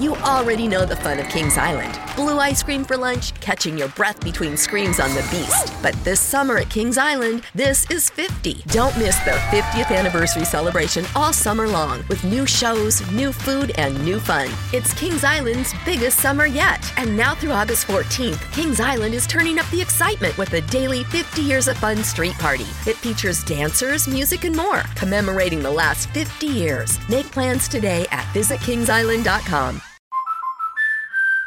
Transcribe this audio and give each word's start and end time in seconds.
You 0.00 0.16
already 0.16 0.66
know 0.66 0.86
the 0.86 0.96
fun 0.96 1.18
of 1.18 1.28
Kings 1.28 1.58
Island 1.58 2.00
blue 2.20 2.38
ice 2.38 2.62
cream 2.62 2.84
for 2.84 2.98
lunch, 2.98 3.32
catching 3.40 3.78
your 3.78 3.88
breath 3.88 4.20
between 4.22 4.54
screams 4.54 5.00
on 5.00 5.10
the 5.14 5.26
beast. 5.30 5.72
But 5.82 5.94
this 6.04 6.20
summer 6.20 6.58
at 6.58 6.68
Kings 6.68 6.98
Island, 6.98 7.44
this 7.54 7.90
is 7.90 8.10
50. 8.10 8.62
Don't 8.66 8.96
miss 8.98 9.18
their 9.20 9.38
50th 9.50 9.96
anniversary 9.96 10.44
celebration 10.44 11.06
all 11.16 11.32
summer 11.32 11.66
long 11.66 12.04
with 12.08 12.22
new 12.24 12.46
shows, 12.46 13.00
new 13.12 13.32
food, 13.32 13.72
and 13.76 14.04
new 14.04 14.20
fun. 14.20 14.50
It's 14.74 14.92
Kings 14.94 15.24
Island's 15.24 15.72
biggest 15.86 16.18
summer 16.18 16.44
yet. 16.44 16.92
And 16.98 17.16
now 17.16 17.34
through 17.34 17.52
August 17.52 17.86
14th, 17.86 18.52
Kings 18.52 18.80
Island 18.80 19.14
is 19.14 19.26
turning 19.26 19.58
up 19.58 19.68
the 19.70 19.80
excitement 19.80 20.36
with 20.36 20.52
a 20.52 20.60
daily 20.62 21.04
50 21.04 21.40
Years 21.40 21.68
of 21.68 21.78
Fun 21.78 22.04
street 22.04 22.34
party. 22.34 22.66
It 22.86 22.96
features 22.96 23.42
dancers, 23.44 24.06
music, 24.06 24.44
and 24.44 24.54
more, 24.54 24.82
commemorating 24.94 25.62
the 25.62 25.70
last 25.70 26.10
50 26.10 26.46
years. 26.46 26.98
Make 27.08 27.30
plans 27.30 27.66
today 27.66 28.06
at 28.10 28.24
visitkingsisland.com. 28.34 29.80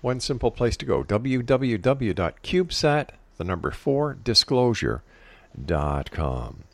One 0.00 0.20
simple 0.20 0.52
place 0.52 0.76
to 0.76 0.86
go 0.86 1.02
www.cubesat, 1.02 3.08
the 3.36 3.44
number 3.44 3.72
4, 3.72 4.18
disclosure.com. 4.22 6.64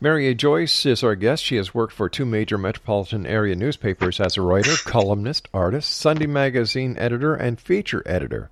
Mary 0.00 0.28
A. 0.28 0.34
Joyce 0.34 0.86
is 0.86 1.02
our 1.02 1.16
guest. 1.16 1.42
She 1.42 1.56
has 1.56 1.74
worked 1.74 1.92
for 1.92 2.08
two 2.08 2.24
major 2.24 2.56
metropolitan 2.56 3.26
area 3.26 3.56
newspapers 3.56 4.20
as 4.20 4.36
a 4.36 4.42
writer, 4.42 4.76
columnist, 4.84 5.48
artist, 5.52 5.90
Sunday 5.90 6.28
magazine 6.28 6.96
editor, 6.96 7.34
and 7.34 7.60
feature 7.60 8.04
editor. 8.06 8.48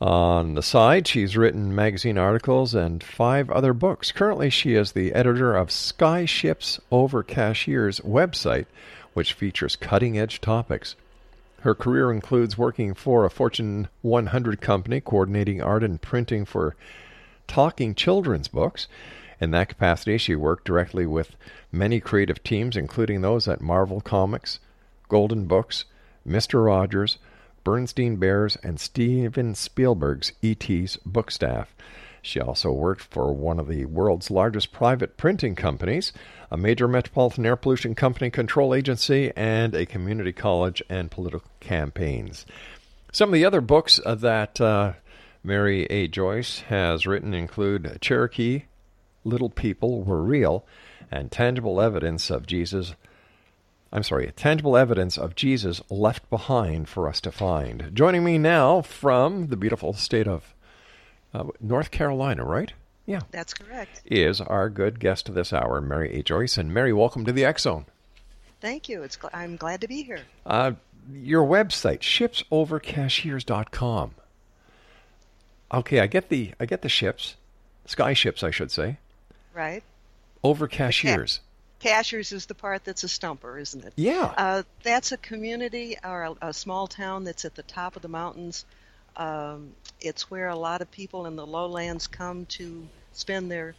On 0.00 0.54
the 0.54 0.62
side, 0.62 1.08
she's 1.08 1.38
written 1.38 1.74
magazine 1.74 2.18
articles 2.18 2.74
and 2.74 3.02
five 3.02 3.50
other 3.50 3.72
books. 3.72 4.12
Currently, 4.12 4.50
she 4.50 4.74
is 4.74 4.92
the 4.92 5.14
editor 5.14 5.56
of 5.56 5.68
Skyships 5.68 6.78
Over 6.90 7.22
Cashiers 7.22 8.00
website, 8.00 8.66
which 9.14 9.32
features 9.32 9.74
cutting 9.74 10.18
edge 10.18 10.42
topics. 10.42 10.96
Her 11.60 11.74
career 11.74 12.12
includes 12.12 12.58
working 12.58 12.92
for 12.92 13.24
a 13.24 13.30
Fortune 13.30 13.88
100 14.02 14.60
company, 14.60 15.00
coordinating 15.00 15.62
art 15.62 15.82
and 15.82 16.00
printing 16.00 16.44
for 16.44 16.76
talking 17.48 17.94
children's 17.94 18.48
books. 18.48 18.88
In 19.40 19.50
that 19.52 19.70
capacity, 19.70 20.18
she 20.18 20.36
worked 20.36 20.66
directly 20.66 21.06
with 21.06 21.36
many 21.72 22.00
creative 22.00 22.42
teams, 22.42 22.76
including 22.76 23.22
those 23.22 23.48
at 23.48 23.62
Marvel 23.62 24.02
Comics, 24.02 24.60
Golden 25.08 25.46
Books, 25.46 25.86
Mr. 26.28 26.64
Rogers, 26.64 27.16
Berenstain 27.66 28.20
Bears, 28.20 28.56
and 28.62 28.78
Steven 28.78 29.56
Spielberg's 29.56 30.30
E.T.'s 30.40 30.98
book 31.04 31.32
staff. 31.32 31.74
She 32.22 32.38
also 32.38 32.70
worked 32.70 33.02
for 33.02 33.32
one 33.32 33.58
of 33.58 33.66
the 33.66 33.86
world's 33.86 34.30
largest 34.30 34.70
private 34.70 35.16
printing 35.16 35.56
companies, 35.56 36.12
a 36.48 36.56
major 36.56 36.86
metropolitan 36.86 37.44
air 37.44 37.56
pollution 37.56 37.96
company 37.96 38.30
control 38.30 38.72
agency, 38.72 39.32
and 39.34 39.74
a 39.74 39.84
community 39.84 40.32
college 40.32 40.80
and 40.88 41.10
political 41.10 41.50
campaigns. 41.58 42.46
Some 43.10 43.30
of 43.30 43.34
the 43.34 43.44
other 43.44 43.60
books 43.60 43.98
that 44.06 44.60
uh, 44.60 44.92
Mary 45.42 45.86
A. 45.86 46.06
Joyce 46.06 46.60
has 46.68 47.04
written 47.04 47.34
include 47.34 47.98
Cherokee, 48.00 48.66
Little 49.24 49.50
People 49.50 50.04
Were 50.04 50.22
Real, 50.22 50.64
and 51.10 51.32
Tangible 51.32 51.80
Evidence 51.80 52.30
of 52.30 52.46
Jesus 52.46 52.94
I'm 53.92 54.02
sorry, 54.02 54.30
tangible 54.34 54.76
evidence 54.76 55.16
of 55.16 55.34
Jesus 55.34 55.80
left 55.90 56.28
behind 56.28 56.88
for 56.88 57.08
us 57.08 57.20
to 57.22 57.32
find. 57.32 57.90
Joining 57.94 58.24
me 58.24 58.38
now 58.38 58.82
from 58.82 59.46
the 59.46 59.56
beautiful 59.56 59.92
state 59.92 60.26
of 60.26 60.54
uh, 61.32 61.44
North 61.60 61.90
Carolina, 61.90 62.44
right? 62.44 62.72
Yeah. 63.06 63.20
That's 63.30 63.54
correct. 63.54 64.02
Is 64.04 64.40
our 64.40 64.68
good 64.68 64.98
guest 64.98 65.32
this 65.32 65.52
hour, 65.52 65.80
Mary 65.80 66.18
A. 66.18 66.22
Joyce. 66.22 66.58
And 66.58 66.74
Mary, 66.74 66.92
welcome 66.92 67.24
to 67.24 67.32
the 67.32 67.44
X 67.44 67.62
Zone. 67.62 67.86
Thank 68.60 68.88
you. 68.88 69.04
It's, 69.04 69.16
I'm 69.32 69.56
glad 69.56 69.80
to 69.82 69.88
be 69.88 70.02
here. 70.02 70.22
Uh, 70.44 70.72
your 71.12 71.46
website, 71.46 72.00
shipsovercashiers.com. 72.00 74.14
Okay, 75.72 76.00
I 76.00 76.06
get 76.06 76.28
the 76.28 76.52
I 76.60 76.66
get 76.66 76.82
the 76.82 76.88
ships, 76.88 77.34
sky 77.86 78.12
ships, 78.12 78.42
I 78.42 78.50
should 78.50 78.70
say. 78.70 78.98
Right. 79.52 79.82
Over 80.44 80.68
cashiers. 80.68 81.40
Cashiers 81.78 82.32
is 82.32 82.46
the 82.46 82.54
part 82.54 82.84
that's 82.84 83.04
a 83.04 83.08
stumper, 83.08 83.58
isn't 83.58 83.84
it? 83.84 83.92
Yeah. 83.96 84.32
Uh, 84.36 84.62
that's 84.82 85.12
a 85.12 85.16
community 85.16 85.96
or 86.02 86.22
a, 86.24 86.48
a, 86.48 86.52
small 86.52 86.86
town 86.86 87.24
that's 87.24 87.44
at 87.44 87.54
the 87.54 87.62
top 87.62 87.96
of 87.96 88.02
the 88.02 88.08
mountains. 88.08 88.64
Um, 89.16 89.72
it's 90.00 90.30
where 90.30 90.48
a 90.48 90.56
lot 90.56 90.80
of 90.80 90.90
people 90.90 91.26
in 91.26 91.36
the 91.36 91.46
lowlands 91.46 92.06
come 92.06 92.46
to 92.46 92.88
spend 93.12 93.50
their 93.50 93.74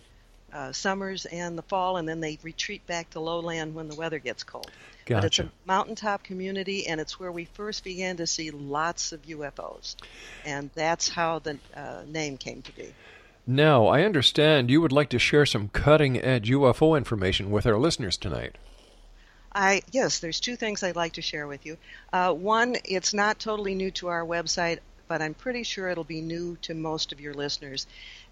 uh, 0.54 0.72
summers 0.72 1.26
and 1.26 1.58
the 1.58 1.62
fall, 1.64 1.98
and 1.98 2.08
then 2.08 2.20
they 2.20 2.40
retreat 2.42 2.86
back 2.88 3.10
to 3.12 3.20
lowland 3.20 3.76
when 3.76 3.90
the 3.90 3.96
weather 3.96 4.20
gets 4.20 4.44
cold. 4.44 4.72
But 5.22 5.26
it's 5.26 5.40
a 5.40 5.50
mountaintop 5.66 6.24
community, 6.24 6.88
and 6.88 7.00
it's 7.00 7.20
where 7.20 7.32
we 7.32 7.46
first 7.46 7.84
began 7.84 8.18
to 8.18 8.28
see 8.28 8.52
lots 8.52 9.12
of 9.12 9.22
UFOs, 9.24 9.96
and 10.46 10.70
that's 10.74 11.08
how 11.08 11.40
the 11.40 11.58
uh, 11.76 12.04
name 12.08 12.38
came 12.38 12.62
to 12.62 12.72
be. 12.74 12.94
Now, 13.50 13.88
I 13.88 14.04
understand 14.04 14.70
you 14.70 14.82
would 14.82 14.92
like 14.92 15.08
to 15.10 15.20
share 15.20 15.46
some 15.46 15.70
cutting 15.70 16.22
edge 16.22 16.50
UFO 16.50 16.98
information 16.98 17.50
with 17.50 17.66
our 17.66 17.78
listeners 17.78 18.18
tonight. 18.18 18.58
I 19.56 19.84
yes, 19.90 20.20
there's 20.20 20.42
two 20.42 20.58
things 20.58 20.84
I'd 20.84 20.98
like 20.98 21.14
to 21.14 21.22
share 21.22 21.48
with 21.48 21.66
you. 21.66 21.78
Uh, 22.12 22.34
one, 22.34 22.76
it's 22.84 23.14
not 23.14 23.40
totally 23.40 23.74
new 23.74 23.90
to 23.92 24.10
our 24.10 24.26
website, 24.26 24.80
but 25.08 25.22
I'm 25.22 25.34
pretty 25.34 25.64
sure 25.64 25.88
it'll 25.88 26.04
be 26.04 26.20
new 26.20 26.58
to 26.64 26.74
most 26.74 27.14
of 27.14 27.22
your 27.22 27.34
listeners. 27.34 27.88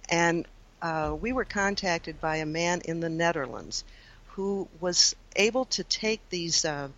And 0.10 0.46
uh, 0.82 1.16
we 1.20 1.32
were 1.32 1.46
contacted 1.46 2.20
by 2.20 2.38
a 2.38 2.46
man 2.46 2.82
in 2.84 3.00
the 3.00 3.10
Netherlands 3.10 3.86
who 4.34 4.68
was 4.82 5.16
able 5.38 5.64
to 5.66 5.84
take 5.86 6.20
these 6.30 6.66
uh, 6.66 6.90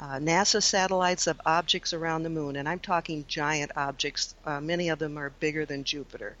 uh, 0.00 0.14
NASA 0.14 0.62
satellites 0.62 1.26
of 1.26 1.38
objects 1.44 1.92
around 1.92 2.22
the 2.22 2.30
moon, 2.30 2.56
and 2.56 2.66
I'm 2.66 2.78
talking 2.78 3.26
giant 3.28 3.72
objects. 3.76 4.34
Uh, 4.46 4.58
many 4.62 4.88
of 4.88 4.98
them 4.98 5.18
are 5.18 5.28
bigger 5.28 5.66
than 5.66 5.84
Jupiter. 5.84 6.34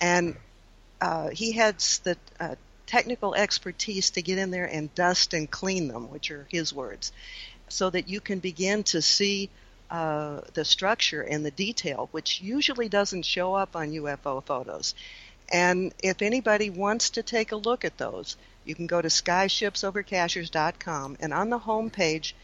And 0.00 0.36
uh, 1.00 1.30
he 1.30 1.52
had 1.52 1.78
the 2.02 2.16
uh, 2.40 2.54
technical 2.86 3.34
expertise 3.34 4.10
to 4.10 4.22
get 4.22 4.38
in 4.38 4.50
there 4.50 4.64
and 4.64 4.94
dust 4.94 5.34
and 5.34 5.50
clean 5.50 5.88
them, 5.88 6.10
which 6.10 6.30
are 6.30 6.46
his 6.50 6.72
words, 6.72 7.12
so 7.68 7.90
that 7.90 8.08
you 8.08 8.20
can 8.20 8.38
begin 8.38 8.82
to 8.82 9.02
see 9.02 9.50
uh, 9.90 10.40
the 10.54 10.64
structure 10.64 11.22
and 11.22 11.44
the 11.44 11.50
detail, 11.50 12.08
which 12.12 12.40
usually 12.40 12.88
doesn't 12.88 13.24
show 13.24 13.54
up 13.54 13.76
on 13.76 13.90
UFO 13.90 14.42
photos. 14.44 14.94
And 15.50 15.94
if 16.02 16.20
anybody 16.20 16.70
wants 16.70 17.10
to 17.10 17.22
take 17.22 17.52
a 17.52 17.56
look 17.56 17.84
at 17.84 17.98
those, 17.98 18.36
you 18.64 18.74
can 18.74 18.86
go 18.86 19.00
to 19.00 19.08
skyshipsovercashiers.com, 19.08 21.16
and 21.20 21.32
on 21.32 21.50
the 21.50 21.58
home 21.58 21.90
page, 21.90 22.34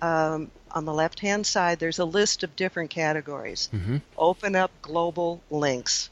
um, 0.00 0.50
on 0.70 0.84
the 0.84 0.92
left 0.92 1.20
hand 1.20 1.46
side, 1.46 1.78
there's 1.78 1.98
a 1.98 2.04
list 2.04 2.42
of 2.42 2.56
different 2.56 2.90
categories. 2.90 3.68
Open 4.16 4.54
up 4.54 4.70
global 4.82 5.40
links. 5.50 6.10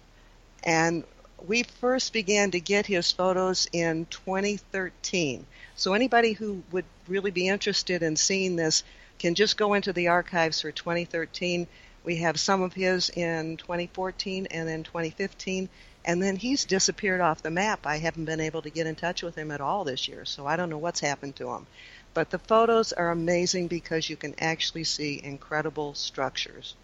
And 0.62 1.05
we 1.46 1.62
first 1.62 2.12
began 2.12 2.50
to 2.52 2.61
get 2.61 2.87
his 2.87 3.12
photos 3.12 3.69
in 3.73 4.06
2013. 4.06 5.46
So 5.76 5.93
anybody 5.93 6.32
who 6.32 6.62
would 6.73 6.85
really 7.06 7.31
be 7.31 7.49
interested 7.49 8.02
in 8.02 8.17
seeing 8.17 8.56
this 8.56 8.82
can 9.19 9.35
just 9.35 9.56
go 9.56 9.75
into 9.75 9.93
the 9.93 10.08
archives 10.08 10.61
for 10.61 10.73
2013. 10.73 11.67
We 12.05 12.17
have 12.17 12.38
some 12.41 12.62
of 12.62 12.73
his 12.73 13.11
in 13.11 13.56
2014 13.56 14.46
and 14.50 14.69
then 14.69 14.85
2015. 14.85 15.69
And 16.06 16.23
then 16.23 16.37
he's 16.37 16.64
disappeared 16.64 17.20
off 17.20 17.43
the 17.43 17.50
map. 17.50 17.87
I 17.87 17.97
haven't 17.97 18.26
been 18.26 18.40
able 18.40 18.62
to 18.62 18.70
get 18.70 18.87
in 18.87 18.94
touch 18.94 19.23
with 19.23 19.37
him 19.37 19.50
at 19.50 19.61
all 19.61 19.85
this 19.85 20.06
year, 20.06 20.25
so 20.25 20.47
I 20.47 20.56
don't 20.56 20.69
know 20.69 20.79
what's 20.79 21.00
happened 21.00 21.37
to 21.37 21.50
him. 21.50 21.67
But 22.12 22.31
the 22.31 22.38
photos 22.38 22.93
are 22.93 23.11
amazing 23.11 23.69
because 23.69 24.11
you 24.11 24.17
can 24.17 24.35
actually 24.38 24.85
see 24.85 25.20
incredible 25.23 25.94
structures. 25.94 26.75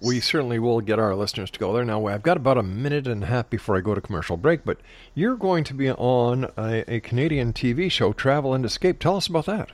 We 0.00 0.20
certainly 0.20 0.58
will 0.58 0.80
get 0.80 0.98
our 0.98 1.14
listeners 1.14 1.50
to 1.52 1.58
go 1.58 1.72
there. 1.72 1.84
Now, 1.84 2.06
I've 2.06 2.22
got 2.22 2.36
about 2.36 2.58
a 2.58 2.62
minute 2.62 3.06
and 3.06 3.22
a 3.22 3.26
half 3.26 3.48
before 3.48 3.76
I 3.76 3.80
go 3.80 3.94
to 3.94 4.00
commercial 4.00 4.36
break, 4.36 4.64
but 4.64 4.78
you're 5.14 5.36
going 5.36 5.64
to 5.64 5.74
be 5.74 5.90
on 5.90 6.50
a, 6.58 6.96
a 6.96 7.00
Canadian 7.00 7.52
TV 7.52 7.90
show, 7.90 8.12
Travel 8.12 8.52
and 8.52 8.64
Escape. 8.64 8.98
Tell 8.98 9.16
us 9.16 9.26
about 9.26 9.46
that. 9.46 9.70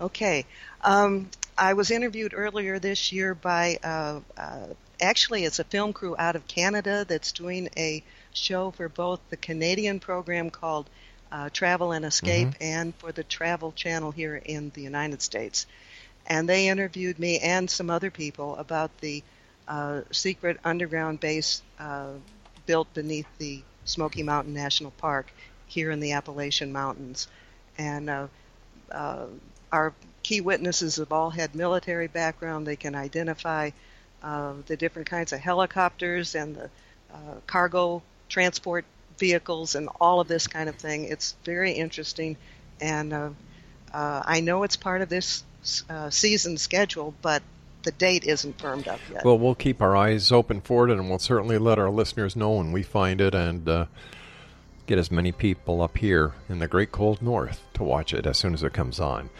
Okay. 0.00 0.44
Um, 0.82 1.30
I 1.56 1.74
was 1.74 1.90
interviewed 1.90 2.34
earlier 2.34 2.78
this 2.78 3.12
year 3.12 3.34
by, 3.34 3.78
uh, 3.82 4.20
uh, 4.36 4.66
actually, 5.00 5.44
it's 5.44 5.58
a 5.58 5.64
film 5.64 5.92
crew 5.92 6.14
out 6.18 6.36
of 6.36 6.46
Canada 6.46 7.04
that's 7.06 7.32
doing 7.32 7.68
a 7.76 8.02
show 8.34 8.70
for 8.70 8.88
both 8.88 9.20
the 9.30 9.36
Canadian 9.36 10.00
program 10.00 10.50
called 10.50 10.88
uh, 11.30 11.48
Travel 11.50 11.92
and 11.92 12.04
Escape 12.04 12.48
and 12.60 12.94
for 12.96 13.12
the 13.12 13.24
Travel 13.24 13.72
Channel 13.72 14.10
here 14.10 14.36
in 14.36 14.70
the 14.74 14.82
United 14.82 15.22
States. 15.22 15.66
And 16.26 16.48
they 16.48 16.68
interviewed 16.68 17.18
me 17.18 17.38
and 17.38 17.68
some 17.68 17.90
other 17.90 18.10
people 18.10 18.56
about 18.56 18.96
the 18.98 19.22
uh, 19.68 20.02
secret 20.10 20.58
underground 20.64 21.20
base 21.20 21.62
uh, 21.78 22.10
built 22.66 22.92
beneath 22.94 23.26
the 23.38 23.62
Smoky 23.84 24.22
Mountain 24.22 24.54
National 24.54 24.90
Park 24.92 25.32
here 25.66 25.90
in 25.90 26.00
the 26.00 26.12
Appalachian 26.12 26.72
Mountains. 26.72 27.28
And 27.78 28.08
uh, 28.08 28.26
uh, 28.90 29.26
our 29.70 29.94
key 30.22 30.40
witnesses 30.40 30.96
have 30.96 31.12
all 31.12 31.30
had 31.30 31.54
military 31.54 32.06
background. 32.06 32.66
They 32.66 32.76
can 32.76 32.94
identify 32.94 33.70
uh, 34.22 34.54
the 34.66 34.76
different 34.76 35.08
kinds 35.08 35.32
of 35.32 35.40
helicopters 35.40 36.34
and 36.34 36.54
the 36.54 36.70
uh, 37.12 37.40
cargo 37.46 38.02
transport 38.28 38.84
vehicles 39.18 39.74
and 39.74 39.88
all 40.00 40.20
of 40.20 40.28
this 40.28 40.46
kind 40.46 40.68
of 40.68 40.76
thing. 40.76 41.04
It's 41.04 41.34
very 41.44 41.72
interesting, 41.72 42.36
and 42.80 43.34
I 43.92 44.40
know 44.40 44.62
it's 44.62 44.76
part 44.76 45.02
of 45.02 45.08
this 45.08 45.44
uh, 45.88 46.10
season 46.10 46.58
schedule, 46.58 47.14
but 47.22 47.42
the 47.82 47.92
date 47.92 48.24
isn't 48.24 48.60
firmed 48.60 48.88
up 48.88 49.00
yet. 49.10 49.24
Well, 49.24 49.38
we'll 49.38 49.54
keep 49.54 49.80
our 49.82 49.96
eyes 49.96 50.32
open 50.32 50.60
for 50.60 50.88
it, 50.88 50.92
and 50.92 51.08
we'll 51.08 51.18
certainly 51.18 51.58
let 51.58 51.78
our 51.78 51.90
listeners 51.90 52.36
know 52.36 52.52
when 52.52 52.72
we 52.72 52.82
find 52.82 53.20
it 53.20 53.34
and 53.34 53.68
uh, 53.68 53.84
get 54.86 54.98
as 54.98 55.10
many 55.10 55.32
people 55.32 55.82
up 55.82 55.98
here 55.98 56.32
in 56.48 56.58
the 56.58 56.68
great 56.68 56.92
cold 56.92 57.20
north 57.22 57.60
to 57.74 57.82
watch 57.82 58.14
it 58.14 58.26
as 58.26 58.38
soon 58.38 58.54
as 58.54 58.62
it 58.62 58.72
comes 58.72 59.00
on. 59.00 59.30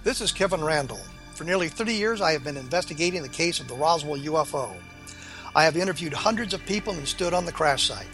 This 0.04 0.22
is 0.22 0.32
Kevin 0.32 0.64
Randle. 0.64 1.00
For 1.34 1.44
nearly 1.44 1.70
30 1.70 1.94
years, 1.96 2.22
I 2.22 2.34
have 2.34 2.44
been 2.44 2.56
investigating 2.58 3.24
the 3.24 3.30
case 3.30 3.60
of 3.60 3.68
the 3.68 3.74
Roswell 3.74 4.20
UFO. 4.20 4.76
I 5.56 5.66
have 5.66 5.78
interviewed 5.78 6.14
hundreds 6.14 6.54
of 6.54 6.66
people 6.66 6.94
and 6.94 7.08
stood 7.08 7.34
on 7.34 7.46
the 7.46 7.52
crash 7.52 7.88
site. 7.88 8.08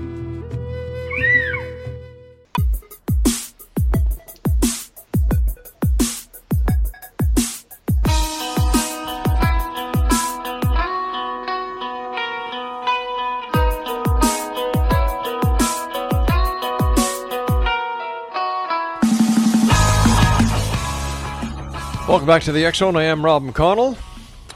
Welcome 22.11 22.27
back 22.27 22.43
to 22.43 22.51
the 22.51 22.69
Zone. 22.73 22.97
I 22.97 23.03
am 23.03 23.23
Rob 23.23 23.41
McConnell, 23.41 23.97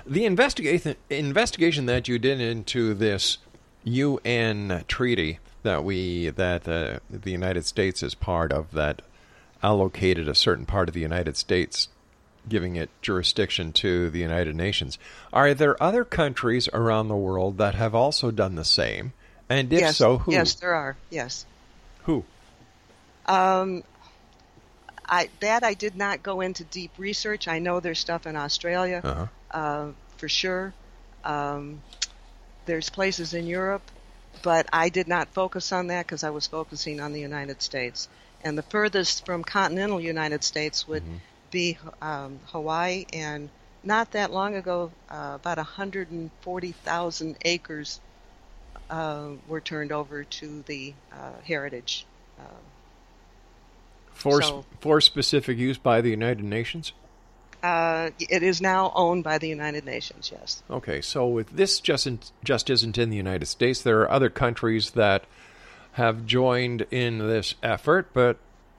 The 0.06 0.24
investigation 0.24 0.94
investigation 1.10 1.86
that 1.86 2.06
you 2.06 2.20
did 2.20 2.40
into 2.40 2.94
this 2.94 3.38
UN 3.82 4.84
treaty 4.86 5.40
that 5.64 5.82
we 5.82 6.30
that 6.30 6.68
uh, 6.68 7.00
the 7.10 7.32
United 7.32 7.66
States 7.66 8.04
is 8.04 8.14
part 8.14 8.52
of 8.52 8.70
that 8.70 9.02
allocated 9.64 10.28
a 10.28 10.34
certain 10.34 10.64
part 10.64 10.86
of 10.86 10.94
the 10.94 11.00
United 11.00 11.36
States 11.36 11.88
giving 12.48 12.76
it 12.76 12.88
jurisdiction 13.02 13.72
to 13.72 14.10
the 14.10 14.20
United 14.20 14.54
Nations. 14.54 14.96
Are 15.32 15.54
there 15.54 15.82
other 15.82 16.04
countries 16.04 16.68
around 16.72 17.08
the 17.08 17.16
world 17.16 17.58
that 17.58 17.74
have 17.74 17.96
also 17.96 18.30
done 18.30 18.54
the 18.54 18.64
same? 18.64 19.12
And 19.48 19.72
if 19.72 19.80
yes, 19.80 19.96
so, 19.96 20.18
who? 20.18 20.32
Yes, 20.32 20.54
there 20.54 20.74
are. 20.74 20.96
Yes. 21.10 21.46
Who? 22.04 22.24
Um, 23.26 23.82
I 25.08 25.28
that 25.40 25.62
I 25.62 25.74
did 25.74 25.96
not 25.96 26.22
go 26.22 26.40
into 26.40 26.64
deep 26.64 26.90
research. 26.98 27.48
I 27.48 27.58
know 27.58 27.80
there's 27.80 27.98
stuff 27.98 28.26
in 28.26 28.36
Australia, 28.36 29.00
Uh-huh. 29.04 29.26
uh, 29.50 29.92
for 30.16 30.28
sure. 30.28 30.72
Um, 31.24 31.82
there's 32.66 32.90
places 32.90 33.34
in 33.34 33.46
Europe, 33.46 33.82
but 34.42 34.66
I 34.72 34.88
did 34.88 35.06
not 35.06 35.28
focus 35.28 35.72
on 35.72 35.88
that 35.88 36.06
because 36.06 36.24
I 36.24 36.30
was 36.30 36.46
focusing 36.46 37.00
on 37.00 37.12
the 37.12 37.20
United 37.20 37.62
States. 37.62 38.08
And 38.42 38.58
the 38.58 38.62
furthest 38.62 39.24
from 39.24 39.44
continental 39.44 40.00
United 40.00 40.44
States 40.44 40.86
would 40.86 41.02
be 41.50 41.78
um, 42.02 42.40
Hawaii, 42.46 43.06
and 43.12 43.48
not 43.82 44.10
that 44.12 44.32
long 44.32 44.56
ago, 44.56 44.90
uh, 45.10 45.32
about 45.36 45.58
140,000 45.58 47.36
acres 47.44 48.00
uh, 48.90 49.28
were 49.48 49.60
turned 49.60 49.92
over 49.92 50.24
to 50.24 50.62
the 50.66 50.94
uh, 51.12 51.32
heritage. 51.44 52.06
Uh, 52.38 52.42
For, 54.12 54.42
So- 54.42 54.64
for 54.80 55.00
specific 55.00 55.58
use 55.58 55.78
by 55.78 56.00
the 56.00 56.10
United 56.10 56.44
Nations? 56.44 56.92
uh, 57.62 58.10
it 58.20 58.42
is 58.44 58.60
now 58.60 58.92
owned 58.94 59.24
by 59.24 59.38
the 59.38 59.48
United 59.48 59.84
Nations. 59.84 60.30
Yes. 60.32 60.62
Okay, 60.70 61.00
so 61.00 61.38
if 61.38 61.50
this 61.50 61.80
just, 61.80 62.06
in, 62.06 62.20
just 62.44 62.70
isn't 62.70 62.96
in 62.96 63.10
the 63.10 63.16
United 63.16 63.46
States, 63.46 63.82
there 63.82 64.00
are 64.02 64.10
other 64.10 64.30
countries 64.30 64.92
that 64.92 65.24
have 65.92 66.26
joined 66.26 66.86
in 66.90 67.18
this 67.18 67.54
effort, 67.62 68.08
but 68.12 68.36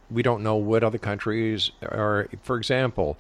we 0.10 0.22
don't 0.24 0.42
know 0.42 0.56
what 0.56 0.84
other 0.84 1.00
countries 1.00 1.72
are. 1.82 2.30
For 2.44 2.56
example, 2.56 3.18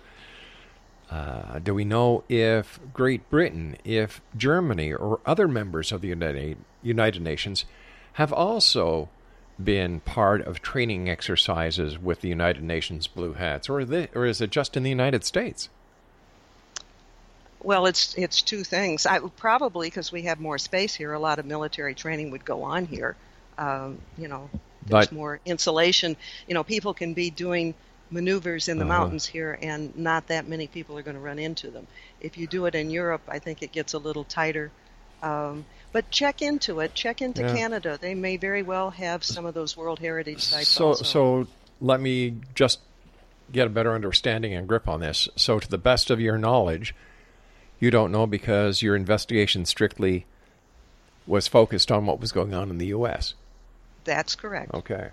uh, 1.09 1.59
do 1.59 1.73
we 1.73 1.85
know 1.85 2.23
if 2.27 2.79
Great 2.93 3.29
Britain, 3.29 3.77
if 3.83 4.21
Germany, 4.35 4.93
or 4.93 5.19
other 5.25 5.47
members 5.47 5.91
of 5.91 6.01
the 6.01 6.09
United, 6.09 6.57
United 6.83 7.21
Nations 7.21 7.65
have 8.13 8.33
also 8.33 9.09
been 9.63 9.99
part 10.01 10.41
of 10.41 10.61
training 10.61 11.09
exercises 11.09 11.97
with 11.97 12.21
the 12.21 12.27
United 12.27 12.63
Nations 12.63 13.07
Blue 13.07 13.33
Hats, 13.33 13.69
or, 13.69 13.85
the, 13.85 14.09
or 14.13 14.25
is 14.25 14.41
it 14.41 14.51
just 14.51 14.75
in 14.75 14.83
the 14.83 14.89
United 14.89 15.23
States? 15.23 15.69
Well, 17.63 17.85
it's 17.87 18.13
it's 18.15 18.43
two 18.43 18.63
things. 18.63 19.05
I 19.05 19.19
probably 19.19 19.87
because 19.87 20.11
we 20.11 20.23
have 20.23 20.39
more 20.39 20.57
space 20.57 20.93
here, 20.93 21.11
a 21.13 21.19
lot 21.19 21.39
of 21.39 21.45
military 21.45 21.95
training 21.95 22.31
would 22.31 22.45
go 22.45 22.63
on 22.63 22.85
here. 22.85 23.15
Um, 23.57 23.99
you 24.17 24.27
know, 24.27 24.49
there's 24.85 25.07
But- 25.07 25.11
more 25.11 25.39
insulation. 25.45 26.15
You 26.47 26.53
know, 26.53 26.63
people 26.63 26.93
can 26.93 27.13
be 27.13 27.29
doing 27.29 27.73
maneuvers 28.09 28.67
in 28.67 28.77
the 28.77 28.85
Uh-huh. 28.85 28.99
mountains 28.99 29.25
here, 29.25 29.57
and 29.61 29.95
not 29.97 30.27
that 30.27 30.47
many 30.47 30.67
people 30.67 30.97
are 30.97 31.01
going 31.01 31.15
to 31.15 31.21
run 31.21 31.39
into 31.39 31.69
them. 31.69 31.87
If 32.21 32.37
you 32.37 32.47
do 32.47 32.65
it 32.65 32.75
in 32.75 32.89
Europe, 32.89 33.21
I 33.27 33.39
think 33.39 33.61
it 33.61 33.71
gets 33.71 33.93
a 33.93 33.97
little 33.97 34.23
tighter. 34.23 34.71
Um, 35.21 35.65
but 35.91 36.09
check 36.11 36.41
into 36.41 36.79
it. 36.79 36.93
Check 36.93 37.21
into 37.21 37.41
Yeah. 37.41 37.55
Canada. 37.55 37.97
They 37.99 38.13
may 38.15 38.37
very 38.37 38.61
well 38.61 38.91
have 38.91 39.23
some 39.23 39.45
of 39.45 39.53
those 39.53 39.75
World 39.75 39.99
Heritage 39.99 40.43
sites. 40.43 40.69
So, 40.69 40.87
also. 40.89 41.03
so 41.03 41.47
let 41.81 41.99
me 41.99 42.35
just 42.55 42.79
get 43.51 43.65
a 43.67 43.69
better 43.69 43.93
understanding 43.93 44.53
and 44.53 44.67
grip 44.67 44.87
on 44.87 44.99
this. 44.99 45.27
So, 45.35 45.59
to 45.59 45.67
the 45.67 45.77
best 45.77 46.09
of 46.09 46.19
your 46.19 46.37
knowledge, 46.37 46.93
you 47.79 47.89
don't 47.91 48.11
know 48.11 48.27
because 48.27 48.81
your 48.81 48.95
investigation 48.95 49.65
strictly 49.65 50.25
was 51.25 51.47
focused 51.47 51.91
on 51.91 52.05
what 52.05 52.19
was 52.19 52.31
going 52.31 52.53
on 52.53 52.69
in 52.69 52.77
the 52.77 52.87
U.S. 52.87 53.33
that's 54.03 54.35
correct. 54.35 54.73
Okay. 54.73 55.09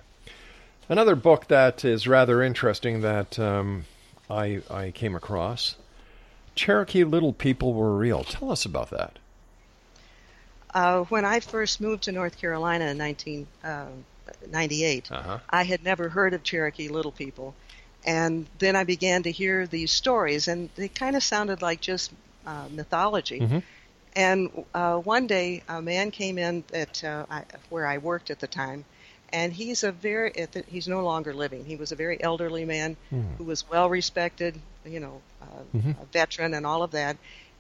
Another 0.89 1.15
book 1.15 1.49
that 1.49 1.85
is 1.85 2.07
rather 2.07 2.43
interesting 2.43 3.01
that 3.01 3.39
um, 3.39 3.85
I 4.29 4.61
I 4.71 4.91
came 4.91 5.15
across. 5.15 5.77
Cherokee 6.55 7.05
Little 7.05 7.33
People 7.33 7.75
Were 7.75 7.97
Real. 7.97 8.25
Tell 8.25 8.53
us 8.53 8.65
about 8.65 8.91
that. 8.91 9.19
Uh, 10.73 11.03
when 11.05 11.25
I 11.25 11.41
first 11.41 11.81
moved 11.81 12.05
to 12.05 12.13
North 12.13 12.39
Carolina 12.39 12.87
in 12.87 12.99
1998, 12.99 15.11
Uh-huh. 15.11 15.39
I 15.51 15.65
had 15.65 15.85
never 15.85 16.09
heard 16.09 16.35
of 16.35 16.43
Cherokee 16.43 16.89
Little 16.89 17.13
People. 17.13 17.55
And 18.05 18.47
then 18.59 18.77
I 18.77 18.85
began 18.85 19.23
to 19.23 19.31
hear 19.31 19.67
these 19.67 19.91
stories, 19.91 20.49
and 20.49 20.69
they 20.75 20.89
kind 20.89 21.17
of 21.17 21.23
sounded 21.23 21.63
like 21.63 21.81
just 21.81 22.13
uh, 22.47 22.67
mythology. 22.71 23.41
Mm-hmm. 23.41 23.59
And 24.15 24.65
uh, 24.75 24.99
one 24.99 25.27
day, 25.27 25.63
a 25.69 25.81
man 25.81 26.11
came 26.11 26.39
in 26.39 26.65
at 26.73 27.03
uh, 27.03 27.27
I, 27.31 27.45
where 27.71 27.87
I 27.87 27.99
worked 27.99 28.31
at 28.31 28.41
the 28.41 28.47
time, 28.47 28.85
and 29.35 29.53
he's 29.53 29.85
a 29.85 29.93
very 29.93 30.33
he's 30.69 30.89
no 30.89 31.05
longer 31.05 31.35
living. 31.35 31.65
He 31.67 31.77
was 31.77 31.93
a 31.93 31.97
very 31.97 32.23
elderly 32.23 32.65
man 32.65 32.97
Hmm. 33.11 33.39
who 33.39 33.45
was 33.45 33.69
well 33.69 33.91
respected, 33.91 34.61
you 34.87 35.01
know, 35.01 35.23
uh, 35.43 35.65
Mhm. 35.75 35.97
a 36.03 36.07
veteran 36.07 36.55
and 36.55 36.67
all 36.67 36.83
of 36.83 36.93
that. 36.93 37.19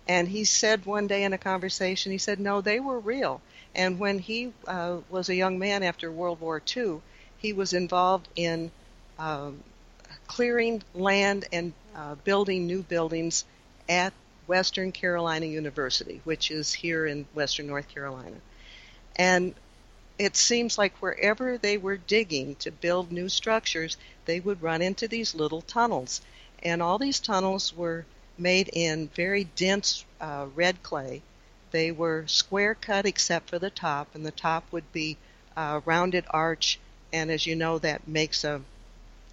And 0.08 0.28
he 0.28 0.44
said 0.44 0.86
one 0.86 1.06
day 1.08 1.24
in 1.24 1.32
a 1.34 1.38
conversation, 1.38 2.12
he 2.12 2.18
said, 2.18 2.40
"No, 2.40 2.60
they 2.62 2.80
were 2.80 3.00
real." 3.00 3.42
And 3.74 3.98
when 3.98 4.18
he 4.20 4.54
uh, 4.66 4.98
was 5.10 5.28
a 5.30 5.34
young 5.34 5.58
man 5.58 5.82
after 5.82 6.10
World 6.12 6.40
War 6.40 6.60
II, 6.60 7.02
he 7.38 7.52
was 7.52 7.72
involved 7.74 8.28
in 8.36 8.72
um, 9.18 9.64
clearing 10.26 10.82
land 10.94 11.46
and 11.52 11.74
uh, 11.94 12.14
building 12.16 12.66
new 12.66 12.82
buildings 12.82 13.44
at 13.88 14.14
Western 14.46 14.92
Carolina 14.92 15.46
University, 15.46 16.20
which 16.24 16.50
is 16.50 16.72
here 16.72 17.06
in 17.06 17.26
Western 17.34 17.66
North 17.66 17.88
Carolina. 17.88 18.40
And 19.16 19.54
it 20.18 20.36
seems 20.36 20.78
like 20.78 20.94
wherever 20.98 21.58
they 21.58 21.76
were 21.76 21.96
digging 21.96 22.54
to 22.56 22.70
build 22.70 23.10
new 23.10 23.28
structures, 23.28 23.96
they 24.26 24.38
would 24.38 24.62
run 24.62 24.80
into 24.80 25.08
these 25.08 25.34
little 25.34 25.62
tunnels. 25.62 26.20
And 26.62 26.80
all 26.80 26.98
these 26.98 27.18
tunnels 27.18 27.74
were 27.74 28.06
made 28.38 28.70
in 28.72 29.08
very 29.08 29.44
dense 29.44 30.04
uh, 30.20 30.46
red 30.54 30.82
clay. 30.82 31.22
They 31.72 31.90
were 31.90 32.24
square 32.28 32.76
cut 32.76 33.06
except 33.06 33.50
for 33.50 33.58
the 33.58 33.70
top, 33.70 34.14
and 34.14 34.24
the 34.24 34.30
top 34.30 34.64
would 34.70 34.90
be 34.92 35.16
a 35.56 35.82
rounded 35.84 36.24
arch. 36.30 36.78
And 37.12 37.30
as 37.30 37.46
you 37.46 37.56
know, 37.56 37.78
that 37.80 38.06
makes 38.06 38.44
a, 38.44 38.60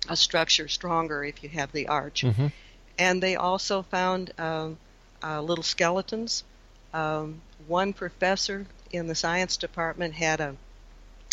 a 0.10 0.16
structure 0.16 0.68
stronger 0.68 1.24
if 1.24 1.44
you 1.44 1.50
have 1.50 1.72
the 1.72 1.88
arch. 1.88 2.24
Mm-hmm. 2.24 2.48
And 2.98 3.22
they 3.22 3.36
also 3.36 3.84
found 3.84 4.32
um, 4.40 4.78
uh, 5.24 5.42
little 5.42 5.64
skeletons. 5.64 6.44
Um, 6.94 7.42
one 7.68 7.94
professor 7.94 8.66
in 8.92 9.08
the 9.08 9.16
science 9.16 9.58
department 9.58 10.16
had 10.16 10.42
a 10.42 10.56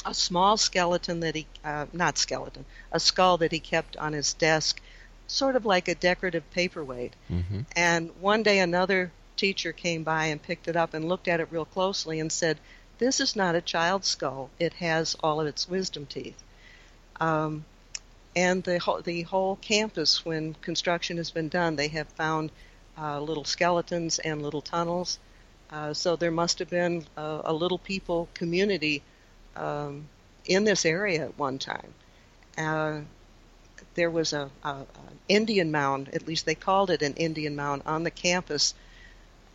a 0.08 0.14
small 0.14 0.56
skeleton 0.56 1.20
that 1.20 1.34
he 1.34 1.46
uh, 1.64 1.86
not 1.92 2.16
skeleton 2.16 2.64
a 2.92 2.98
skull 2.98 3.36
that 3.36 3.52
he 3.52 3.60
kept 3.60 3.96
on 3.96 4.12
his 4.12 4.32
desk 4.34 4.80
sort 5.26 5.54
of 5.54 5.66
like 5.66 5.88
a 5.88 5.94
decorative 5.94 6.50
paperweight. 6.52 7.14
Mm-hmm. 7.30 7.60
and 7.76 8.10
one 8.20 8.42
day 8.42 8.58
another 8.58 9.12
teacher 9.36 9.72
came 9.72 10.02
by 10.02 10.26
and 10.26 10.42
picked 10.42 10.66
it 10.66 10.76
up 10.76 10.94
and 10.94 11.08
looked 11.08 11.28
at 11.28 11.40
it 11.40 11.48
real 11.50 11.66
closely 11.66 12.18
and 12.20 12.32
said 12.32 12.58
this 12.98 13.20
is 13.20 13.36
not 13.36 13.54
a 13.54 13.60
child's 13.60 14.08
skull. 14.08 14.50
It 14.58 14.72
has 14.74 15.16
all 15.22 15.40
of 15.40 15.46
its 15.46 15.68
wisdom 15.68 16.06
teeth. 16.06 16.42
Um, 17.20 17.64
and 18.34 18.64
the 18.64 18.78
whole, 18.78 19.02
the 19.02 19.22
whole 19.22 19.56
campus 19.56 20.24
when 20.24 20.54
construction 20.54 21.16
has 21.18 21.30
been 21.30 21.48
done 21.48 21.76
they 21.76 21.88
have 21.88 22.08
found 22.08 22.50
uh, 22.96 23.20
little 23.20 23.44
skeletons 23.44 24.18
and 24.18 24.42
little 24.42 24.62
tunnels. 24.62 25.18
Uh, 25.70 25.92
so 25.92 26.16
there 26.16 26.30
must 26.30 26.58
have 26.58 26.70
been 26.70 27.06
a, 27.16 27.42
a 27.44 27.52
little 27.52 27.78
people 27.78 28.28
community 28.34 29.02
um, 29.58 30.08
in 30.46 30.64
this 30.64 30.84
area 30.84 31.24
at 31.24 31.38
one 31.38 31.58
time. 31.58 31.94
Uh, 32.56 33.00
there 33.94 34.10
was 34.10 34.32
a, 34.32 34.50
a, 34.64 34.70
an 34.70 34.86
Indian 35.28 35.70
mound, 35.70 36.08
at 36.12 36.26
least 36.26 36.46
they 36.46 36.54
called 36.54 36.90
it 36.90 37.02
an 37.02 37.14
Indian 37.14 37.56
mound, 37.56 37.82
on 37.84 38.04
the 38.04 38.10
campus. 38.10 38.74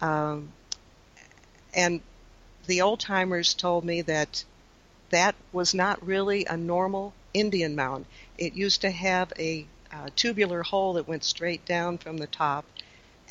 Um, 0.02 0.52
and 1.74 2.02
the 2.68 2.82
old 2.82 3.00
timers 3.00 3.54
told 3.54 3.84
me 3.84 4.02
that 4.02 4.44
that 5.10 5.36
was 5.52 5.74
not 5.74 6.06
really 6.06 6.46
a 6.46 6.58
normal 6.58 7.14
Indian 7.34 7.76
mound. 7.76 8.06
It 8.38 8.54
used 8.54 8.82
to 8.82 8.92
have 8.92 9.32
a, 9.40 9.66
uh 9.92 10.10
tubular 10.16 10.64
hole 10.64 10.94
that 10.94 11.08
went 11.08 11.24
straight 11.24 11.66
down 11.66 11.98
from 11.98 12.18
the 12.18 12.28
top, 12.28 12.66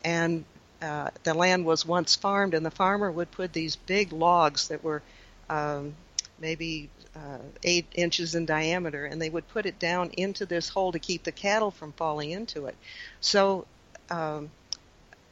and 0.05 0.45
uh, 0.81 1.11
the 1.23 1.35
land 1.35 1.65
was 1.65 1.87
once 1.87 2.17
farmed, 2.17 2.55
and 2.55 2.67
the 2.67 2.71
farmer 2.71 3.11
would 3.11 3.31
put 3.31 3.53
these 3.53 3.77
big 3.77 4.13
logs 4.13 4.69
that 4.69 4.83
were 4.83 5.03
um, 5.49 5.95
maybe 6.43 6.91
uh, 7.15 7.39
eight 7.63 7.87
inches 7.95 8.35
in 8.35 8.45
diameter, 8.45 9.07
and 9.07 9.23
they 9.23 9.31
would 9.31 9.49
put 9.49 9.65
it 9.65 9.79
down 9.79 10.11
into 10.11 10.45
this 10.45 10.69
hole 10.69 10.93
to 10.93 10.99
keep 10.99 11.23
the 11.23 11.33
cattle 11.33 11.71
from 11.71 11.93
falling 11.93 12.33
into 12.33 12.67
it. 12.67 12.75
So 13.21 13.65
um, 14.11 14.51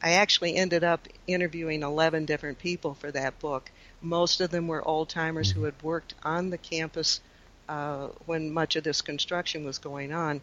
I 0.03 0.13
actually 0.13 0.57
ended 0.57 0.85
up 0.85 1.09
interviewing 1.27 1.83
11 1.83 2.25
different 2.25 2.59
people 2.59 2.95
for 2.95 3.11
that 3.11 3.39
book. 3.41 3.71
Most 4.01 4.41
of 4.41 4.51
them 4.51 4.69
were 4.69 4.87
old 4.87 5.09
timers 5.09 5.51
who 5.51 5.65
had 5.65 5.83
worked 5.83 6.15
on 6.23 6.51
the 6.51 6.59
campus 6.59 7.21
uh, 7.69 8.09
when 8.27 8.53
much 8.53 8.77
of 8.77 8.85
this 8.85 9.03
construction 9.03 9.65
was 9.65 9.79
going 9.79 10.13
on. 10.13 10.41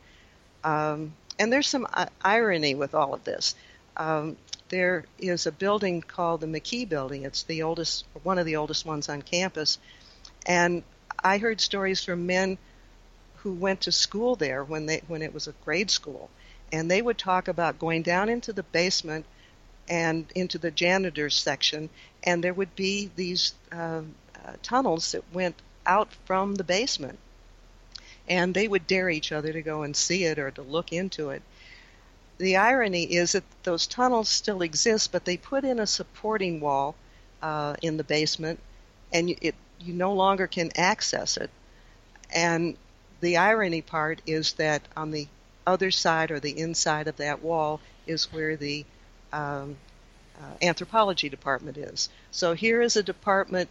Um, 0.63 1.13
and 1.39 1.51
there's 1.51 1.67
some 1.67 1.87
uh, 1.93 2.07
irony 2.21 2.75
with 2.75 2.93
all 2.93 3.13
of 3.13 3.23
this. 3.23 3.55
Um, 3.95 4.37
there 4.69 5.05
is 5.17 5.47
a 5.47 5.51
building 5.51 6.01
called 6.01 6.41
the 6.41 6.47
McKee 6.47 6.87
Building. 6.87 7.23
It's 7.23 7.43
the 7.43 7.63
oldest, 7.63 8.05
one 8.23 8.37
of 8.37 8.45
the 8.45 8.57
oldest 8.57 8.85
ones 8.85 9.07
on 9.07 9.21
campus. 9.21 9.79
And 10.47 10.83
I 11.23 11.37
heard 11.37 11.59
stories 11.59 12.03
from 12.03 12.25
men 12.25 12.57
who 13.37 13.53
went 13.53 13.81
to 13.81 13.91
school 13.91 14.35
there 14.35 14.63
when 14.63 14.85
they 14.85 15.01
when 15.07 15.21
it 15.21 15.33
was 15.33 15.47
a 15.47 15.53
grade 15.63 15.91
school, 15.91 16.29
and 16.71 16.89
they 16.89 17.01
would 17.01 17.17
talk 17.17 17.47
about 17.47 17.79
going 17.79 18.01
down 18.01 18.29
into 18.29 18.53
the 18.53 18.63
basement 18.63 19.25
and 19.89 20.25
into 20.35 20.57
the 20.57 20.71
janitor's 20.71 21.35
section, 21.35 21.89
and 22.23 22.43
there 22.43 22.53
would 22.53 22.75
be 22.75 23.09
these 23.15 23.53
uh, 23.71 24.01
uh, 24.45 24.53
tunnels 24.63 25.11
that 25.11 25.23
went 25.33 25.55
out 25.85 26.09
from 26.25 26.55
the 26.55 26.63
basement, 26.63 27.19
and 28.27 28.53
they 28.53 28.67
would 28.67 28.87
dare 28.87 29.09
each 29.09 29.31
other 29.31 29.53
to 29.53 29.61
go 29.61 29.83
and 29.83 29.95
see 29.95 30.23
it 30.25 30.39
or 30.39 30.51
to 30.51 30.61
look 30.61 30.91
into 30.91 31.29
it. 31.29 31.41
The 32.37 32.57
irony 32.57 33.03
is 33.03 33.31
that 33.31 33.43
those 33.63 33.87
tunnels 33.87 34.29
still 34.29 34.61
exist, 34.61 35.11
but 35.11 35.25
they 35.25 35.37
put 35.37 35.63
in 35.63 35.79
a 35.79 35.87
supporting 35.87 36.59
wall 36.59 36.95
uh, 37.41 37.75
in 37.81 37.97
the 37.97 38.03
basement, 38.03 38.59
and 39.11 39.35
it 39.41 39.55
you 39.79 39.93
no 39.93 40.13
longer 40.13 40.47
can 40.47 40.71
access 40.75 41.37
it. 41.37 41.49
And 42.33 42.77
the 43.21 43.37
irony 43.37 43.81
part 43.81 44.21
is 44.25 44.53
that 44.53 44.81
on 44.95 45.11
the 45.11 45.27
other 45.65 45.91
side 45.91 46.31
or 46.31 46.39
the 46.39 46.57
inside 46.57 47.07
of 47.07 47.17
that 47.17 47.41
wall 47.41 47.79
is 48.05 48.31
where 48.31 48.55
the 48.55 48.85
um, 49.33 49.77
uh, 50.39 50.53
anthropology 50.61 51.29
department 51.29 51.77
is. 51.77 52.09
So 52.31 52.53
here 52.53 52.81
is 52.81 52.95
a 52.95 53.03
department 53.03 53.69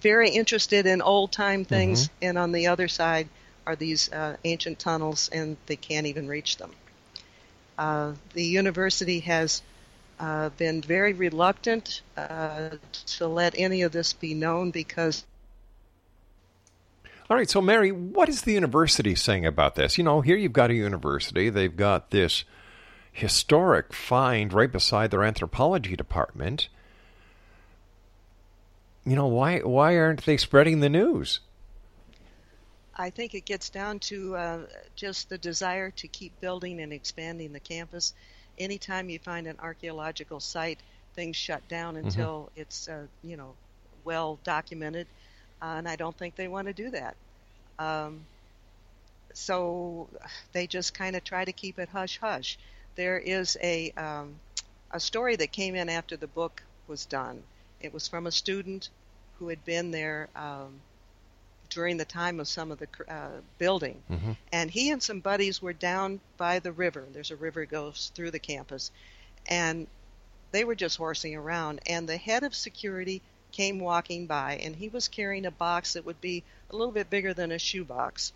very 0.00 0.30
interested 0.30 0.86
in 0.86 1.00
old 1.00 1.32
time 1.32 1.64
things, 1.64 2.10
and 2.20 2.36
on 2.36 2.52
the 2.52 2.66
other 2.66 2.88
side 2.88 3.28
are 3.66 3.76
these 3.76 4.10
uh, 4.12 4.36
ancient 4.44 4.78
tunnels, 4.78 5.30
and 5.32 5.56
they 5.66 5.76
can't 5.76 6.06
even 6.06 6.28
reach 6.28 6.56
them. 6.56 6.72
Uh, 7.76 8.12
the 8.34 8.44
university 8.44 9.20
has 9.20 9.62
uh, 10.18 10.50
been 10.50 10.82
very 10.82 11.12
reluctant 11.12 12.02
uh, 12.16 12.70
to 13.06 13.26
let 13.26 13.54
any 13.56 13.82
of 13.82 13.92
this 13.92 14.12
be 14.12 14.34
known 14.34 14.70
because 14.70 15.24
All 17.30 17.36
right, 17.36 17.48
so 17.48 17.60
Mary, 17.60 17.92
what 17.92 18.28
is 18.28 18.42
the 18.42 18.54
university 18.54 19.14
saying 19.14 19.44
about 19.44 19.74
this? 19.74 19.98
You 19.98 20.04
know, 20.04 20.22
here 20.22 20.36
you've 20.36 20.52
got 20.52 20.70
a 20.70 20.74
university, 20.74 21.50
they've 21.50 21.76
got 21.76 22.10
this 22.10 22.44
historic 23.12 23.92
find 23.92 24.52
right 24.52 24.70
beside 24.70 25.10
their 25.10 25.24
anthropology 25.24 25.96
department. 25.96 26.68
You 29.04 29.16
know, 29.16 29.26
why 29.26 29.60
why 29.60 29.96
aren't 29.96 30.24
they 30.24 30.36
spreading 30.36 30.80
the 30.80 30.88
news? 30.88 31.40
I 32.94 33.10
think 33.10 33.34
it 33.34 33.44
gets 33.44 33.70
down 33.70 34.00
to 34.00 34.36
uh, 34.36 34.58
just 34.96 35.28
the 35.28 35.38
desire 35.38 35.90
to 35.92 36.08
keep 36.08 36.40
building 36.40 36.80
and 36.80 36.92
expanding 36.92 37.52
the 37.52 37.60
campus. 37.60 38.12
Anytime 38.58 39.08
you 39.10 39.18
find 39.18 39.46
an 39.46 39.56
archaeological 39.60 40.40
site, 40.40 40.80
things 41.14 41.36
shut 41.36 41.66
down 41.68 41.96
until 41.96 42.50
it's 42.56 42.88
uh, 42.88 43.06
you 43.22 43.36
know 43.36 43.54
well 44.04 44.38
documented, 44.44 45.06
uh, 45.62 45.74
and 45.78 45.88
I 45.88 45.96
don't 45.96 46.16
think 46.16 46.36
they 46.36 46.48
want 46.48 46.68
to 46.68 46.72
do 46.72 46.90
that. 46.90 47.16
Um, 47.78 48.26
so 49.34 50.08
they 50.52 50.66
just 50.66 50.94
kind 50.94 51.16
of 51.16 51.24
try 51.24 51.44
to 51.44 51.52
keep 51.52 51.78
it 51.78 51.88
hush 51.88 52.18
hush. 52.18 52.58
There 52.96 53.18
is 53.18 53.56
a 53.62 53.90
um, 53.92 54.34
a 54.90 55.00
story 55.00 55.36
that 55.36 55.52
came 55.52 55.74
in 55.74 55.88
after 55.88 56.16
the 56.16 56.26
book 56.26 56.62
was 56.88 57.06
done. 57.06 57.42
It 57.80 57.92
was 57.92 58.08
from 58.08 58.26
a 58.26 58.32
student 58.32 58.88
who 59.38 59.48
had 59.48 59.64
been 59.64 59.90
there 59.90 60.28
um, 60.34 60.80
during 61.70 61.96
the 61.96 62.04
time 62.04 62.40
of 62.40 62.48
some 62.48 62.70
of 62.72 62.78
the 62.78 62.88
uh, 63.08 63.40
building, 63.58 64.02
Mhm. 64.10 64.36
and 64.52 64.70
he 64.70 64.90
and 64.90 65.02
some 65.02 65.20
buddies 65.20 65.60
were 65.62 65.72
down 65.72 66.20
by 66.36 66.58
the 66.60 66.72
river. 66.72 67.06
There's 67.12 67.30
a 67.30 67.36
river 67.36 67.60
that 67.62 67.70
goes 67.70 68.10
through 68.14 68.30
the 68.32 68.38
campus, 68.38 68.90
and 69.46 69.86
they 70.52 70.64
were 70.64 70.74
just 70.74 70.96
horsing 70.96 71.34
around. 71.34 71.80
And 71.86 72.08
the 72.08 72.16
head 72.16 72.42
of 72.42 72.54
security 72.54 73.22
came 73.52 73.78
walking 73.80 74.26
by, 74.26 74.56
and 74.56 74.76
he 74.76 74.88
was 74.88 75.08
carrying 75.08 75.46
a 75.46 75.50
box 75.50 75.94
that 75.94 76.04
would 76.04 76.20
be 76.20 76.44
a 76.70 76.76
little 76.76 76.92
bit 76.92 77.10
bigger 77.10 77.34
than 77.34 77.52
a 77.52 77.58
shoebox. 77.58 78.32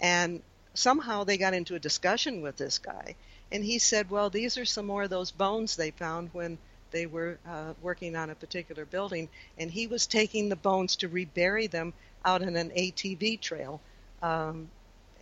And 0.00 0.42
somehow 0.74 1.24
they 1.24 1.36
got 1.38 1.54
into 1.54 1.74
a 1.74 1.78
discussion 1.80 2.42
with 2.42 2.56
this 2.56 2.78
guy, 2.78 3.16
and 3.50 3.64
he 3.64 3.78
said, 3.78 4.10
"Well, 4.10 4.30
these 4.30 4.56
are 4.58 4.64
some 4.64 4.86
more 4.86 5.04
of 5.04 5.10
those 5.10 5.30
bones 5.30 5.76
they 5.76 5.90
found 5.90 6.30
when." 6.32 6.58
They 6.90 7.06
were 7.06 7.38
uh, 7.46 7.72
working 7.80 8.16
on 8.16 8.28
a 8.28 8.34
particular 8.34 8.84
building, 8.84 9.30
and 9.56 9.70
he 9.70 9.86
was 9.86 10.06
taking 10.06 10.50
the 10.50 10.56
bones 10.56 10.96
to 10.96 11.08
rebury 11.08 11.66
them 11.66 11.94
out 12.24 12.42
in 12.42 12.56
an 12.56 12.70
ATV 12.70 13.40
trail. 13.40 13.80
Um, 14.22 14.68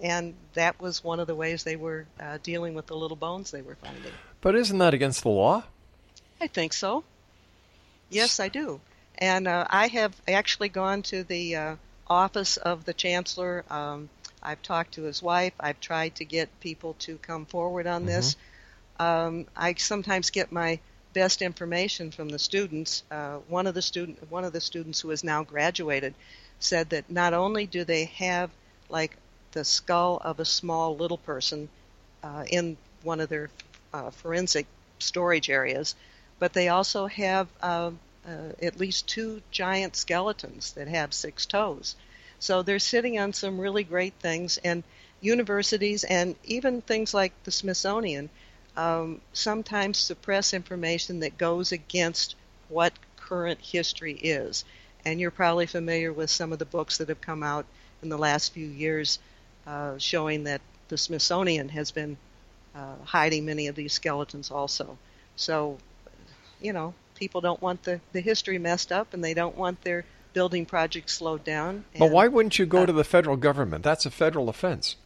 and 0.01 0.35
that 0.55 0.81
was 0.81 1.05
one 1.05 1.21
of 1.21 1.27
the 1.27 1.35
ways 1.35 1.65
they 1.65 1.77
were 1.77 2.07
uh, 2.19 2.39
dealing 2.43 2.75
with 2.75 2.87
the 2.87 2.97
little 2.97 3.17
bones 3.17 3.51
they 3.51 3.63
were 3.63 3.77
finding. 3.77 4.13
But 4.41 4.55
isn't 4.55 4.79
that 4.79 4.95
against 4.95 5.23
the 5.23 5.29
law? 5.29 5.65
I 6.41 6.47
think 6.47 6.73
so. 6.73 7.05
Yes, 8.09 8.41
I 8.41 8.49
do. 8.49 8.81
And 9.19 9.47
uh, 9.47 9.67
I 9.69 9.89
have 9.89 10.15
actually 10.27 10.71
gone 10.71 11.03
to 11.03 11.23
the 11.25 11.57
uh, 11.57 11.77
office 12.07 12.57
of 12.57 12.85
the 12.85 12.95
chancellor. 12.95 13.65
Um, 13.71 14.09
I've 14.43 14.63
talked 14.63 14.95
to 14.95 15.03
his 15.03 15.23
wife. 15.23 15.53
I've 15.61 15.81
tried 15.81 16.17
to 16.17 16.25
get 16.25 16.49
people 16.61 16.95
to 17.01 17.19
come 17.19 17.45
forward 17.45 17.87
on 17.87 18.07
this. 18.07 18.37
Um, 18.99 19.47
I 19.55 19.75
sometimes 19.75 20.31
get 20.31 20.51
my 20.51 20.81
best 21.13 21.43
information 21.43 22.11
from 22.11 22.29
the 22.29 22.39
students. 22.39 23.03
Uh, 23.11 23.37
one 23.49 23.67
of 23.67 23.75
the 23.75 23.83
student, 23.83 24.19
one 24.31 24.45
of 24.45 24.53
the 24.53 24.61
students 24.61 25.01
who 25.01 25.11
has 25.11 25.23
now 25.23 25.43
graduated, 25.43 26.15
said 26.61 26.91
that 26.91 27.11
not 27.11 27.35
only 27.35 27.67
do 27.67 27.85
they 27.85 28.05
have 28.05 28.51
like 28.89 29.17
the 29.53 29.65
skull 29.65 30.21
of 30.25 30.39
a 30.39 30.45
small 30.45 30.97
little 30.97 31.19
person 31.19 31.69
uh, 32.23 32.45
in 32.49 32.77
one 33.03 33.21
of 33.21 33.29
their 33.29 33.51
uh, 33.93 34.11
forensic 34.11 34.67
storage 34.99 35.51
areas, 35.51 35.95
but 36.39 36.53
they 36.53 36.69
also 36.69 37.07
have 37.07 37.49
uh, 37.63 37.91
uh, 38.27 38.53
at 38.63 38.79
least 38.79 39.09
two 39.09 39.43
giant 39.51 39.97
skeletons 39.97 40.73
that 40.73 40.89
have 40.89 41.13
six 41.13 41.47
toes. 41.47 41.97
So 42.39 42.63
they're 42.63 42.79
sitting 42.79 43.19
on 43.19 43.33
some 43.33 43.61
really 43.61 43.85
great 43.85 44.15
things, 44.21 44.59
and 44.59 44.83
universities 45.21 46.05
and 46.05 46.37
even 46.45 46.81
things 46.81 47.13
like 47.13 47.33
the 47.45 47.51
Smithsonian 47.51 48.31
um, 48.77 49.21
sometimes 49.33 49.99
suppress 49.99 50.55
information 50.55 51.21
that 51.21 51.37
goes 51.37 51.73
against 51.73 52.37
what 52.69 52.93
current 53.17 53.61
history 53.61 54.15
is. 54.15 54.65
And 55.05 55.21
you're 55.21 55.31
probably 55.31 55.67
familiar 55.67 56.13
with 56.13 56.31
some 56.31 56.53
of 56.53 56.59
the 56.59 56.65
books 56.65 56.99
that 56.99 57.09
have 57.09 57.21
come 57.21 57.43
out 57.43 57.67
in 58.03 58.09
the 58.09 58.19
last 58.19 58.53
few 58.53 58.67
years 58.67 59.19
uh, 59.67 59.99
showing 59.99 60.45
that 60.45 60.61
the 60.89 60.99
Smithsonian 60.99 61.69
has 61.71 61.91
been 61.91 62.17
uh, 62.75 62.95
hiding 63.05 63.45
many 63.45 63.67
of 63.69 63.75
these 63.75 63.93
skeletons 63.93 64.51
also. 64.51 64.97
So, 65.37 65.79
you 66.61 66.73
know, 66.73 66.95
people 67.15 67.41
don't 67.41 67.61
want 67.61 67.83
the, 67.85 68.01
the 68.13 68.21
history 68.21 68.59
messed 68.59 68.93
up 68.93 69.15
and 69.15 69.23
they 69.23 69.35
don't 69.35 69.57
want 69.57 69.83
their 69.83 70.05
building 70.33 70.67
projects 70.67 71.15
slowed 71.15 71.45
down. 71.45 71.85
But 71.99 72.11
why 72.11 72.29
wouldn't 72.29 72.59
you 72.59 72.67
go 72.67 72.83
uh, 72.83 72.87
to 72.87 72.93
the 72.93 73.05
federal 73.05 73.37
government? 73.37 73.85
That's 73.85 74.07
a 74.07 74.11
federal 74.11 74.49
offense. 74.49 74.97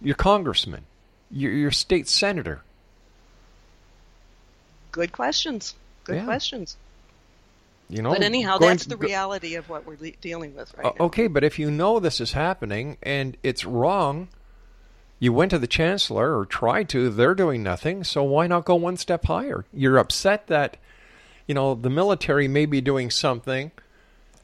Your 0.00 0.14
congressman, 0.14 0.84
your, 1.30 1.52
your 1.52 1.70
state 1.70 2.08
senator. 2.08 2.62
Good 4.92 5.12
questions. 5.12 5.74
Good 6.04 6.16
Yeah. 6.16 6.24
questions. 6.24 6.76
You 7.90 8.02
know, 8.02 8.10
but 8.10 8.22
anyhow, 8.22 8.58
that's 8.58 8.84
to 8.84 8.90
the 8.90 8.96
reality 8.96 9.56
of 9.56 9.68
what 9.68 9.84
we're 9.84 9.96
le- 10.00 10.12
dealing 10.20 10.54
with 10.54 10.72
right 10.76 10.86
O- 10.86 10.94
now. 10.96 11.04
Okay, 11.06 11.26
but 11.26 11.42
if 11.42 11.58
you 11.58 11.70
know 11.70 11.98
this 11.98 12.20
is 12.20 12.32
happening 12.32 12.96
and 13.02 13.36
it's 13.42 13.64
wrong, 13.64 14.28
you 15.18 15.32
went 15.32 15.50
to 15.50 15.58
the 15.58 15.66
chancellor 15.66 16.38
or 16.38 16.46
tried 16.46 16.88
to, 16.90 17.10
they're 17.10 17.34
doing 17.34 17.62
nothing, 17.64 18.04
so 18.04 18.22
why 18.22 18.46
not 18.46 18.64
go 18.64 18.76
one 18.76 18.96
step 18.96 19.24
higher? 19.26 19.64
You're 19.72 19.98
upset 19.98 20.46
that, 20.46 20.76
you 21.48 21.54
know, 21.54 21.74
the 21.74 21.90
military 21.90 22.46
may 22.46 22.64
be 22.64 22.80
doing 22.80 23.10
something, 23.10 23.72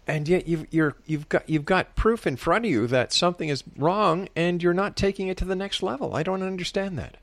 and 0.08 0.28
yet 0.28 0.48
you've 0.48 0.66
you're 0.70 0.96
you've 1.06 1.28
got 1.28 1.48
you've 1.48 1.64
got 1.64 1.94
proof 1.94 2.26
in 2.26 2.36
front 2.36 2.64
of 2.64 2.70
you 2.70 2.86
that 2.88 3.12
something 3.12 3.48
is 3.48 3.62
wrong, 3.76 4.28
and 4.34 4.62
you're 4.62 4.74
not 4.74 4.96
taking 4.96 5.28
it 5.28 5.36
to 5.38 5.44
the 5.44 5.56
next 5.56 5.82
level. 5.82 6.14
I 6.14 6.22
don't 6.24 6.42
understand 6.42 6.98
that. 6.98 7.16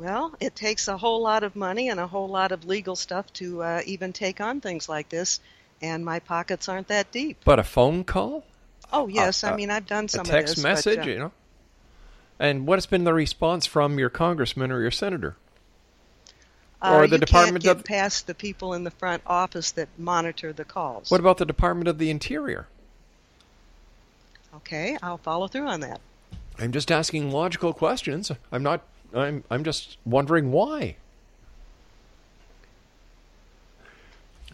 Well, 0.00 0.34
it 0.40 0.56
takes 0.56 0.88
a 0.88 0.96
whole 0.96 1.20
lot 1.20 1.42
of 1.44 1.54
money 1.54 1.90
and 1.90 2.00
a 2.00 2.06
whole 2.06 2.28
lot 2.28 2.52
of 2.52 2.64
legal 2.64 2.96
stuff 2.96 3.30
to 3.34 3.62
uh, 3.62 3.82
even 3.84 4.14
take 4.14 4.40
on 4.40 4.62
things 4.62 4.88
like 4.88 5.10
this, 5.10 5.40
and 5.82 6.02
my 6.02 6.20
pockets 6.20 6.70
aren't 6.70 6.88
that 6.88 7.12
deep. 7.12 7.36
But 7.44 7.58
a 7.58 7.62
phone 7.64 8.04
call, 8.04 8.42
Oh 8.90 9.08
yes, 9.08 9.44
a- 9.44 9.48
I 9.52 9.56
mean 9.56 9.70
I've 9.70 9.86
done 9.86 10.08
some 10.08 10.22
a 10.22 10.24
text 10.28 10.52
of 10.52 10.56
this. 10.56 10.64
message, 10.64 10.96
but, 11.00 11.06
uh, 11.06 11.10
you 11.10 11.18
know. 11.18 11.32
And 12.38 12.66
what 12.66 12.78
has 12.78 12.86
been 12.86 13.04
the 13.04 13.12
response 13.12 13.66
from 13.66 13.98
your 13.98 14.08
congressman 14.08 14.72
or 14.72 14.80
your 14.80 14.90
senator? 14.90 15.36
uh, 16.82 16.94
or 16.94 17.06
the 17.06 17.16
you 17.16 17.18
Department 17.18 17.62
can't 17.62 17.76
of- 17.80 17.84
get 17.84 17.86
past 17.86 18.26
the 18.26 18.34
people 18.34 18.72
in 18.72 18.84
the 18.84 18.90
front 18.90 19.22
office 19.26 19.70
that 19.72 19.90
monitor 19.98 20.50
the 20.50 20.64
calls. 20.64 21.10
What 21.10 21.20
about 21.20 21.36
the 21.36 21.44
Department 21.44 21.88
of 21.88 21.98
the 21.98 22.08
Interior? 22.08 22.66
Okay, 24.56 24.96
I'll 25.02 25.18
follow 25.18 25.46
through 25.46 25.68
on 25.68 25.80
that. 25.80 26.00
I'm 26.58 26.72
just 26.72 26.90
asking 26.90 27.30
logical 27.30 27.74
questions. 27.74 28.32
I'm 28.50 28.62
not. 28.62 28.80
I'm. 29.14 29.44
I'm 29.50 29.64
just 29.64 29.96
wondering 30.04 30.52
why. 30.52 30.96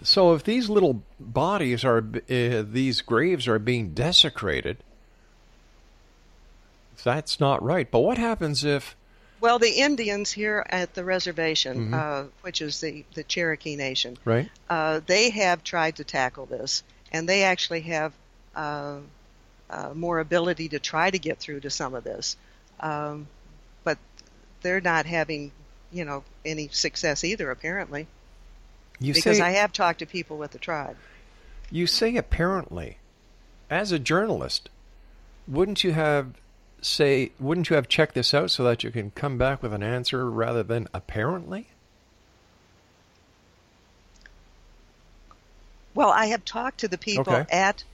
So, 0.03 0.35
if 0.35 0.45
these 0.45 0.69
little 0.69 1.03
bodies 1.19 1.85
are, 1.85 1.99
uh, 1.99 2.62
these 2.71 3.01
graves 3.01 3.49
are 3.49 3.59
being 3.59 3.90
desecrated, 3.90 4.77
that's 7.03 7.40
not 7.40 7.62
right. 7.62 7.90
But 7.90 8.01
what 8.01 8.19
happens 8.19 8.64
if? 8.64 8.95
Well, 9.40 9.59
the 9.59 9.71
Indians 9.73 10.33
here 10.33 10.64
at 10.71 10.95
the 10.95 11.05
reservation, 11.05 11.90
Mhm. 11.90 11.95
uh, 11.95 12.29
which 12.40 12.62
is 12.62 12.81
the, 12.81 13.05
the 13.14 13.23
Cherokee 13.23 13.77
Nation, 13.77 14.16
Right. 14.25 14.49
uh, 14.71 15.01
they 15.07 15.31
have 15.31 15.62
tried 15.62 15.97
to 15.97 16.05
tackle 16.05 16.47
this, 16.47 16.83
and 17.12 17.29
they 17.29 17.42
actually 17.45 17.83
have 17.83 18.12
uh, 18.55 19.01
uh, 19.69 19.92
more 19.95 20.19
ability 20.21 20.71
to 20.71 20.79
try 20.79 21.11
to 21.11 21.19
get 21.19 21.38
through 21.38 21.61
to 21.61 21.69
some 21.69 21.95
of 21.95 22.03
this. 22.05 22.37
Um, 22.81 23.29
but 23.29 23.36
they're 24.62 24.81
not 24.81 25.07
having, 25.07 25.53
you 25.90 26.05
know, 26.05 26.25
any 26.45 26.69
success 26.69 27.25
either, 27.25 27.51
apparently. 27.51 28.07
You 28.99 29.12
because 29.12 29.38
say 29.38 29.45
I 29.45 29.51
have 29.51 29.73
talked 29.73 29.99
to 30.01 30.07
people 30.07 30.38
with 30.38 30.53
the 30.53 30.59
tribe. 30.59 30.97
you 31.71 31.87
say 31.87 32.16
apparently, 32.16 32.99
as 33.71 33.92
a 33.92 33.99
journalist, 33.99 34.69
wouldn't 35.47 35.85
you 35.85 35.92
have 35.92 36.35
say 36.83 37.33
wouldn't 37.40 37.69
you 37.71 37.77
have 37.77 37.88
checked 37.88 38.14
this 38.14 38.33
out 38.35 38.51
so 38.51 38.62
that 38.64 38.85
you 38.85 38.90
can 38.90 39.11
come 39.11 39.37
back 39.38 39.62
with 39.62 39.73
an 39.73 39.83
answer 39.83 40.31
rather 40.31 40.62
than 40.62 40.87
apparently? 40.95 41.66
Well, 45.95 46.11
I 46.11 46.27
have 46.27 46.45
talked 46.45 46.79
to 46.81 46.88
the 46.88 46.99
people 46.99 47.33
Okay. 47.33 47.47
at 47.51 47.85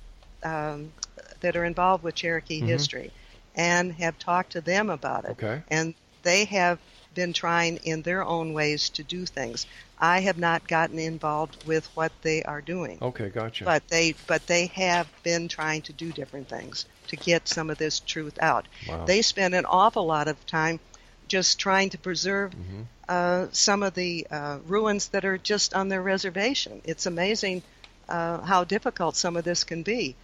um, 0.42 0.92
that 1.40 1.55
are 1.57 1.64
involved 1.64 2.03
with 2.03 2.16
Cherokee 2.16 2.61
Mhm. 2.61 2.66
history, 2.66 3.12
and 3.55 3.92
have 3.94 4.18
talked 4.18 4.53
to 4.53 4.61
them 4.61 4.90
about 4.90 5.25
it. 5.25 5.31
Okay. 5.33 5.62
And 5.68 5.94
they 6.22 6.44
have 6.46 6.78
been 7.14 7.32
trying 7.32 7.76
in 7.78 8.02
their 8.02 8.24
own 8.24 8.52
ways 8.54 8.88
to 8.90 9.02
do 9.02 9.26
things. 9.26 9.66
I 9.98 10.20
have 10.20 10.38
not 10.38 10.66
gotten 10.66 10.98
involved 10.98 11.64
with 11.66 11.87
what 11.94 12.12
they 12.22 12.42
are 12.42 12.61
doing. 12.62 12.98
Okay, 13.02 13.28
gotcha. 13.28 13.64
But 13.64 13.87
they 13.88 14.14
but 14.26 14.46
they 14.46 14.66
have 14.66 15.08
been 15.22 15.48
trying 15.48 15.82
to 15.82 15.92
do 15.92 16.12
different 16.12 16.48
things 16.48 16.87
to 17.08 17.16
get 17.16 17.48
some 17.48 17.70
of 17.70 17.78
this 17.78 18.00
truth 18.00 18.38
out. 18.40 18.66
Wow. 18.88 19.04
They 19.04 19.22
spend 19.22 19.54
an 19.54 19.66
awful 19.66 20.06
lot 20.06 20.28
of 20.28 20.44
time 20.46 20.80
just 21.28 21.58
trying 21.58 21.90
to 21.90 21.98
preserve 21.98 22.52
Mm-hmm. 22.52 22.82
uh, 23.08 23.46
some 23.52 23.82
of 23.82 23.94
the 23.94 24.26
uh, 24.30 24.58
ruins 24.66 25.08
that 25.08 25.24
are 25.24 25.38
just 25.38 25.74
on 25.74 25.88
their 25.88 26.02
reservation. 26.02 26.80
It's 26.85 27.06
amazing 27.06 27.62
uh, 28.08 28.40
how 28.42 28.64
difficult 28.64 29.16
some 29.16 29.37
of 29.37 29.44
this 29.44 29.64
can 29.64 29.82
be. 29.82 30.16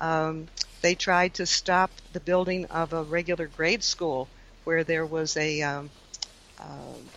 Um, 0.00 0.48
they 0.82 0.94
tried 0.94 1.34
to 1.34 1.46
stop 1.46 1.90
the 2.12 2.20
building 2.20 2.66
of 2.66 2.92
a 2.92 3.02
regular 3.02 3.46
grade 3.46 3.82
school 3.82 4.28
where 4.64 4.84
there 4.84 5.06
was 5.06 5.36
a 5.36 5.62
um, 5.62 5.90
uh, 6.58 6.64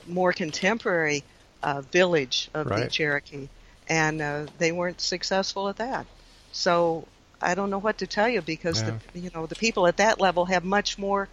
more 0.07 0.33
contemporary 0.33 1.23
uh, 1.63 1.81
village 1.81 2.49
of 2.53 2.67
the 2.69 2.87
Cherokee, 2.87 3.47
and 3.89 4.21
uh, 4.21 4.45
they 4.57 4.71
weren't 4.71 5.01
successful 5.01 5.69
at 5.69 5.77
that. 5.77 6.05
So 6.51 7.07
I 7.41 7.55
don't 7.55 7.69
know 7.69 7.77
what 7.77 7.99
to 7.99 8.07
tell 8.07 8.29
you 8.29 8.41
because 8.41 8.83
the 8.83 8.99
you 9.13 9.29
know 9.33 9.45
the 9.45 9.55
people 9.55 9.87
at 9.87 9.97
that 9.97 10.19
level 10.19 10.45
have 10.45 10.63
much 10.63 10.97
more 10.97 11.29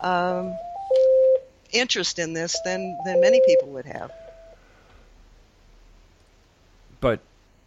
um, 0.00 0.56
interest 1.72 2.18
in 2.18 2.32
this 2.32 2.60
than 2.64 2.98
than 3.04 3.20
many 3.20 3.40
people 3.46 3.68
would 3.70 3.86
have. 3.86 4.10
But 7.00 7.20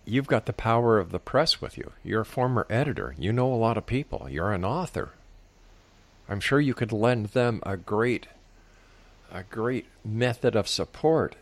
you've 0.05 0.27
got 0.27 0.45
the 0.45 0.53
power 0.53 0.97
of 0.99 1.11
the 1.11 1.19
press 1.19 1.59
with 1.59 1.77
you. 1.77 1.91
You're 2.03 2.21
a 2.21 2.25
former 2.25 2.65
editor. 2.69 3.15
You 3.17 3.33
know 3.33 3.53
a 3.53 3.55
lot 3.55 3.77
of 3.77 3.85
people. 3.85 4.27
You're 4.29 4.53
an 4.53 4.63
author. 4.63 5.11
I'm 6.27 6.39
sure 6.39 6.59
you 6.59 6.73
could 6.73 6.91
lend 6.91 7.27
them 7.27 7.61
a 7.63 7.77
great 7.77 8.27
a 9.31 9.43
great 9.43 9.85
method 10.05 10.55
of 10.55 10.67
support. 10.67 11.35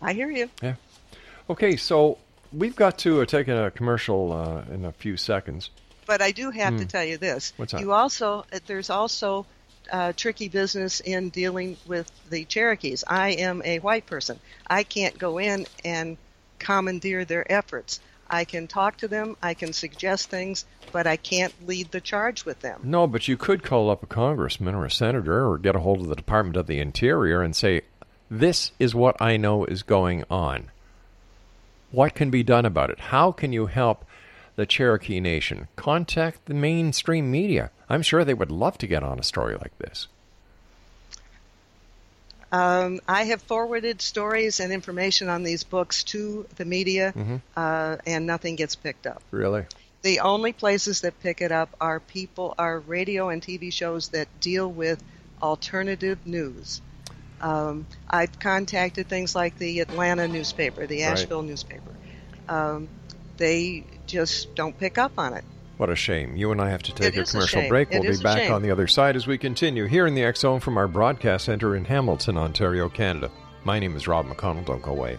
I 0.00 0.12
hear 0.12 0.30
you. 0.30 0.48
Yeah. 0.62 0.74
Okay, 1.50 1.76
so 1.76 2.18
we've 2.52 2.76
got 2.76 2.98
to 2.98 3.20
uh, 3.20 3.24
take 3.26 3.48
a 3.48 3.70
commercial 3.74 4.32
uh, 4.32 4.72
in 4.72 4.84
a 4.84 4.92
few 4.92 5.16
seconds. 5.16 5.70
But 6.06 6.22
I 6.22 6.30
do 6.30 6.50
have 6.50 6.78
to 6.78 6.84
Hmm. 6.84 6.88
tell 6.88 7.04
you 7.04 7.18
this. 7.18 7.52
What's 7.56 7.72
that? 7.72 7.80
You 7.80 7.92
also 7.92 8.46
there's 8.66 8.88
also 8.88 9.46
uh, 9.92 10.12
tricky 10.16 10.48
business 10.48 11.00
in 11.00 11.28
dealing 11.30 11.76
with 11.86 12.10
the 12.30 12.44
Cherokees. 12.44 13.04
I 13.06 13.30
am 13.30 13.62
a 13.64 13.78
white 13.80 14.06
person. 14.06 14.38
I 14.66 14.84
can't 14.84 15.18
go 15.18 15.38
in 15.38 15.66
and 15.84 16.16
commandeer 16.58 17.24
their 17.24 17.50
efforts. 17.50 18.00
I 18.30 18.44
can 18.44 18.66
talk 18.66 18.98
to 18.98 19.08
them, 19.08 19.36
I 19.42 19.54
can 19.54 19.72
suggest 19.72 20.28
things, 20.30 20.66
but 20.92 21.06
I 21.06 21.16
can't 21.16 21.54
lead 21.66 21.90
the 21.90 22.00
charge 22.00 22.44
with 22.44 22.60
them. 22.60 22.80
No, 22.84 23.06
but 23.06 23.28
you 23.28 23.36
could 23.36 23.62
call 23.62 23.90
up 23.90 24.02
a 24.02 24.06
congressman 24.06 24.74
or 24.74 24.84
a 24.84 24.90
senator 24.90 25.46
or 25.46 25.58
get 25.58 25.76
a 25.76 25.80
hold 25.80 26.00
of 26.00 26.08
the 26.08 26.16
Department 26.16 26.56
of 26.56 26.66
the 26.66 26.80
Interior 26.80 27.42
and 27.42 27.56
say, 27.56 27.82
This 28.30 28.72
is 28.78 28.94
what 28.94 29.20
I 29.20 29.36
know 29.36 29.64
is 29.64 29.82
going 29.82 30.24
on. 30.30 30.70
What 31.90 32.14
can 32.14 32.30
be 32.30 32.42
done 32.42 32.66
about 32.66 32.90
it? 32.90 33.00
How 33.00 33.32
can 33.32 33.52
you 33.52 33.66
help 33.66 34.04
the 34.56 34.66
Cherokee 34.66 35.20
Nation? 35.20 35.68
Contact 35.76 36.44
the 36.44 36.54
mainstream 36.54 37.30
media. 37.30 37.70
I'm 37.88 38.02
sure 38.02 38.24
they 38.24 38.34
would 38.34 38.50
love 38.50 38.76
to 38.78 38.86
get 38.86 39.02
on 39.02 39.18
a 39.18 39.22
story 39.22 39.56
like 39.56 39.76
this. 39.78 40.08
Um, 42.50 43.00
I 43.06 43.24
have 43.24 43.42
forwarded 43.42 44.00
stories 44.00 44.60
and 44.60 44.72
information 44.72 45.28
on 45.28 45.42
these 45.42 45.64
books 45.64 46.04
to 46.04 46.46
the 46.56 46.64
media, 46.64 47.12
Mhm. 47.14 47.42
uh, 47.56 47.96
and 48.06 48.26
nothing 48.26 48.56
gets 48.56 48.74
picked 48.74 49.06
up. 49.06 49.22
Really? 49.30 49.66
The 50.02 50.20
only 50.20 50.52
places 50.52 51.02
that 51.02 51.20
pick 51.20 51.40
it 51.40 51.52
up 51.52 51.70
are 51.80 52.00
people, 52.00 52.54
are 52.58 52.78
radio 52.78 53.28
and 53.28 53.42
TV 53.42 53.70
shows 53.70 54.08
that 54.08 54.28
deal 54.40 54.70
with 54.70 55.02
alternative 55.42 56.18
news. 56.24 56.80
Um, 57.40 57.86
I've 58.08 58.38
contacted 58.38 59.08
things 59.08 59.34
like 59.34 59.58
the 59.58 59.80
Atlanta 59.80 60.26
newspaper, 60.26 60.86
the 60.86 61.02
Right. 61.02 61.12
Asheville 61.12 61.42
newspaper. 61.42 61.92
Um, 62.48 62.88
they 63.36 63.84
just 64.06 64.54
don't 64.54 64.76
pick 64.78 64.98
up 64.98 65.12
on 65.18 65.34
it. 65.34 65.44
What 65.78 65.90
a 65.90 65.96
shame. 65.96 66.36
You 66.36 66.50
and 66.52 66.60
I 66.60 66.70
have 66.70 66.82
to 66.84 66.92
take 66.94 67.14
It 67.14 67.18
a 67.18 67.22
is 67.22 67.28
a 67.30 67.32
commercial 67.32 67.68
break. 67.68 67.88
It 67.92 68.00
We'll 68.02 68.12
be 68.12 68.22
back 68.22 68.38
shame. 68.42 68.52
on 68.52 68.62
the 68.62 68.70
other 68.70 68.86
side 68.88 69.16
as 69.16 69.26
we 69.26 69.38
continue 69.38 69.86
here 69.86 70.06
in 70.06 70.14
the 70.14 70.24
X 70.24 70.40
Zone 70.40 70.60
from 70.60 70.76
our 70.76 70.88
broadcast 70.88 71.44
center 71.46 71.76
in 71.76 71.84
Hamilton, 71.84 72.36
Ontario, 72.36 72.88
Canada. 72.88 73.30
My 73.64 73.78
name 73.78 73.96
is 73.96 74.06
Rob 74.08 74.26
McConnell. 74.26 74.64
Don't 74.66 74.82
go 74.82 74.90
away. 74.90 75.18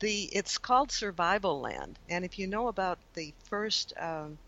the 0.00 0.24
it's 0.32 0.58
called 0.58 0.90
survival 0.90 1.60
land, 1.60 1.98
and 2.08 2.24
if 2.24 2.38
you 2.38 2.46
know 2.46 2.68
about 2.68 2.98
the 3.14 3.34
first 3.44 3.92
um, 3.98 4.38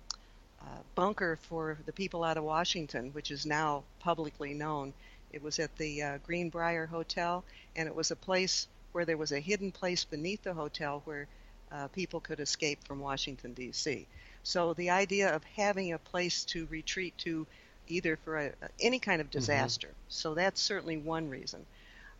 uh, 0.61 0.83
bunker 0.95 1.37
for 1.37 1.79
the 1.87 1.93
people 1.93 2.25
out 2.25 2.37
of 2.37 2.45
Washington, 2.45 3.13
which 3.13 3.31
is 3.31 3.47
now 3.47 3.85
publicly 4.01 4.55
known, 4.55 4.95
it 5.31 5.43
was 5.43 5.59
at 5.59 5.75
the 5.77 6.03
uh, 6.03 6.19
Greenbrier 6.19 6.87
Hotel, 6.87 7.45
and 7.77 7.87
it 7.89 7.95
was 7.95 8.11
a 8.11 8.17
place 8.17 8.69
where 8.93 9.05
there 9.05 9.17
was 9.19 9.33
a 9.33 9.41
hidden 9.41 9.73
place 9.73 10.05
beneath 10.05 10.43
the 10.43 10.55
hotel 10.55 11.01
where 11.05 11.29
uh, 11.73 11.89
people 11.89 12.21
could 12.21 12.41
escape 12.41 12.85
from 12.85 13.01
Washington, 13.01 13.53
D.C. 13.53 14.07
So 14.43 14.75
the 14.75 14.91
idea 14.91 15.35
of 15.35 15.43
having 15.57 15.93
a 15.93 15.99
place 15.99 16.45
to 16.47 16.67
retreat 16.71 17.17
to 17.19 17.47
either 17.89 18.17
for 18.17 18.39
a, 18.39 18.53
any 18.81 18.99
kind 18.99 19.21
of 19.21 19.31
disaster. 19.31 19.89
So 20.09 20.35
that's 20.35 20.61
certainly 20.61 20.97
one 20.97 21.29
reason. 21.29 21.65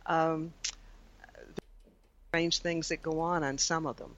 Um, 0.05 0.53
strange 2.29 2.59
things 2.59 2.89
that 2.89 3.01
go 3.01 3.19
on 3.19 3.43
on 3.43 3.57
some 3.57 3.85
of 3.85 3.97
them. 3.97 4.15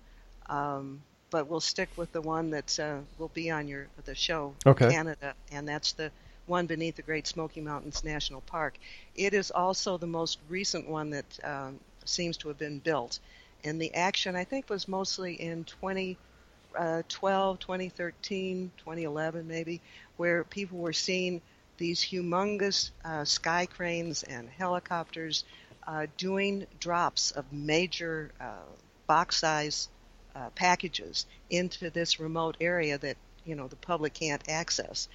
Um, 0.47 1.01
but 1.31 1.47
we'll 1.47 1.59
stick 1.59 1.89
with 1.95 2.11
the 2.11 2.21
one 2.21 2.51
that 2.51 2.79
uh, 2.79 2.99
will 3.17 3.31
be 3.33 3.49
on 3.49 3.67
your 3.67 3.87
the 4.05 4.13
show, 4.13 4.53
Okay. 4.67 4.91
Canada, 4.91 5.33
and 5.51 5.67
that's 5.67 5.93
the 5.93 6.11
one 6.45 6.67
beneath 6.67 6.95
the 6.95 7.01
Great 7.01 7.25
Smoky 7.25 7.59
Mountains 7.59 8.03
National 8.03 8.41
Park. 8.41 8.77
It 9.15 9.33
is 9.33 9.49
also 9.49 9.97
the 9.97 10.05
most 10.05 10.37
recent 10.47 10.87
one 10.87 11.09
that 11.09 11.39
um, 11.43 11.79
seems 12.05 12.37
to 12.37 12.49
have 12.49 12.59
been 12.59 12.77
built, 12.79 13.19
and 13.63 13.81
the 13.81 13.93
action 13.93 14.35
I 14.35 14.43
think 14.43 14.69
was 14.69 14.87
mostly 14.87 15.33
in 15.35 15.63
2012, 15.65 17.59
2013, 17.59 18.71
2011 18.77 19.47
maybe, 19.47 19.81
where 20.17 20.43
people 20.43 20.79
were 20.79 20.93
seeing 20.93 21.41
these 21.77 22.01
humongous 22.01 22.91
uh, 23.03 23.25
sky 23.25 23.65
cranes 23.65 24.23
and 24.23 24.49
helicopters 24.49 25.43
uh, 25.87 26.07
doing 26.17 26.65
drops 26.79 27.31
of 27.31 27.51
major 27.51 28.31
uh, 28.39 28.65
box 29.07 29.37
size 29.37 29.89
uh, 30.35 30.49
packages 30.51 31.25
into 31.49 31.89
this 31.89 32.19
remote 32.19 32.57
area 32.61 32.97
that 32.97 33.17
you 33.45 33.55
know 33.55 33.67
the 33.67 33.75
public 33.75 34.13
can't 34.13 34.47
access. 34.49 35.07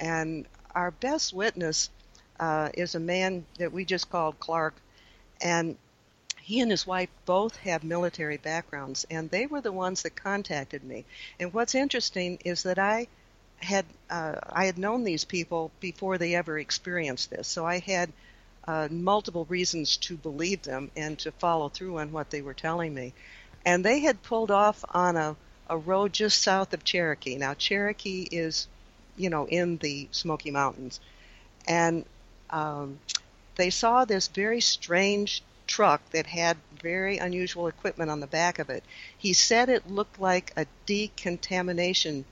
And 0.00 0.46
our 0.74 0.90
best 0.90 1.32
witness 1.32 1.90
uh, 2.38 2.70
is 2.74 2.94
a 2.94 3.00
man 3.00 3.46
that 3.58 3.72
we 3.72 3.84
just 3.84 4.10
called 4.10 4.38
Clark, 4.40 4.74
and 5.40 5.76
he 6.50 6.58
and 6.58 6.72
his 6.72 6.84
wife 6.84 7.08
both 7.26 7.54
have 7.58 7.84
military 7.84 8.36
backgrounds, 8.36 9.06
and 9.08 9.30
they 9.30 9.46
were 9.46 9.60
the 9.60 9.70
ones 9.70 10.02
that 10.02 10.16
contacted 10.16 10.82
me. 10.82 11.04
And 11.38 11.54
what's 11.54 11.76
interesting 11.76 12.40
is 12.44 12.64
that 12.64 12.76
I 12.76 13.06
had 13.58 13.84
uh, 14.10 14.34
I 14.48 14.64
had 14.64 14.76
known 14.76 15.04
these 15.04 15.24
people 15.24 15.70
before 15.78 16.18
they 16.18 16.34
ever 16.34 16.58
experienced 16.58 17.30
this, 17.30 17.46
so 17.46 17.64
I 17.64 17.78
had 17.78 18.12
uh, 18.66 18.88
multiple 18.90 19.44
reasons 19.48 19.96
to 19.98 20.16
believe 20.16 20.62
them 20.62 20.90
and 20.96 21.16
to 21.20 21.30
follow 21.30 21.68
through 21.68 22.00
on 22.00 22.10
what 22.10 22.30
they 22.30 22.42
were 22.42 22.54
telling 22.68 22.92
me. 22.92 23.12
And 23.64 23.84
they 23.84 24.00
had 24.00 24.20
pulled 24.20 24.50
off 24.50 24.84
on 24.90 25.16
a, 25.16 25.36
a 25.68 25.78
road 25.78 26.12
just 26.12 26.42
south 26.42 26.74
of 26.74 26.82
Cherokee. 26.82 27.36
Now 27.36 27.54
Cherokee 27.54 28.26
is, 28.28 28.66
you 29.16 29.30
know, 29.30 29.46
in 29.46 29.76
the 29.76 30.08
Smoky 30.10 30.50
Mountains, 30.50 30.98
and 31.68 32.04
um, 32.50 32.98
they 33.54 33.70
saw 33.70 34.04
this 34.04 34.26
very 34.26 34.60
strange 34.60 35.44
truck 35.70 36.02
that 36.10 36.26
had 36.26 36.56
very 36.82 37.18
unusual 37.18 37.68
equipment 37.68 38.10
on 38.10 38.18
the 38.18 38.26
back 38.26 38.58
of 38.58 38.68
it. 38.68 38.82
He 39.16 39.32
said 39.32 39.68
it 39.68 39.88
looked 39.88 40.20
like 40.20 40.52
a 40.56 40.66
decontamination 40.84 42.24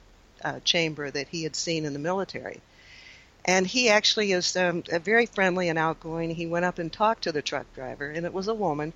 uh, 0.45 0.59
chamber 0.65 1.11
that 1.11 1.29
he 1.29 1.45
had 1.45 1.55
seen 1.55 1.85
in 1.85 1.93
the 1.93 2.01
military. 2.01 2.61
And 3.45 3.67
he 3.67 3.89
actually 3.89 4.33
is 4.33 4.57
um, 4.57 4.83
very 4.83 5.27
friendly 5.27 5.69
and 5.69 5.79
outgoing. 5.79 6.35
He 6.35 6.47
went 6.47 6.65
up 6.65 6.79
and 6.79 6.93
talked 6.93 7.23
to 7.23 7.33
the 7.33 7.41
truck 7.41 7.73
driver, 7.75 8.11
and 8.11 8.27
it 8.27 8.35
was 8.35 8.49
a 8.49 8.55
woman. 8.55 8.93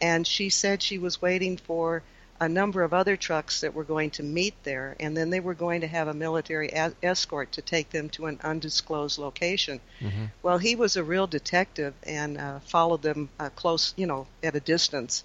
And 0.00 0.26
she 0.26 0.48
said 0.48 0.82
she 0.82 0.98
was 0.98 1.22
waiting 1.22 1.58
for 1.58 2.02
a 2.42 2.48
number 2.48 2.82
of 2.82 2.92
other 2.92 3.16
trucks 3.16 3.60
that 3.60 3.74
were 3.74 3.84
going 3.84 4.10
to 4.10 4.22
meet 4.22 4.54
there, 4.64 4.96
and 5.00 5.16
then 5.16 5.30
they 5.30 5.40
were 5.40 5.54
going 5.54 5.80
to 5.80 5.86
have 5.86 6.08
a 6.08 6.14
military 6.14 6.68
a- 6.70 6.92
escort 7.02 7.52
to 7.52 7.62
take 7.62 7.90
them 7.90 8.08
to 8.10 8.26
an 8.26 8.38
undisclosed 8.42 9.18
location. 9.18 9.80
Mhm. 10.00 10.30
Well, 10.42 10.58
he 10.58 10.74
was 10.74 10.96
a 10.96 11.04
real 11.04 11.26
detective 11.28 11.94
and 12.02 12.38
uh, 12.38 12.60
followed 12.60 13.02
them 13.02 13.28
uh, 13.38 13.50
close, 13.50 13.94
you 13.96 14.06
know, 14.06 14.26
at 14.42 14.56
a 14.56 14.60
distance. 14.60 15.24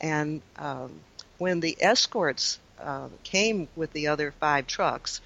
And 0.00 0.42
um, 0.56 1.00
when 1.38 1.60
the 1.60 1.76
escorts 1.80 2.58
uh, 2.80 3.08
came 3.22 3.68
with 3.76 3.92
the 3.92 4.08
other 4.08 4.32
five 4.32 4.66
trucks, 4.66 5.20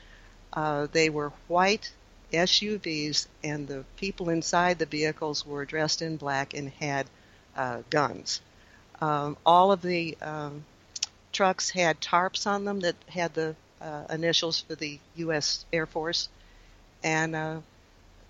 uh, 0.53 0.87
they 0.93 1.09
were 1.11 1.33
white 1.49 1.93
SUVs, 2.33 3.27
and 3.43 3.67
the 3.69 3.85
people 3.97 4.29
inside 4.31 4.79
the 4.79 4.87
vehicles 4.87 5.47
were 5.47 5.65
dressed 5.65 6.03
in 6.03 6.17
black 6.17 6.55
and 6.55 6.71
had 6.81 7.07
uh, 7.57 7.83
guns. 7.91 8.41
Um, 9.01 9.37
all 9.47 9.73
of 9.73 9.83
the 9.83 10.17
um, 10.23 10.65
trucks 11.33 11.71
had 11.71 12.01
tarps 12.01 12.47
on 12.47 12.65
them 12.65 12.81
that 12.81 12.97
had 13.09 13.35
the 13.35 13.55
uh, 13.81 14.05
initials 14.11 14.61
for 14.61 14.75
the 14.75 14.99
U.S. 15.17 15.65
Air 15.73 15.87
Force, 15.87 16.29
and 17.03 17.35
uh, 17.35 17.61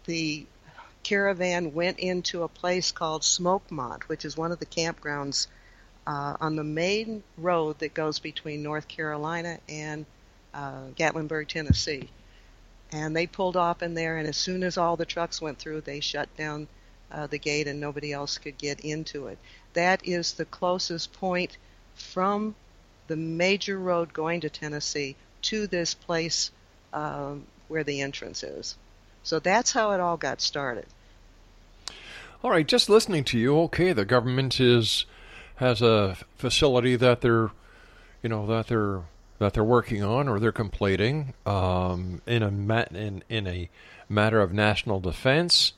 the 0.07 0.47
caravan 1.03 1.75
went 1.75 1.99
into 1.99 2.43
a 2.43 2.49
place 2.49 2.93
called 2.93 3.23
Smokemont, 3.23 4.05
which 4.05 4.25
is 4.25 4.37
one 4.37 4.53
of 4.53 4.59
the 4.59 4.67
campgrounds 4.67 5.47
uh, 6.07 6.37
on 6.41 6.57
the 6.57 6.65
main 6.65 7.23
road 7.39 7.79
that 7.79 7.95
goes 7.95 8.19
between 8.19 8.63
North 8.63 8.89
Carolina 8.89 9.59
and 9.69 10.07
uh, 10.55 10.87
Gatlinburg, 10.97 11.49
Tennessee. 11.49 12.09
And 12.93 13.15
they 13.15 13.27
pulled 13.27 13.57
off 13.57 13.83
in 13.83 13.95
there, 13.95 14.17
and 14.17 14.27
as 14.27 14.37
soon 14.37 14.63
as 14.63 14.77
all 14.77 14.97
the 14.97 15.05
trucks 15.05 15.41
went 15.41 15.59
through, 15.59 15.83
they 15.83 16.01
shut 16.01 16.35
down 16.37 16.67
uh, 17.13 17.27
the 17.27 17.39
gate 17.39 17.67
and 17.67 17.81
nobody 17.81 18.13
else 18.13 18.39
could 18.39 18.59
get 18.59 18.81
into 18.81 19.27
it. 19.27 19.39
That 19.73 20.07
is 20.07 20.33
the 20.33 20.45
closest 20.45 21.13
point 21.13 21.57
from 21.95 22.55
the 23.11 23.16
major 23.16 23.77
road 23.77 24.12
going 24.12 24.40
to 24.40 24.49
Tennessee 24.49 25.16
to 25.42 25.66
this 25.66 25.94
place 25.94 26.53
um, 26.92 27.44
where 27.66 27.83
the 27.83 28.01
entrance 28.01 28.44
is. 28.44 28.77
So 29.25 29.40
that's 29.40 29.73
how 29.73 29.90
it 29.90 30.01
all 30.01 30.16
got 30.16 30.40
started. 30.40 30.87
All 32.44 32.53
right, 32.53 32.66
just 32.66 32.88
listening 32.88 33.25
to 33.25 33.38
you, 33.38 33.59
okay, 33.62 33.92
the 33.92 34.05
government 34.05 34.61
is 34.61 35.07
has 35.57 35.83
a 35.83 36.16
facility 36.37 36.94
that 36.96 37.20
they're, 37.20 37.51
you 38.23 38.29
know, 38.29 38.46
that 38.46 38.68
they're 38.68 39.03
that 39.40 39.55
they're 39.55 39.64
working 39.64 40.05
on 40.05 40.29
or 40.29 40.38
they're 40.38 40.53
completing 40.53 41.35
um, 41.44 42.23
in 42.29 42.44
a 42.44 42.49
in 42.96 43.25
in 43.29 43.46
a 43.49 43.68
matter 44.09 44.40
of 44.40 44.53
national 44.53 45.01
defense. 45.01 45.73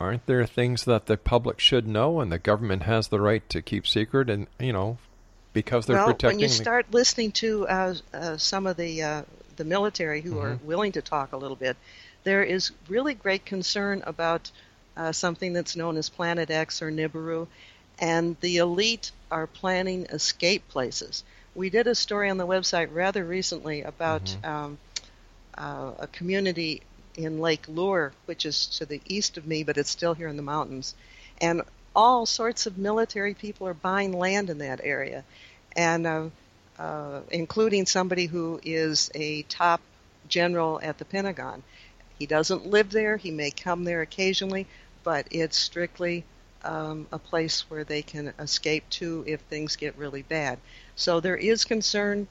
Aren't 0.00 0.24
there 0.24 0.46
things 0.46 0.84
that 0.86 1.04
the 1.04 1.18
public 1.18 1.60
should 1.60 1.86
know 1.86 2.20
and 2.20 2.32
the 2.32 2.38
government 2.38 2.84
has 2.84 3.08
the 3.08 3.20
right 3.20 3.46
to 3.50 3.60
keep 3.60 3.86
secret 3.86 4.30
and 4.30 4.46
you 4.58 4.72
know 4.72 4.96
because 5.52 5.86
they're 5.86 5.96
well, 5.96 6.06
protecting 6.06 6.28
when 6.28 6.38
you 6.40 6.48
the- 6.48 6.54
start 6.54 6.86
listening 6.92 7.32
to 7.32 7.66
uh, 7.68 7.94
uh, 8.12 8.36
some 8.36 8.66
of 8.66 8.76
the 8.76 9.02
uh, 9.02 9.22
the 9.56 9.64
military 9.64 10.20
who 10.20 10.38
are 10.38 10.56
Mhm. 10.56 10.62
willing 10.62 10.92
to 10.92 11.02
talk 11.02 11.32
a 11.32 11.36
little 11.36 11.56
bit, 11.56 11.76
there 12.24 12.42
is 12.42 12.72
really 12.88 13.14
great 13.14 13.44
concern 13.44 14.02
about 14.06 14.50
uh, 14.96 15.12
something 15.12 15.52
that's 15.52 15.76
known 15.76 15.96
as 15.96 16.08
Planet 16.08 16.50
X 16.50 16.82
or 16.82 16.90
Nibiru, 16.90 17.46
and 17.98 18.36
the 18.40 18.58
elite 18.58 19.12
are 19.30 19.46
planning 19.46 20.06
escape 20.06 20.68
places. 20.68 21.24
We 21.54 21.70
did 21.70 21.86
a 21.86 21.94
story 21.94 22.30
on 22.30 22.36
the 22.38 22.46
website 22.46 22.88
rather 22.92 23.24
recently 23.24 23.82
about 23.82 24.36
um, 24.44 24.78
uh, 25.56 25.92
a 25.98 26.06
community 26.08 26.82
in 27.16 27.40
Lake 27.40 27.66
Lure, 27.68 28.12
which 28.26 28.46
is 28.46 28.66
to 28.78 28.86
the 28.86 29.00
east 29.06 29.36
of 29.36 29.46
me, 29.46 29.62
but 29.64 29.76
it's 29.76 29.90
still 29.90 30.14
here 30.14 30.28
in 30.28 30.36
the 30.36 30.42
mountains, 30.42 30.94
and 31.40 31.62
all 32.00 32.24
sorts 32.24 32.64
of 32.64 32.78
military 32.78 33.34
people 33.34 33.68
are 33.68 33.74
buying 33.74 34.18
land 34.18 34.48
in 34.48 34.56
that 34.56 34.80
area, 34.82 35.22
and 35.76 36.06
uh, 36.06 36.24
uh, 36.78 37.20
including 37.30 37.84
somebody 37.84 38.24
who 38.24 38.58
is 38.64 39.10
a 39.14 39.42
top 39.42 39.82
general 40.26 40.80
at 40.82 40.96
the 40.96 41.04
Pentagon. 41.04 41.62
He 42.18 42.24
doesn't 42.24 42.66
live 42.66 42.90
there. 42.90 43.18
He 43.18 43.30
may 43.30 43.50
come 43.50 43.84
there 43.84 44.00
occasionally, 44.00 44.66
but 45.04 45.26
it's 45.30 45.58
strictly 45.58 46.24
um, 46.64 47.06
a 47.12 47.18
place 47.18 47.68
where 47.68 47.84
they 47.84 48.00
can 48.00 48.32
escape 48.38 48.88
to 49.00 49.22
if 49.26 49.40
things 49.42 49.76
get 49.76 49.98
really 49.98 50.22
bad. 50.22 50.58
So 50.96 51.20
there 51.20 51.36
is 51.36 51.66
concern 51.66 52.28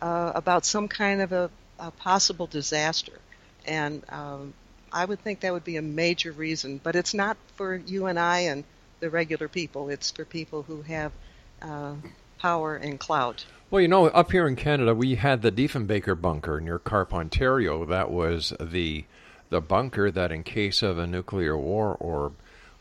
uh, 0.00 0.32
about 0.34 0.64
some 0.64 0.88
kind 0.88 1.20
of 1.20 1.32
a, 1.32 1.50
a 1.78 1.90
possible 1.90 2.46
disaster, 2.46 3.18
and 3.66 4.02
um, 4.08 4.54
I 4.90 5.04
would 5.04 5.20
think 5.20 5.40
that 5.40 5.52
would 5.52 5.64
be 5.64 5.76
a 5.76 5.82
major 5.82 6.32
reason. 6.32 6.80
But 6.82 6.96
it's 6.96 7.12
not 7.12 7.36
for 7.56 7.76
you 7.76 8.06
and 8.06 8.18
I 8.18 8.38
and 8.52 8.64
the 9.00 9.10
regular 9.10 9.48
people. 9.48 9.88
It's 9.88 10.10
for 10.10 10.24
people 10.24 10.62
who 10.62 10.82
have 10.82 11.12
uh, 11.60 11.94
power 12.38 12.76
and 12.76 12.98
clout. 12.98 13.44
Well, 13.70 13.82
you 13.82 13.88
know, 13.88 14.06
up 14.06 14.32
here 14.32 14.46
in 14.46 14.56
Canada, 14.56 14.94
we 14.94 15.14
had 15.14 15.42
the 15.42 15.52
Diefenbaker 15.52 16.20
bunker 16.20 16.60
near 16.60 16.78
Carp, 16.78 17.14
Ontario. 17.14 17.84
That 17.84 18.10
was 18.10 18.52
the 18.60 19.04
the 19.48 19.60
bunker 19.60 20.12
that, 20.12 20.30
in 20.30 20.44
case 20.44 20.80
of 20.82 20.96
a 20.96 21.06
nuclear 21.06 21.56
war 21.56 21.96
or 22.00 22.32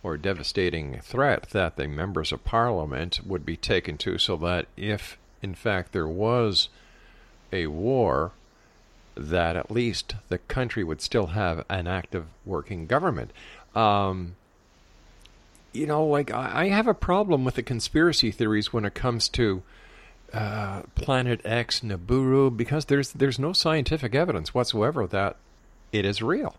or 0.01 0.17
devastating 0.17 0.99
threat, 1.01 1.49
that 1.51 1.75
the 1.75 1.87
members 1.87 2.31
of 2.31 2.43
Parliament 2.45 3.19
would 3.25 3.45
be 3.45 3.57
taken 3.57 3.97
to, 3.97 4.17
so 4.17 4.37
that 4.37 4.65
if, 4.77 5.17
in 5.41 5.53
fact, 5.53 5.91
there 5.91 6.07
was 6.07 6.69
a 7.51 7.67
war, 7.67 8.31
that 9.15 9.57
at 9.57 9.69
least 9.69 10.15
the 10.29 10.37
country 10.37 10.83
would 10.83 11.01
still 11.01 11.27
have 11.27 11.65
an 11.69 11.85
active 11.85 12.25
working 12.45 12.87
government. 12.87 13.31
Um, 13.75 14.35
you 15.73 15.85
know, 15.85 16.05
like 16.05 16.31
I, 16.31 16.65
I 16.65 16.69
have 16.69 16.87
a 16.87 16.93
problem 16.93 17.45
with 17.45 17.55
the 17.55 17.63
conspiracy 17.63 18.31
theories 18.31 18.73
when 18.73 18.85
it 18.85 18.93
comes 18.93 19.29
to 19.29 19.63
uh, 20.33 20.83
Planet 20.95 21.41
X, 21.43 21.81
Nibiru, 21.81 22.55
because 22.55 22.85
there's 22.85 23.11
there's 23.13 23.39
no 23.39 23.53
scientific 23.53 24.15
evidence 24.15 24.53
whatsoever 24.53 25.07
that 25.07 25.35
it 25.91 26.05
is 26.05 26.21
real. 26.21 26.55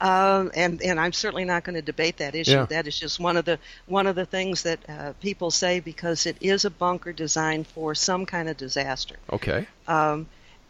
Um, 0.00 0.50
and 0.54 0.82
and 0.82 0.98
I'm 1.00 1.12
certainly 1.12 1.44
not 1.44 1.64
going 1.64 1.74
to 1.74 1.82
debate 1.82 2.18
that 2.18 2.34
issue. 2.34 2.52
Yeah. 2.52 2.66
That 2.66 2.86
is 2.86 2.98
just 2.98 3.20
one 3.20 3.36
of 3.36 3.44
the 3.44 3.58
one 3.86 4.06
of 4.06 4.16
the 4.16 4.26
things 4.26 4.64
that 4.64 4.78
uh, 4.88 5.12
people 5.20 5.50
say 5.50 5.80
because 5.80 6.26
it 6.26 6.36
is 6.40 6.64
a 6.64 6.70
bunker 6.70 7.12
designed 7.12 7.66
for 7.68 7.94
some 7.94 8.26
kind 8.26 8.48
of 8.48 8.56
disaster. 8.56 9.16
Okay. 9.32 9.66
Um, 9.86 10.26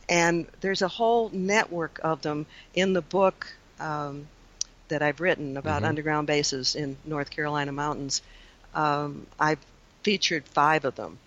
and 0.08 0.46
there's 0.60 0.82
a 0.82 0.88
whole 0.88 1.30
network 1.30 1.98
of 2.04 2.22
them 2.22 2.46
in 2.74 2.92
the 2.92 3.00
book 3.00 3.46
um, 3.80 4.28
that 4.88 5.02
I've 5.02 5.20
written 5.20 5.56
about 5.56 5.82
Mhm. 5.82 5.88
underground 5.88 6.26
bases 6.26 6.74
in 6.74 6.96
North 7.04 7.30
Carolina 7.30 7.72
mountains. 7.72 8.22
Um, 8.74 9.26
I've 9.38 9.58
featured 10.02 10.46
five 10.48 10.84
of 10.84 10.94
them, 10.96 11.18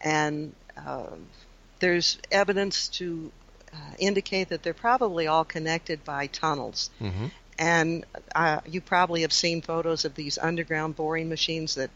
and 0.00 0.54
um 0.76 1.26
there's 1.80 2.18
evidence 2.30 2.88
to 2.88 3.30
uh, 3.72 3.76
indicate 3.98 4.48
that 4.48 4.62
they're 4.62 4.72
probably 4.72 5.26
all 5.26 5.44
connected 5.44 6.02
by 6.04 6.26
tunnels. 6.28 6.88
Mm-hmm. 7.00 7.26
And 7.58 8.04
uh, 8.34 8.60
you 8.66 8.80
probably 8.80 9.22
have 9.22 9.32
seen 9.32 9.60
photos 9.60 10.04
of 10.04 10.14
these 10.14 10.38
underground 10.38 10.96
boring 10.96 11.28
machines 11.28 11.74
that 11.74 11.90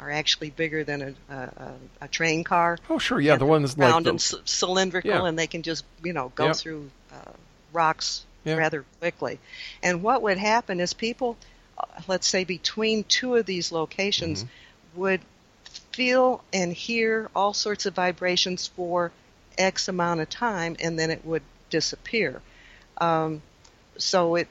are 0.00 0.10
actually 0.10 0.50
bigger 0.50 0.82
than 0.84 1.16
a, 1.28 1.34
a, 1.34 1.74
a, 2.02 2.08
train 2.08 2.42
car. 2.44 2.78
Oh, 2.88 2.98
sure, 2.98 3.20
yeah, 3.20 3.36
the 3.36 3.44
ones 3.44 3.76
like 3.76 3.90
round 3.92 4.06
the- 4.06 4.10
and 4.10 4.20
c- 4.20 4.38
cylindrical, 4.44 5.10
Yeah. 5.10 5.26
and 5.26 5.38
they 5.38 5.46
can 5.48 5.62
just 5.62 5.84
you 6.02 6.12
know 6.12 6.32
go 6.34 6.52
through 6.54 6.90
uh, 7.12 7.32
rocks 7.72 8.24
Yeah. 8.44 8.54
rather 8.56 8.84
quickly. 9.00 9.38
And 9.82 10.02
what 10.02 10.22
would 10.22 10.38
happen 10.38 10.80
is 10.80 10.92
people, 10.92 11.36
uh, 11.78 11.84
let's 12.06 12.26
say 12.26 12.44
between 12.44 13.04
two 13.04 13.36
of 13.36 13.46
these 13.46 13.72
locations, 13.72 14.44
Mm-hmm. 14.44 15.00
would 15.00 15.20
feel 15.92 16.42
and 16.52 16.72
hear 16.72 17.30
all 17.34 17.52
sorts 17.54 17.86
of 17.86 17.94
vibrations 17.94 18.66
for 18.66 19.10
X 19.56 19.88
amount 19.88 20.20
of 20.20 20.28
time, 20.28 20.76
and 20.80 20.98
then 20.98 21.10
it 21.10 21.24
would 21.24 21.42
disappear. 21.70 22.42
Um, 22.98 23.42
so 23.96 24.34
it 24.36 24.48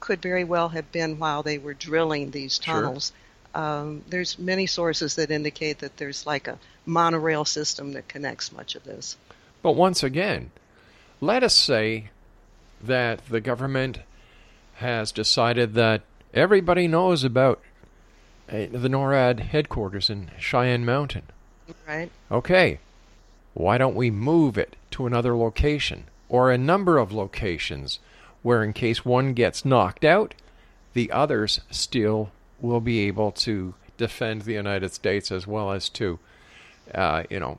could 0.00 0.20
very 0.22 0.44
well 0.44 0.68
have 0.70 0.90
been 0.92 1.18
while 1.18 1.42
they 1.42 1.58
were 1.58 1.74
drilling 1.74 2.30
these 2.30 2.60
Sure. 2.62 2.74
tunnels. 2.82 3.12
Um, 3.54 4.02
there's 4.08 4.38
many 4.38 4.66
sources 4.66 5.14
that 5.16 5.30
indicate 5.30 5.78
that 5.78 5.96
there's 5.96 6.26
like 6.26 6.46
a 6.48 6.58
monorail 6.86 7.44
system 7.44 7.92
that 7.92 8.08
connects 8.08 8.52
much 8.52 8.74
of 8.74 8.84
this. 8.84 9.16
But 9.62 9.72
once 9.72 10.02
again, 10.02 10.50
let 11.20 11.42
us 11.42 11.54
say 11.54 12.10
that 12.82 13.26
the 13.28 13.40
government 13.40 14.00
has 14.76 15.12
decided 15.12 15.74
that 15.74 16.02
everybody 16.32 16.88
knows 16.88 17.24
about 17.24 17.60
uh, 18.48 18.66
the 18.70 18.88
NORAD 18.88 19.40
headquarters 19.40 20.10
in 20.10 20.30
Cheyenne 20.38 20.84
Mountain. 20.84 21.24
Right? 21.86 22.10
Okay, 22.30 22.78
why 23.54 23.78
don't 23.78 23.94
we 23.94 24.10
move 24.10 24.58
it 24.58 24.76
to 24.92 25.06
another 25.06 25.36
location 25.36 26.04
or 26.28 26.50
a 26.50 26.58
number 26.58 26.98
of 26.98 27.12
locations 27.12 28.00
where, 28.42 28.62
in 28.62 28.72
case 28.72 29.04
one 29.04 29.32
gets 29.32 29.64
knocked 29.64 30.04
out, 30.04 30.34
the 30.92 31.10
others 31.10 31.60
still 31.70 32.30
will 32.60 32.80
be 32.80 33.00
able 33.00 33.32
to 33.32 33.74
defend 33.96 34.42
the 34.42 34.52
United 34.52 34.92
States 34.92 35.30
as 35.32 35.46
well 35.46 35.72
as 35.72 35.88
to, 35.88 36.18
uh, 36.94 37.22
you 37.30 37.40
know, 37.40 37.58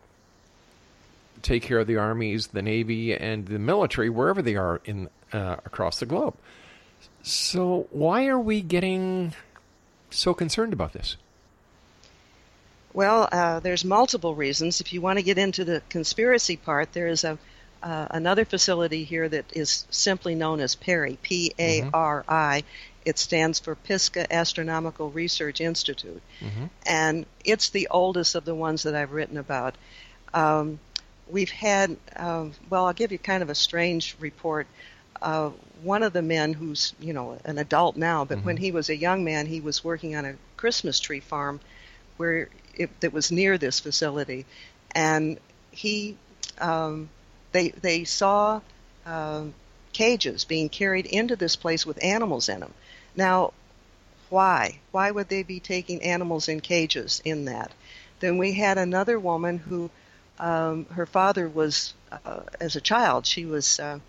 take 1.42 1.64
care 1.64 1.80
of 1.80 1.88
the 1.88 1.98
armies, 1.98 2.48
the 2.48 2.62
navy, 2.62 3.16
and 3.16 3.48
the 3.48 3.60
military 3.60 4.10
wherever 4.10 4.42
they 4.42 4.56
are 4.56 4.82
in 4.86 5.10
uh, 5.34 5.58
across 5.66 6.00
the 6.00 6.06
globe. 6.06 6.36
So 7.24 7.88
why 7.92 8.28
are 8.28 8.40
we 8.40 8.62
getting 8.62 9.34
so 10.10 10.34
concerned 10.34 10.74
about 10.74 10.94
this? 10.94 11.18
Well, 12.94 13.28
uh, 13.32 13.60
there's 13.60 13.84
multiple 13.84 14.36
reasons. 14.36 14.80
If 14.80 14.94
you 14.94 15.02
want 15.02 15.20
to 15.20 15.24
get 15.24 15.38
into 15.38 15.66
the 15.66 15.82
conspiracy 15.90 16.56
part, 16.56 16.94
there 16.94 17.08
is 17.08 17.24
a 17.24 17.38
uh, 17.84 18.08
another 18.10 18.46
facility 18.46 19.04
here 19.04 19.30
that 19.30 19.46
is 19.54 19.86
simply 19.92 20.34
known 20.34 20.60
as 20.60 20.74
PARI, 20.74 21.20
P-A-R-I. 21.22 22.64
It 23.06 23.20
stands 23.20 23.60
for 23.60 23.76
Pisgah 23.76 24.34
Astronomical 24.34 25.12
Research 25.12 25.62
Institute, 25.62 26.22
and 26.86 27.28
it's 27.44 27.70
the 27.70 27.88
oldest 27.92 28.34
of 28.34 28.44
the 28.46 28.56
ones 28.56 28.84
that 28.84 28.96
I've 28.96 29.12
written 29.12 29.38
about. 29.38 29.76
Um, 30.34 30.80
we've 31.30 31.52
had, 31.52 31.98
um, 32.16 32.54
well, 32.70 32.86
I'll 32.86 32.94
give 32.94 33.12
you 33.12 33.20
kind 33.20 33.44
of 33.44 33.50
a 33.50 33.56
strange 33.56 34.16
report. 34.20 34.68
Uh, 35.22 35.52
one 35.82 36.04
of 36.04 36.14
the 36.14 36.22
men 36.22 36.54
who's, 36.54 36.94
you 37.00 37.14
know, 37.14 37.38
an 37.46 37.58
adult 37.58 37.96
now, 37.96 38.26
but 38.26 38.44
when 38.44 38.58
he 38.58 38.72
was 38.72 38.90
a 38.90 38.96
young 38.96 39.24
man, 39.24 39.46
he 39.46 39.62
was 39.62 39.84
working 39.84 40.16
on 40.16 40.26
a 40.26 40.36
Christmas 40.58 41.00
tree 41.00 41.20
farm 41.20 41.60
where 42.18 42.50
it, 42.76 43.00
that 43.00 43.14
was 43.14 43.32
near 43.32 43.58
this 43.58 43.80
facility, 43.80 44.46
and 44.92 45.40
he, 45.72 46.18
um, 46.60 47.10
they 47.52 47.70
they 47.70 48.04
saw 48.04 48.62
um, 49.06 49.54
cages 49.94 50.46
being 50.46 50.70
carried 50.70 51.06
into 51.06 51.36
this 51.36 51.56
place 51.56 51.86
with 51.86 52.04
animals 52.04 52.50
in 52.50 52.60
them. 52.60 52.74
Now, 53.16 53.54
why? 54.30 54.80
Why 54.92 55.12
would 55.12 55.30
they 55.30 55.44
be 55.44 55.60
taking 55.60 56.04
animals 56.04 56.50
in 56.50 56.60
cages 56.60 57.22
in 57.24 57.46
that? 57.46 57.72
Then 58.20 58.38
we 58.38 58.54
had 58.54 58.78
another 58.78 59.20
woman 59.20 59.58
who, 59.58 59.90
um, 60.40 60.86
her 60.88 61.06
father 61.06 61.48
was, 61.48 61.94
uh, 62.12 62.42
as 62.60 62.76
a 62.76 62.82
child, 62.82 63.26
she 63.26 63.46
was 63.46 63.80
uh, 63.80 64.00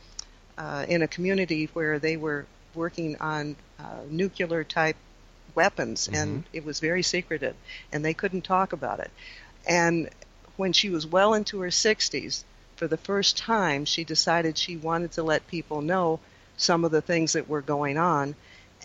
uh, 0.59 0.87
in 0.89 1.03
a 1.03 1.09
community 1.09 1.68
where 1.72 1.99
they 1.99 2.16
were 2.16 2.47
working 2.74 3.16
on 3.20 3.57
uh, 3.79 4.01
nuclear 4.09 4.64
type 4.64 4.97
weapons, 5.55 6.09
and 6.09 6.45
it 6.53 6.64
was 6.64 6.81
very 6.81 7.03
secretive, 7.03 7.57
and 7.93 8.05
they 8.05 8.14
couldn't 8.14 8.43
talk 8.43 8.72
about 8.72 9.01
it. 9.01 9.11
And 9.66 10.11
when 10.57 10.72
she 10.72 10.91
was 10.91 11.07
well 11.07 11.35
into 11.35 11.61
her 11.61 11.68
60s, 11.68 12.45
for 12.77 12.87
the 12.87 12.97
first 12.97 13.39
time, 13.39 13.85
she 13.85 14.05
decided 14.05 14.59
she 14.59 14.77
wanted 14.77 15.12
to 15.12 15.22
let 15.22 15.47
people 15.49 15.81
know 15.81 16.20
some 16.57 16.85
of 16.85 16.91
the 16.91 17.01
things 17.01 17.33
that 17.33 17.49
were 17.49 17.62
going 17.62 17.99
on. 17.99 18.35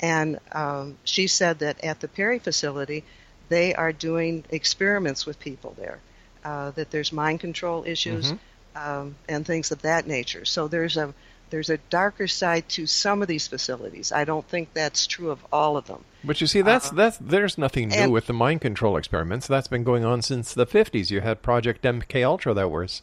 And 0.01 0.39
um, 0.53 0.97
she 1.03 1.27
said 1.27 1.59
that 1.59 1.83
at 1.83 1.99
the 1.99 2.07
PARI 2.07 2.39
facility, 2.39 3.03
they 3.49 3.75
are 3.75 3.91
doing 3.91 4.45
experiments 4.49 5.25
with 5.25 5.39
people 5.39 5.75
there, 5.77 5.99
uh, 6.43 6.71
that 6.71 6.91
there's 6.91 7.11
mind 7.13 7.39
control 7.39 7.83
issues 7.85 8.33
um, 8.75 9.15
and 9.29 9.45
things 9.45 9.71
of 9.71 9.81
that 9.83 10.07
nature. 10.07 10.45
So 10.45 10.67
there's 10.67 10.97
a 10.97 11.13
there's 11.49 11.69
a 11.69 11.77
darker 11.89 12.27
side 12.29 12.69
to 12.69 12.85
some 12.87 13.21
of 13.21 13.27
these 13.27 13.45
facilities. 13.45 14.13
I 14.13 14.23
don't 14.23 14.47
think 14.47 14.73
that's 14.73 15.05
true 15.05 15.31
of 15.31 15.45
all 15.51 15.75
of 15.75 15.87
them. 15.87 16.05
But 16.23 16.39
you 16.39 16.47
see, 16.47 16.61
that's 16.61 16.89
that's 16.91 17.17
there's 17.17 17.57
nothing 17.57 17.89
new 17.89 17.95
and- 17.97 18.11
with 18.13 18.27
the 18.27 18.33
mind 18.33 18.61
control 18.61 18.95
experiments. 18.97 19.47
That's 19.47 19.67
been 19.67 19.83
going 19.83 20.05
on 20.05 20.21
since 20.21 20.53
the 20.53 20.65
50s. 20.65 21.11
You 21.11 21.19
had 21.21 21.41
Project 21.41 21.83
MK 21.83 22.23
Ultra 22.25 22.53
that 22.53 22.71
was 22.71 23.01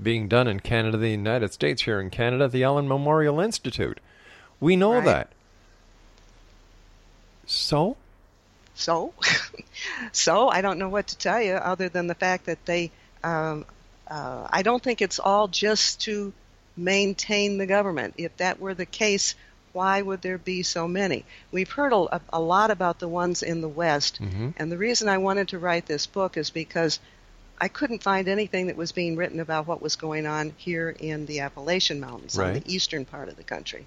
being 0.00 0.28
done 0.28 0.46
in 0.46 0.60
Canada, 0.60 0.96
the 0.98 1.10
United 1.10 1.52
States. 1.52 1.82
Here 1.82 2.00
in 2.00 2.10
Canada, 2.10 2.46
the 2.48 2.62
Allen 2.62 2.86
Memorial 2.86 3.40
Institute. 3.40 3.98
We 4.60 4.76
know 4.76 4.94
Right. 4.94 5.04
that. 5.04 5.28
So, 7.46 7.96
So, 8.74 9.12
so 10.12 10.48
I 10.48 10.60
don't 10.60 10.78
know 10.78 10.88
what 10.88 11.08
to 11.08 11.18
tell 11.18 11.40
you 11.40 11.54
other 11.54 11.88
than 11.88 12.06
the 12.06 12.14
fact 12.14 12.46
that 12.46 12.64
they. 12.66 12.90
Um, 13.22 13.64
uh, 14.08 14.48
I 14.50 14.62
don't 14.62 14.82
think 14.82 15.02
it's 15.02 15.18
all 15.20 15.46
just 15.48 16.00
to 16.02 16.32
maintain 16.76 17.58
the 17.58 17.66
government. 17.66 18.14
If 18.16 18.36
that 18.38 18.58
were 18.58 18.74
the 18.74 18.86
case, 18.86 19.34
why 19.72 20.02
would 20.02 20.22
there 20.22 20.38
be 20.38 20.62
so 20.62 20.88
many? 20.88 21.24
We've 21.52 21.70
heard 21.70 21.92
a, 21.92 22.20
a 22.32 22.40
lot 22.40 22.70
about 22.70 22.98
the 22.98 23.08
ones 23.08 23.42
in 23.42 23.60
the 23.60 23.68
West, 23.68 24.20
Mhm. 24.20 24.54
and 24.56 24.72
the 24.72 24.78
reason 24.78 25.08
I 25.08 25.18
wanted 25.18 25.48
to 25.48 25.58
write 25.58 25.86
this 25.86 26.06
book 26.06 26.36
is 26.36 26.50
because 26.50 26.98
I 27.60 27.68
couldn't 27.68 28.02
find 28.02 28.26
anything 28.26 28.66
that 28.68 28.76
was 28.76 28.90
being 28.92 29.16
written 29.16 29.38
about 29.38 29.66
what 29.66 29.82
was 29.82 29.94
going 29.96 30.26
on 30.26 30.54
here 30.56 30.90
in 30.98 31.26
the 31.26 31.40
Appalachian 31.40 32.00
Mountains 32.00 32.36
on 32.38 32.44
Right. 32.52 32.64
the 32.64 32.74
eastern 32.74 33.04
part 33.04 33.28
of 33.28 33.36
the 33.36 33.44
country, 33.44 33.86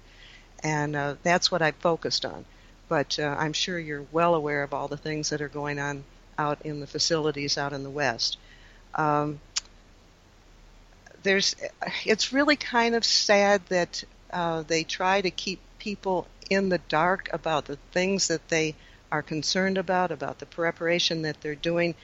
and 0.62 0.94
uh, 0.96 1.16
that's 1.22 1.50
what 1.50 1.60
I 1.60 1.72
focused 1.72 2.24
on. 2.24 2.44
But 2.88 3.18
uh, 3.18 3.34
I'm 3.38 3.52
sure 3.52 3.78
you're 3.78 4.04
well 4.12 4.34
aware 4.34 4.62
of 4.62 4.74
all 4.74 4.88
the 4.88 4.96
things 4.96 5.30
that 5.30 5.40
are 5.40 5.48
going 5.48 5.78
on 5.78 6.04
out 6.38 6.62
in 6.62 6.80
the 6.80 6.86
facilities 6.86 7.56
out 7.56 7.72
in 7.72 7.82
the 7.82 7.90
West. 7.90 8.36
Um, 8.94 9.40
there's, 11.22 11.56
it's 12.04 12.32
really 12.32 12.56
kind 12.56 12.94
of 12.94 13.04
sad 13.04 13.62
that 13.68 14.04
uh, 14.32 14.62
they 14.62 14.84
try 14.84 15.20
to 15.20 15.30
keep 15.30 15.60
people 15.78 16.26
in 16.50 16.68
the 16.68 16.78
dark 16.88 17.28
about 17.32 17.64
the 17.64 17.76
things 17.92 18.28
that 18.28 18.48
they 18.48 18.74
are 19.10 19.22
concerned 19.22 19.78
about, 19.78 20.10
about 20.10 20.38
the 20.38 20.46
preparation 20.46 21.22
that 21.22 21.40
they're 21.40 21.54
doing, 21.54 21.94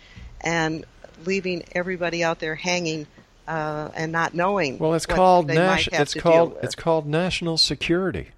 and 0.40 0.84
leaving 1.24 1.62
everybody 1.72 2.24
out 2.24 2.38
there 2.38 2.54
hanging 2.54 3.06
uh, 3.46 3.90
and 3.94 4.12
not 4.12 4.32
knowing. 4.32 4.78
Well, 4.78 4.94
it's 4.94 5.06
called 5.06 5.48
nas- 5.48 5.88
it's 5.92 6.14
called 6.14 6.56
it's 6.62 6.74
called 6.74 7.06
national 7.06 7.58
security. 7.58 8.28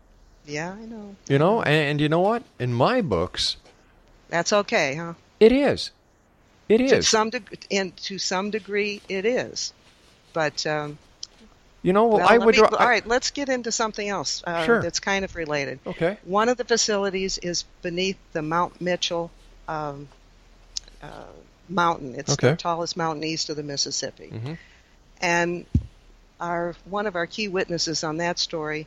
Yeah, 0.47 0.73
I 0.73 0.85
know. 0.87 1.15
You 1.29 1.39
know, 1.39 1.63
and, 1.63 1.91
and 1.91 2.01
you 2.01 2.09
know 2.09 2.21
what? 2.21 2.43
In 2.59 2.73
my 2.75 3.01
books, 3.01 3.57
That's 4.29 4.53
okay, 4.53 4.95
huh? 4.95 5.15
It 5.41 5.53
is. 5.53 5.91
It 6.69 6.81
is. 6.81 6.91
To 6.91 7.03
some 7.03 7.31
deg- 7.31 7.67
and 7.71 7.97
to 7.99 8.19
some 8.19 8.51
degree, 8.51 9.01
it 9.09 9.25
is. 9.25 9.73
But 10.33 10.67
um, 10.67 10.99
You 11.83 11.93
know, 11.93 12.07
well, 12.07 12.27
I 12.27 12.39
would. 12.39 12.57
me- 12.57 12.63
all 12.63 12.89
right, 12.89 13.07
let's 13.07 13.31
get 13.31 13.49
into 13.49 13.71
something 13.71 14.09
else 14.09 14.43
uh, 14.47 14.65
Sure. 14.65 14.83
that's 14.83 15.01
kind 15.01 15.25
of 15.25 15.35
related. 15.37 15.79
Okay. 15.87 16.17
One 16.25 16.49
of 16.49 16.57
the 16.57 16.65
facilities 16.65 17.39
is 17.39 17.65
beneath 17.83 18.17
the 18.33 18.43
Mount 18.43 18.81
Mitchell 18.81 19.31
um, 19.69 20.09
uh, 21.03 21.09
mountain. 21.69 22.15
It's 22.17 22.37
the 22.37 22.57
tallest 22.57 22.97
mountain 22.97 23.25
east 23.25 23.51
of 23.51 23.57
the 23.57 23.63
Mississippi. 23.63 24.31
Mhm. 24.33 24.59
And 25.21 25.67
our 26.41 26.75
one 26.87 27.07
of 27.07 27.15
our 27.17 27.27
key 27.27 27.49
witnesses 27.49 28.03
on 28.03 28.17
that 28.17 28.39
story 28.39 28.87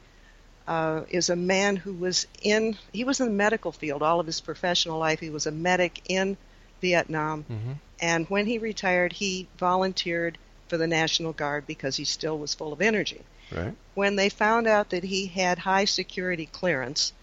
uh, 0.67 1.01
is 1.09 1.29
a 1.29 1.35
man 1.35 1.75
who 1.75 1.93
was 1.93 2.27
in 2.41 2.77
he 2.91 3.03
was 3.03 3.19
in 3.19 3.27
the 3.27 3.33
medical 3.33 3.71
field 3.71 4.01
all 4.01 4.19
of 4.19 4.25
his 4.25 4.41
professional 4.41 4.97
life. 4.99 5.19
He 5.19 5.29
was 5.29 5.45
a 5.45 5.51
medic 5.51 6.01
in 6.07 6.37
Vietnam, 6.81 7.45
Mhm. 7.49 7.75
and 7.99 8.25
when 8.29 8.45
he 8.45 8.57
retired, 8.57 9.13
he 9.13 9.47
volunteered 9.57 10.37
for 10.67 10.77
the 10.77 10.87
National 10.87 11.33
Guard 11.33 11.67
because 11.67 11.95
he 11.95 12.05
still 12.05 12.37
was 12.37 12.53
full 12.53 12.73
of 12.73 12.81
energy. 12.81 13.21
Right. 13.51 13.75
When 13.93 14.15
they 14.15 14.29
found 14.29 14.67
out 14.67 14.89
that 14.89 15.03
he 15.03 15.27
had 15.27 15.59
high 15.59 15.85
security 15.85 16.47
clearance, 16.47 17.13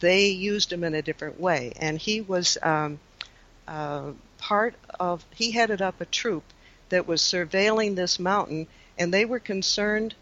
they 0.00 0.26
used 0.26 0.72
him 0.72 0.84
in 0.84 0.94
a 0.94 1.02
different 1.02 1.40
way, 1.40 1.72
and 1.76 1.98
he 1.98 2.20
was 2.20 2.58
um, 2.62 3.00
uh, 3.66 4.12
part 4.38 4.74
of. 5.00 5.24
He 5.34 5.52
headed 5.52 5.80
up 5.80 6.00
a 6.00 6.04
troop 6.04 6.44
that 6.90 7.06
was 7.08 7.22
surveilling 7.22 7.94
this 7.96 8.18
mountain, 8.18 8.66
and 8.98 9.12
they 9.14 9.24
were 9.24 9.38
concerned 9.40 10.14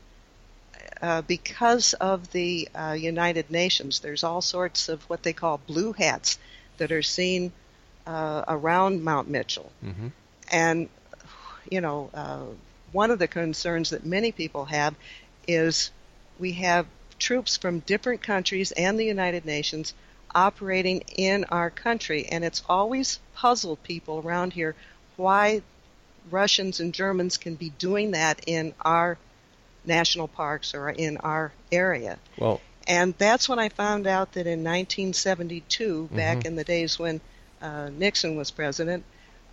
uh, 1.03 1.23
because 1.23 1.95
of 1.95 2.31
the 2.33 2.69
uh, 2.75 2.93
United 2.93 3.51
Nations. 3.51 4.01
There's 4.01 4.25
all 4.25 4.43
sorts 4.43 4.89
of 4.89 5.03
what 5.05 5.23
they 5.23 5.33
call 5.33 5.61
blue 5.67 5.93
hats 5.93 6.39
that 6.79 6.93
are 6.93 7.03
seen 7.03 7.53
uh, 8.07 8.45
around 8.49 9.03
Mount 9.03 9.29
Mitchell. 9.29 9.71
Mm-hmm. 9.85 10.09
And, 10.51 10.89
you 11.71 11.81
know, 11.81 12.11
uh, 12.13 12.43
one 12.93 13.11
of 13.11 13.19
the 13.19 13.29
concerns 13.29 13.91
that 13.91 14.05
many 14.05 14.33
people 14.33 14.65
have 14.67 14.95
is 15.47 15.91
we 16.39 16.53
have 16.53 16.87
troops 17.19 17.57
from 17.57 17.81
different 17.81 18.23
countries 18.23 18.73
and 18.73 18.99
the 18.99 19.05
United 19.05 19.45
Nations 19.45 19.95
operating 20.35 21.03
in 21.17 21.45
our 21.45 21.71
country. 21.71 22.27
And 22.27 22.45
it's 22.45 22.63
always 22.69 23.21
puzzled 23.35 23.83
people 23.83 24.23
around 24.25 24.53
here 24.53 24.75
why 25.17 25.63
Russians 26.31 26.81
and 26.81 26.93
Germans 26.93 27.37
can 27.37 27.55
be 27.55 27.71
doing 27.71 28.13
that 28.13 28.43
in 28.47 28.75
our 28.81 29.19
national 29.91 30.29
parks 30.29 30.75
or 30.75 30.89
in 30.89 31.17
our 31.19 31.53
area. 31.71 32.19
Well, 32.39 32.61
And 32.87 33.15
that's 33.19 33.49
when 33.49 33.59
I 33.59 33.69
found 33.69 34.07
out 34.07 34.33
that 34.33 34.47
in 34.47 34.63
1972, 34.65 36.09
back 36.13 36.39
Mhm. 36.39 36.47
in 36.47 36.57
the 36.57 36.65
days 36.65 36.99
when 36.99 37.21
uh, 37.63 37.91
Nixon 37.91 38.37
was 38.37 38.51
president, 38.51 39.05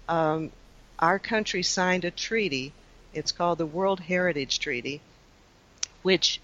um, 0.08 0.50
our 0.98 1.20
country 1.20 1.62
signed 1.62 2.06
a 2.06 2.12
treaty. 2.12 2.72
It's 3.14 3.34
called 3.34 3.58
the 3.58 3.66
World 3.66 4.00
Heritage 4.00 4.60
Treaty, 4.60 5.02
which 6.04 6.40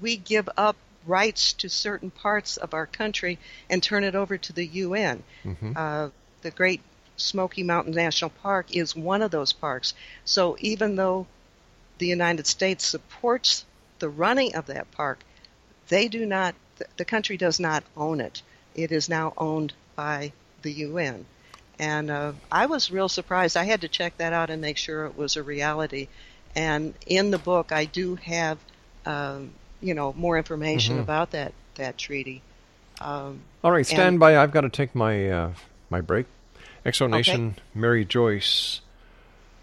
we 0.00 0.16
give 0.16 0.48
up 0.56 0.76
rights 1.06 1.52
to 1.52 1.68
certain 1.68 2.10
parts 2.10 2.56
of 2.56 2.74
our 2.74 2.86
country 2.86 3.38
and 3.70 3.80
turn 3.82 4.02
it 4.04 4.14
over 4.14 4.36
to 4.38 4.52
the 4.52 4.66
UN. 4.66 5.22
Mhm. 5.44 5.76
Uh, 5.76 6.10
the 6.42 6.50
Great 6.50 6.80
Smoky 7.16 7.62
Mountain 7.62 7.94
National 7.94 8.30
Park 8.42 8.74
is 8.74 8.96
one 8.96 9.22
of 9.22 9.30
those 9.30 9.52
parks. 9.52 9.94
So 10.24 10.56
even 10.60 10.96
though 10.96 11.26
the 11.98 12.06
United 12.06 12.46
States 12.46 12.86
supports 12.86 13.64
the 13.98 14.08
running 14.08 14.54
of 14.54 14.66
that 14.66 14.90
park, 14.92 15.20
they 15.88 16.08
do 16.08 16.26
not, 16.26 16.54
the- 16.96 17.04
country 17.04 17.36
does 17.36 17.60
not 17.60 17.84
own 17.96 18.20
it. 18.20 18.42
It 18.74 18.90
is 18.92 19.08
now 19.08 19.32
owned 19.38 19.72
by 19.94 20.32
the 20.62 20.72
UN. 20.72 21.24
And 21.78 22.10
uh, 22.10 22.32
I 22.50 22.66
was 22.66 22.90
real 22.90 23.08
surprised. 23.08 23.56
I 23.56 23.64
had 23.64 23.80
to 23.82 23.88
check 23.88 24.16
that 24.18 24.32
out 24.32 24.50
and 24.50 24.60
make 24.60 24.76
sure 24.76 25.06
it 25.06 25.16
was 25.16 25.36
a 25.36 25.42
reality. 25.42 26.08
And 26.56 26.94
in 27.06 27.30
the 27.30 27.38
book, 27.38 27.72
I 27.72 27.84
do 27.84 28.14
have, 28.16 28.58
um, 29.06 29.50
you 29.80 29.94
know, 29.94 30.12
more 30.16 30.36
information 30.38 30.96
Mhm. 30.98 31.02
about 31.02 31.32
that 31.32 31.52
that 31.76 31.98
treaty. 31.98 32.40
Um, 33.00 33.40
All 33.64 33.72
right, 33.72 33.78
and- 33.78 33.86
stand 33.86 34.20
by. 34.20 34.36
I've 34.38 34.52
got 34.52 34.60
to 34.60 34.68
take 34.68 34.94
my 34.94 35.28
uh, 35.28 35.52
my 35.90 36.00
break. 36.00 36.26
Exonation 36.86 37.54
Mary 37.74 38.04
Joyce 38.04 38.80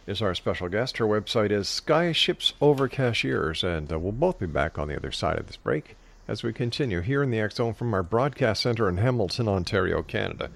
is 0.07 0.21
our 0.21 0.35
special 0.35 0.69
guest. 0.69 0.97
Her 0.97 1.05
website 1.05 1.51
is 1.51 1.69
Sky 1.69 2.11
Ships 2.11 2.53
Over 2.61 2.87
Cashiers, 2.87 3.63
and 3.63 3.91
uh, 3.91 3.99
we'll 3.99 4.11
both 4.11 4.39
be 4.39 4.45
back 4.45 4.79
on 4.79 4.87
the 4.87 4.95
other 4.95 5.11
side 5.11 5.37
of 5.37 5.47
this 5.47 5.57
break 5.57 5.95
as 6.27 6.43
we 6.43 6.53
continue 6.53 7.01
here 7.01 7.23
in 7.23 7.31
the 7.31 7.39
X 7.39 7.55
Zone 7.55 7.73
from 7.73 7.93
our 7.93 8.03
broadcast 8.03 8.61
center 8.61 8.87
in 8.87 8.97
Hamilton, 8.97 9.47
Ontario, 9.47 10.01
Canada. 10.01 10.49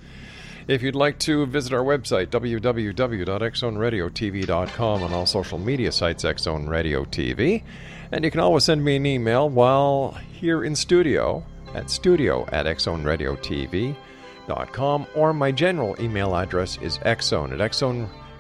If 0.68 0.82
you'd 0.82 0.96
like 0.96 1.20
to 1.20 1.46
visit 1.46 1.74
our 1.74 1.84
website, 1.84 2.26
www.xzoneradiotv.com, 2.28 5.04
on 5.04 5.14
all 5.14 5.28
social 5.28 5.60
media 5.60 5.91
sites, 5.91 6.24
Xzone 6.24 6.68
Radio 6.68 7.06
TV. 7.06 7.62
And 8.12 8.24
you 8.24 8.32
can 8.32 8.39
always 8.39 8.64
send 8.64 8.84
me 8.84 8.96
an 8.96 9.06
email 9.06 9.48
while 9.50 10.18
here 10.34 10.64
in 10.64 10.76
studio 10.76 11.46
at 11.76 11.91
studio 11.91 12.48
at 12.52 12.66
xzoneradiotv.com, 12.66 15.08
or 15.16 15.34
my 15.34 15.52
general 15.52 15.96
email 16.00 16.36
address 16.36 16.80
is 16.82 16.98
xzone 17.00 17.52
at 17.52 17.60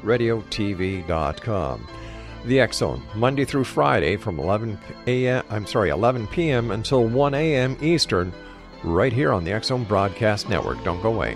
xzoneradiotv.com. 0.05 1.87
The 2.45 2.67
Zone, 2.71 3.01
Monday 3.15 3.43
through 3.43 3.63
Friday 3.63 4.17
from 4.17 4.39
11 4.39 4.77
a.m. 5.07 5.43
I'm 5.49 5.65
sorry, 5.65 5.89
11 5.89 6.27
p.m. 6.27 6.71
until 6.71 7.03
1 7.03 7.33
a.m. 7.33 7.75
Eastern, 7.81 8.31
right 8.83 9.11
here 9.11 9.33
on 9.33 9.43
the 9.43 9.59
Zone 9.63 9.83
Broadcast 9.83 10.47
Network. 10.47 10.83
Don't 10.83 11.01
go 11.01 11.11
away. 11.11 11.35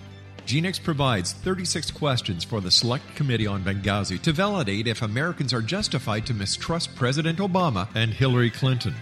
Genix 0.51 0.83
provides 0.83 1.31
36 1.31 1.91
questions 1.91 2.43
for 2.43 2.59
the 2.59 2.69
Select 2.69 3.15
Committee 3.15 3.47
on 3.47 3.63
Benghazi 3.63 4.21
to 4.23 4.33
validate 4.33 4.85
if 4.85 5.01
Americans 5.01 5.53
are 5.53 5.61
justified 5.61 6.25
to 6.25 6.33
mistrust 6.33 6.93
President 6.93 7.39
Obama 7.39 7.87
and 7.95 8.13
Hillary 8.13 8.49
Clinton. 8.49 8.93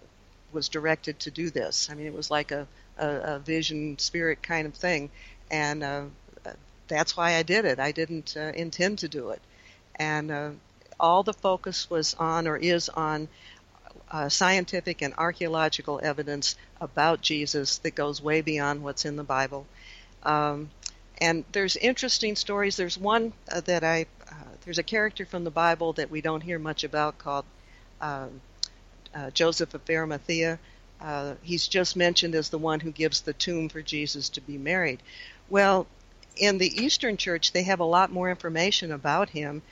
was 0.53 0.68
directed 0.68 1.20
to 1.20 1.31
do 1.31 1.51
this. 1.51 1.91
I 1.91 1.95
mean, 1.95 2.07
it 2.07 2.14
was 2.14 2.31
like 2.31 2.53
a, 2.53 2.66
a, 2.99 3.09
a 3.09 3.39
vision 3.39 3.99
spirit 3.99 4.43
kind 4.43 4.66
of 4.66 4.75
thing, 4.75 5.11
and 5.51 5.83
uh, 5.83 6.05
uh, 6.47 6.53
that's 6.89 7.16
why 7.16 7.35
I 7.35 7.43
did 7.43 7.64
it. 7.64 7.79
I 7.79 7.93
didn't 7.93 8.35
uh, 8.37 8.53
intend 8.55 9.01
to 9.01 9.09
do 9.09 9.31
it, 9.31 9.43
and 9.97 10.31
uh, 10.31 10.51
all 10.99 11.22
the 11.22 11.35
focus 11.35 11.91
was 11.91 12.14
on 12.14 12.47
or 12.47 12.57
is 12.57 12.89
on 12.89 13.29
uh, 14.15 14.29
scientific 14.29 15.03
and 15.03 15.12
archaeological 15.19 15.99
evidence 16.01 16.55
about 16.81 17.21
Jesus 17.21 17.79
that 17.79 17.97
goes 17.97 18.23
way 18.23 18.41
beyond 18.43 18.85
what's 18.85 19.05
in 19.05 19.17
the 19.17 19.25
Bible. 19.25 19.67
Um, 20.23 20.71
and 21.19 21.45
there's 21.51 21.75
interesting 21.77 22.37
stories. 22.37 22.77
There's 22.77 22.97
one 22.97 23.33
uh, 23.51 23.61
that 23.62 23.83
I, 23.83 24.07
uh, 24.31 24.35
there's 24.65 24.79
a 24.79 24.85
character 24.85 25.27
from 25.27 25.43
the 25.43 25.51
Bible 25.51 25.95
that 25.95 26.12
we 26.12 26.21
don't 26.21 26.43
hear 26.43 26.61
much 26.61 26.85
about 26.85 27.19
called 27.19 27.45
um, 28.01 28.41
uh, 29.12 29.31
Joseph 29.31 29.75
of 29.75 29.81
Arimathea. 29.91 30.61
Uh, 31.01 31.35
he's 31.43 31.67
just 31.67 31.97
mentioned 31.97 32.37
as 32.37 32.51
the 32.51 32.59
one 32.59 32.79
who 32.79 32.93
gives 32.93 33.23
the 33.23 33.33
tomb 33.33 33.69
for 33.69 33.83
Jesus 33.83 34.29
to 34.29 34.41
be 34.41 34.59
married. 34.59 35.01
Well, 35.51 35.89
in 36.37 36.59
the 36.59 36.85
Eastern 36.85 37.17
Church, 37.17 37.51
they 37.51 37.65
have 37.65 37.81
a 37.81 37.85
lot 37.85 38.12
more 38.12 38.31
information 38.31 38.93
about 38.93 39.31
him 39.31 39.62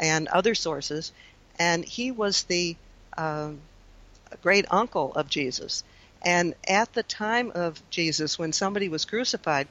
and 0.00 0.28
other 0.28 0.54
sources, 0.54 1.10
and 1.58 1.84
he 1.84 2.12
was 2.12 2.44
the 2.44 2.76
um, 3.16 3.60
great 4.36 4.66
uncle 4.70 5.12
of 5.14 5.28
Jesus. 5.28 5.84
And 6.22 6.54
at 6.66 6.92
the 6.94 7.02
time 7.02 7.52
of 7.54 7.80
Jesus, 7.90 8.38
when 8.38 8.52
somebody 8.52 8.88
was 8.88 9.04
crucified, 9.04 9.68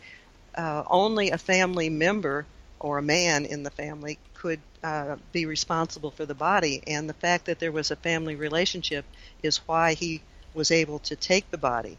uh, 0.55 0.83
only 0.87 1.31
a 1.31 1.37
family 1.37 1.89
member 1.89 2.45
or 2.79 2.97
a 2.97 3.03
man 3.03 3.45
in 3.45 3.63
the 3.63 3.69
family 3.69 4.17
could 4.35 4.59
uh, 4.83 5.17
be 5.31 5.45
responsible 5.45 6.11
for 6.11 6.25
the 6.25 6.35
body. 6.35 6.81
And 6.87 7.09
the 7.09 7.13
fact 7.13 7.45
that 7.45 7.59
there 7.59 7.71
was 7.71 7.91
a 7.91 7.95
family 7.95 8.35
relationship 8.35 9.05
is 9.43 9.57
why 9.67 9.93
he 9.93 10.21
was 10.53 10.71
able 10.71 10.99
to 10.99 11.15
take 11.15 11.49
the 11.51 11.57
body. 11.57 11.97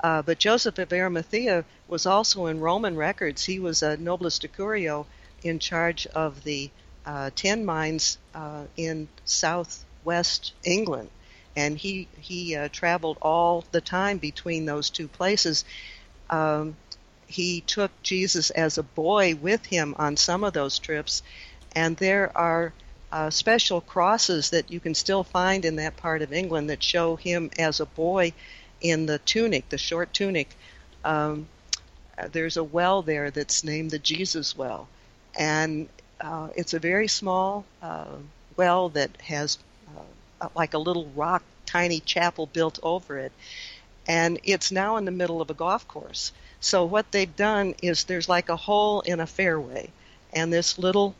Uh, 0.00 0.22
but 0.22 0.38
Joseph 0.38 0.78
of 0.78 0.92
Arimathea 0.92 1.64
was 1.88 2.04
also 2.04 2.46
in 2.46 2.60
Roman 2.60 2.96
records. 2.96 3.44
He 3.44 3.58
was 3.58 3.82
a 3.82 3.96
nobilis 3.96 4.40
decurio 4.40 5.06
in 5.42 5.58
charge 5.58 6.06
of 6.08 6.42
the 6.44 6.70
uh, 7.06 7.30
tin 7.34 7.64
mines 7.64 8.18
uh, 8.34 8.64
in 8.76 9.08
southwest 9.24 10.52
England 10.64 11.10
and 11.56 11.78
he 11.78 12.08
he 12.20 12.56
uh, 12.56 12.68
traveled 12.72 13.18
all 13.22 13.64
the 13.70 13.80
time 13.80 14.18
between 14.18 14.64
those 14.64 14.90
two 14.90 15.08
places. 15.08 15.64
Um, 16.30 16.76
he 17.26 17.60
took 17.62 17.90
Jesus 18.02 18.50
as 18.50 18.78
a 18.78 18.82
boy 18.82 19.34
with 19.34 19.66
him 19.66 19.94
on 19.98 20.16
some 20.16 20.44
of 20.44 20.52
those 20.52 20.78
trips, 20.78 21.22
and 21.74 21.96
there 21.96 22.36
are 22.36 22.72
uh, 23.12 23.30
special 23.30 23.80
crosses 23.80 24.50
that 24.50 24.70
you 24.70 24.80
can 24.80 24.94
still 24.94 25.22
find 25.22 25.64
in 25.64 25.76
that 25.76 25.96
part 25.96 26.22
of 26.22 26.32
England 26.32 26.70
that 26.70 26.82
show 26.82 27.16
him 27.16 27.50
as 27.58 27.80
a 27.80 27.86
boy 27.86 28.32
in 28.80 29.06
the 29.06 29.18
tunic, 29.18 29.68
the 29.68 29.78
short 29.78 30.12
tunic. 30.12 30.56
Um, 31.04 31.46
there's 32.32 32.56
a 32.56 32.64
well 32.64 33.02
there 33.02 33.30
that's 33.30 33.64
named 33.64 33.90
the 33.90 33.98
Jesus 33.98 34.56
Well, 34.56 34.88
and 35.36 35.88
uh, 36.20 36.48
it's 36.56 36.74
a 36.74 36.78
very 36.78 37.08
small 37.08 37.64
uh, 37.82 38.16
well 38.56 38.88
that 38.90 39.20
has 39.22 39.58
like 40.54 40.74
a 40.74 40.78
little 40.78 41.06
rock 41.14 41.42
tiny 41.66 42.00
chapel 42.00 42.46
built 42.46 42.78
over 42.82 43.18
it. 43.18 43.32
And 44.06 44.38
it's 44.44 44.70
now 44.70 44.96
in 44.96 45.04
the 45.04 45.10
middle 45.10 45.40
of 45.40 45.50
a 45.50 45.54
golf 45.54 45.88
course. 45.88 46.32
So 46.60 46.84
what 46.84 47.10
they've 47.10 47.36
done 47.36 47.74
is 47.82 48.04
there's 48.04 48.28
like 48.28 48.48
a 48.48 48.56
hole 48.56 49.00
in 49.00 49.20
a 49.20 49.26
fairway. 49.26 49.90
And 50.32 50.52
this 50.52 50.78
little 50.78 51.14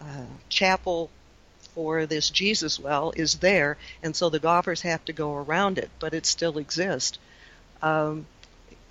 uh, 0.00 0.26
chapel 0.48 1.10
for 1.74 2.06
this 2.06 2.30
jesus 2.30 2.78
well 2.78 3.12
is 3.16 3.34
there. 3.36 3.76
And 4.02 4.16
so 4.16 4.30
the 4.30 4.38
golfers 4.38 4.80
have 4.82 5.04
to 5.06 5.12
go 5.12 5.34
around 5.34 5.78
it 5.78 5.90
but 5.98 6.14
it 6.14 6.26
still 6.26 6.58
exists. 6.58 7.18
Um, 7.82 8.26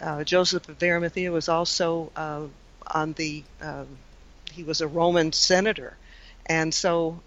uh, 0.02 0.24
joseph 0.24 0.70
of 0.70 0.82
arimathea 0.84 1.32
was 1.32 1.50
also 1.50 2.12
uh, 2.16 2.44
on 2.88 3.14
the 3.14 3.44
um, 3.62 3.88
he 4.52 4.64
was 4.64 4.82
a 4.82 4.88
roman 4.88 5.32
senator. 5.34 5.98
And 6.46 6.74
so 6.74 7.20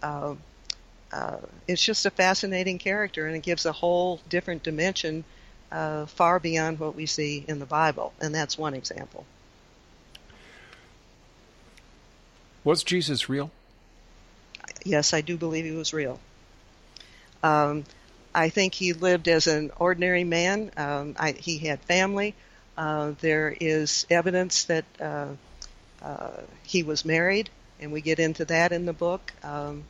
uh, 1.12 1.38
it's 1.66 1.82
just 1.82 2.06
a 2.06 2.10
fascinating 2.10 2.78
character, 2.78 3.26
and 3.26 3.36
it 3.36 3.42
gives 3.42 3.66
a 3.66 3.72
whole 3.72 4.20
different 4.28 4.62
dimension 4.62 5.24
uh, 5.72 6.06
far 6.06 6.38
beyond 6.38 6.78
what 6.78 6.94
we 6.94 7.06
see 7.06 7.44
in 7.46 7.58
the 7.58 7.66
Bible, 7.66 8.12
and 8.20 8.34
that's 8.34 8.58
one 8.58 8.74
example. 8.74 9.24
Was 12.64 12.82
Jesus 12.82 13.28
real? 13.28 13.50
Yes, 14.84 15.14
I 15.14 15.20
do 15.20 15.36
believe 15.36 15.64
he 15.64 15.72
was 15.72 15.92
real. 15.92 16.20
Um, 17.42 17.84
I 18.34 18.50
think 18.50 18.74
he 18.74 18.92
lived 18.92 19.28
as 19.28 19.46
an 19.46 19.70
ordinary 19.78 20.24
man. 20.24 20.70
Um, 20.76 21.16
I, 21.18 21.32
he 21.32 21.58
had 21.58 21.80
family. 21.80 22.34
Uh, 22.76 23.12
there 23.20 23.56
is 23.58 24.06
evidence 24.10 24.64
that 24.64 24.84
uh, 25.00 25.28
uh, 26.02 26.40
he 26.62 26.82
was 26.82 27.04
married, 27.04 27.50
and 27.80 27.92
we 27.92 28.00
get 28.00 28.18
into 28.18 28.44
that 28.46 28.72
in 28.72 28.86
the 28.86 28.92
book. 28.92 29.32
Um, 29.42 29.84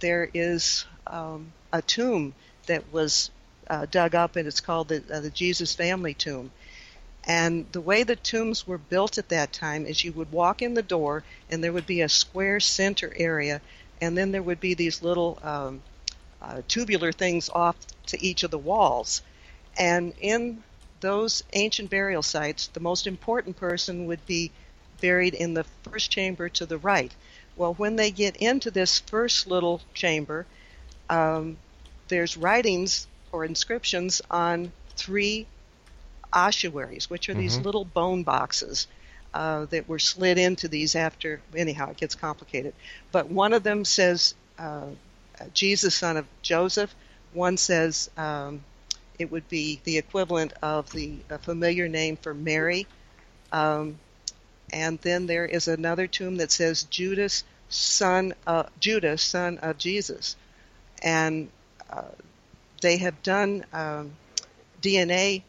there 0.00 0.28
is 0.34 0.84
um, 1.06 1.52
a 1.72 1.82
tomb 1.82 2.34
that 2.66 2.92
was 2.92 3.30
uh, 3.68 3.86
dug 3.90 4.14
up, 4.14 4.36
and 4.36 4.46
it's 4.46 4.60
called 4.60 4.88
the, 4.88 5.02
uh, 5.12 5.20
the 5.20 5.30
Jesus 5.30 5.74
Family 5.74 6.14
Tomb. 6.14 6.50
And 7.26 7.66
the 7.72 7.80
way 7.80 8.02
the 8.02 8.16
tombs 8.16 8.66
were 8.66 8.78
built 8.78 9.16
at 9.16 9.30
that 9.30 9.52
time 9.52 9.86
is 9.86 10.04
you 10.04 10.12
would 10.12 10.30
walk 10.30 10.60
in 10.60 10.74
the 10.74 10.82
door, 10.82 11.24
and 11.48 11.64
there 11.64 11.72
would 11.72 11.86
be 11.86 12.02
a 12.02 12.08
square 12.08 12.60
center 12.60 13.12
area, 13.16 13.62
and 14.00 14.16
then 14.16 14.32
there 14.32 14.42
would 14.42 14.60
be 14.60 14.74
these 14.74 15.02
little 15.02 15.38
um, 15.42 15.82
uh, 16.42 16.60
tubular 16.68 17.12
things 17.12 17.48
off 17.48 17.76
to 18.06 18.22
each 18.22 18.42
of 18.42 18.50
the 18.50 18.58
walls. 18.58 19.22
And 19.78 20.12
in 20.20 20.62
those 21.00 21.42
ancient 21.54 21.88
burial 21.88 22.22
sites, 22.22 22.66
the 22.68 22.80
most 22.80 23.06
important 23.06 23.56
person 23.56 24.06
would 24.06 24.24
be 24.26 24.52
buried 25.00 25.34
in 25.34 25.54
the 25.54 25.64
first 25.82 26.10
chamber 26.10 26.48
to 26.50 26.66
the 26.66 26.78
right. 26.78 27.12
Well, 27.56 27.74
when 27.74 27.96
they 27.96 28.10
get 28.10 28.36
into 28.36 28.70
this 28.70 28.98
first 29.00 29.46
little 29.46 29.80
chamber, 29.94 30.46
um, 31.08 31.56
there's 32.08 32.36
writings 32.36 33.06
or 33.32 33.44
inscriptions 33.44 34.20
on 34.30 34.72
three 34.96 35.46
ossuaries, 36.32 37.08
which 37.10 37.28
are 37.28 37.34
these 37.34 37.58
Mhm. 37.58 37.64
little 37.64 37.84
bone 37.84 38.22
boxes 38.22 38.86
uh, 39.34 39.66
that 39.66 39.88
were 39.88 39.98
slid 39.98 40.38
into 40.38 40.68
these 40.68 40.94
after. 40.94 41.40
Anyhow, 41.56 41.90
it 41.90 41.96
gets 41.96 42.14
complicated. 42.14 42.74
But 43.12 43.28
one 43.30 43.52
of 43.52 43.62
them 43.62 43.84
says 43.84 44.34
uh, 44.58 44.86
Jesus, 45.54 45.94
son 45.94 46.16
of 46.16 46.26
Joseph. 46.42 46.94
One 47.32 47.56
says 47.56 48.10
um, 48.16 48.64
it 49.18 49.30
would 49.30 49.48
be 49.48 49.80
the 49.84 49.98
equivalent 49.98 50.52
of 50.62 50.90
the 50.92 51.18
a 51.30 51.38
familiar 51.38 51.88
name 51.88 52.16
for 52.16 52.34
Mary. 52.34 52.86
Um, 53.52 53.98
and 54.74 54.98
then 55.02 55.26
there 55.26 55.46
is 55.46 55.68
another 55.68 56.08
tomb 56.08 56.36
that 56.38 56.50
says 56.50 56.82
Judas, 56.84 57.44
son 57.68 58.34
of 58.46 58.68
Judas, 58.80 59.22
son 59.22 59.58
of 59.58 59.78
Jesus, 59.78 60.36
and 61.02 61.48
uh, 61.90 62.02
they 62.82 62.98
have 62.98 63.22
done 63.22 63.64
um, 63.72 64.12
DNA 64.82 65.42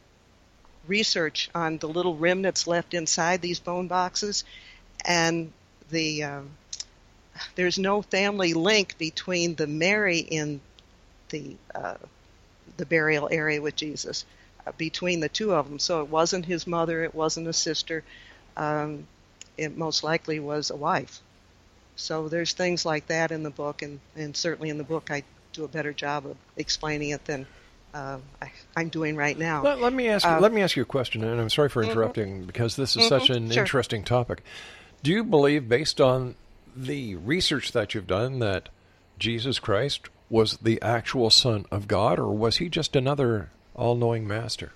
research 0.87 1.49
on 1.55 1.79
the 1.79 1.87
little 1.89 2.15
remnants 2.15 2.67
left 2.67 2.93
inside 2.93 3.41
these 3.41 3.59
bone 3.59 3.87
boxes, 3.87 4.43
and 5.05 5.51
the 5.89 6.23
um, 6.23 6.51
there's 7.55 7.79
no 7.79 8.03
family 8.03 8.53
link 8.53 8.97
between 8.99 9.55
the 9.55 9.67
Mary 9.67 10.19
in 10.19 10.61
the 11.29 11.57
uh, 11.73 11.95
the 12.77 12.85
burial 12.85 13.27
area 13.31 13.61
with 13.61 13.75
Jesus, 13.75 14.25
uh, 14.67 14.71
between 14.77 15.19
the 15.19 15.29
two 15.29 15.53
of 15.53 15.67
them. 15.67 15.79
So 15.79 16.01
it 16.01 16.09
wasn't 16.09 16.45
his 16.45 16.67
mother, 16.67 17.03
it 17.03 17.15
wasn't 17.15 17.47
a 17.47 17.53
sister. 17.53 18.03
um, 18.57 19.07
it 19.57 19.77
most 19.77 20.03
likely 20.03 20.39
was 20.39 20.69
a 20.69 20.75
wife. 20.75 21.21
So 21.95 22.27
there's 22.27 22.53
things 22.53 22.85
like 22.85 23.07
that 23.07 23.31
in 23.31 23.43
the 23.43 23.49
book, 23.49 23.81
and, 23.81 23.99
and 24.15 24.35
certainly 24.35 24.69
in 24.69 24.77
the 24.77 24.83
book 24.83 25.09
I 25.11 25.23
do 25.53 25.63
a 25.63 25.67
better 25.67 25.93
job 25.93 26.25
of 26.25 26.37
explaining 26.57 27.09
it 27.09 27.23
than 27.25 27.47
uh, 27.93 28.17
I, 28.41 28.51
I'm 28.75 28.89
doing 28.89 29.15
right 29.15 29.37
now. 29.37 29.63
Let, 29.63 29.79
let 29.79 29.93
me 29.93 30.09
ask. 30.09 30.27
Uh, 30.27 30.39
let 30.41 30.51
me 30.51 30.61
ask 30.61 30.75
you 30.75 30.83
a 30.83 30.85
question, 30.85 31.23
and 31.23 31.39
I'm 31.39 31.49
sorry 31.49 31.69
for 31.69 31.81
Mhm. 31.81 31.91
interrupting 31.91 32.43
because 32.43 32.75
this 32.75 32.97
is 32.97 33.07
such 33.07 33.29
Mhm, 33.29 33.35
an 33.37 33.51
sure. 33.51 33.63
interesting 33.63 34.03
topic. 34.03 34.43
Do 35.01 35.11
you 35.11 35.23
believe, 35.23 35.69
based 35.69 36.01
on 36.01 36.35
the 36.75 37.15
research 37.15 37.71
that 37.71 37.93
you've 37.93 38.07
done, 38.07 38.39
that 38.39 38.67
Jesus 39.17 39.59
Christ 39.59 40.09
was 40.29 40.57
the 40.57 40.81
actual 40.81 41.29
Son 41.29 41.65
of 41.71 41.87
God, 41.87 42.19
or 42.19 42.33
was 42.33 42.57
he 42.57 42.67
just 42.67 42.95
another 42.97 43.51
all-knowing 43.75 44.27
Master? 44.27 44.73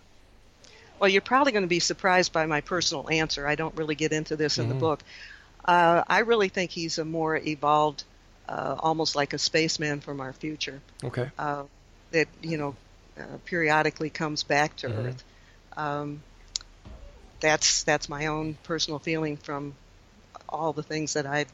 Well, 0.99 1.09
you're 1.09 1.21
probably 1.21 1.51
going 1.51 1.63
to 1.63 1.67
be 1.67 1.79
surprised 1.79 2.33
by 2.33 2.45
my 2.45 2.61
personal 2.61 3.09
answer. 3.09 3.47
I 3.47 3.55
don't 3.55 3.75
really 3.75 3.95
get 3.95 4.11
into 4.11 4.35
this 4.35 4.57
in 4.59 4.67
the 4.67 4.75
Mhm. 4.75 4.79
book. 4.79 5.03
Uh, 5.65 6.03
I 6.07 6.19
really 6.19 6.49
think 6.49 6.71
he's 6.71 6.97
a 6.97 7.05
more 7.05 7.37
evolved, 7.37 8.03
uh, 8.47 8.75
almost 8.79 9.15
like 9.15 9.33
a 9.33 9.37
spaceman 9.37 10.01
from 10.01 10.19
our 10.19 10.33
future. 10.33 10.81
Okay. 11.03 11.29
Uh, 11.37 11.63
that 12.11 12.27
you 12.41 12.57
know, 12.57 12.75
uh, 13.19 13.37
periodically 13.45 14.09
comes 14.09 14.43
back 14.43 14.75
to 14.77 14.87
Mhm. 14.87 15.05
Earth. 15.05 15.23
Um, 15.77 16.23
that's 17.39 17.83
that's 17.83 18.09
my 18.09 18.25
own 18.27 18.55
personal 18.63 18.99
feeling 18.99 19.37
from 19.37 19.75
all 20.49 20.73
the 20.73 20.83
things 20.83 21.13
that 21.13 21.25
I've 21.25 21.51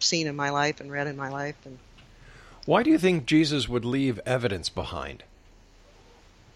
seen 0.00 0.26
in 0.26 0.36
my 0.36 0.50
life 0.50 0.80
and 0.80 0.90
read 0.90 1.06
in 1.06 1.16
my 1.16 1.28
life, 1.28 1.56
and 1.64 1.78
Why 2.64 2.82
do 2.84 2.90
you 2.90 2.98
think 2.98 3.26
Jesus 3.26 3.68
would 3.68 3.84
leave 3.84 4.20
evidence 4.24 4.68
behind? 4.68 5.24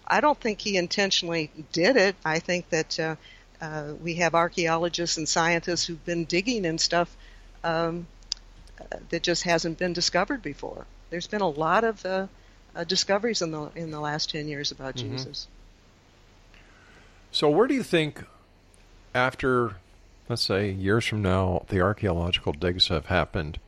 I 0.07 0.21
don't 0.21 0.39
think 0.39 0.61
he 0.61 0.77
intentionally 0.77 1.51
did 1.73 1.97
it. 1.97 2.17
I 2.25 2.39
think 2.39 2.69
that 2.71 3.01
uh, 3.01 3.17
uh, 3.61 3.95
we 4.03 4.15
have 4.17 4.35
archaeologists 4.35 5.17
and 5.17 5.29
scientists 5.29 5.87
who've 5.87 6.05
been 6.05 6.25
digging 6.25 6.67
and 6.67 6.81
stuff 6.81 7.17
um, 7.65 8.07
uh, 8.81 8.99
that 9.11 9.23
just 9.23 9.43
hasn't 9.45 9.79
been 9.79 9.93
discovered 9.93 10.43
before. 10.43 10.87
There's 11.11 11.27
been 11.27 11.41
a 11.41 11.49
lot 11.49 11.85
of 11.85 12.05
uh, 12.05 12.27
uh, 12.75 12.85
discoveries 12.85 13.43
in 13.43 13.51
the 13.51 13.71
in 13.75 13.91
the 13.91 14.01
last 14.01 14.31
ten 14.31 14.49
years 14.49 14.71
about 14.71 14.97
Mhm. 14.97 15.01
Jesus. 15.01 15.49
So, 17.33 17.51
where 17.51 17.67
do 17.67 17.75
you 17.75 17.83
think, 17.83 18.25
after, 19.15 19.77
let's 20.29 20.43
say, 20.43 20.71
years 20.71 21.05
from 21.07 21.23
now, 21.23 21.65
the 21.69 21.81
archaeological 21.81 22.53
digs 22.53 22.89
have 22.89 23.07
happened, 23.07 23.59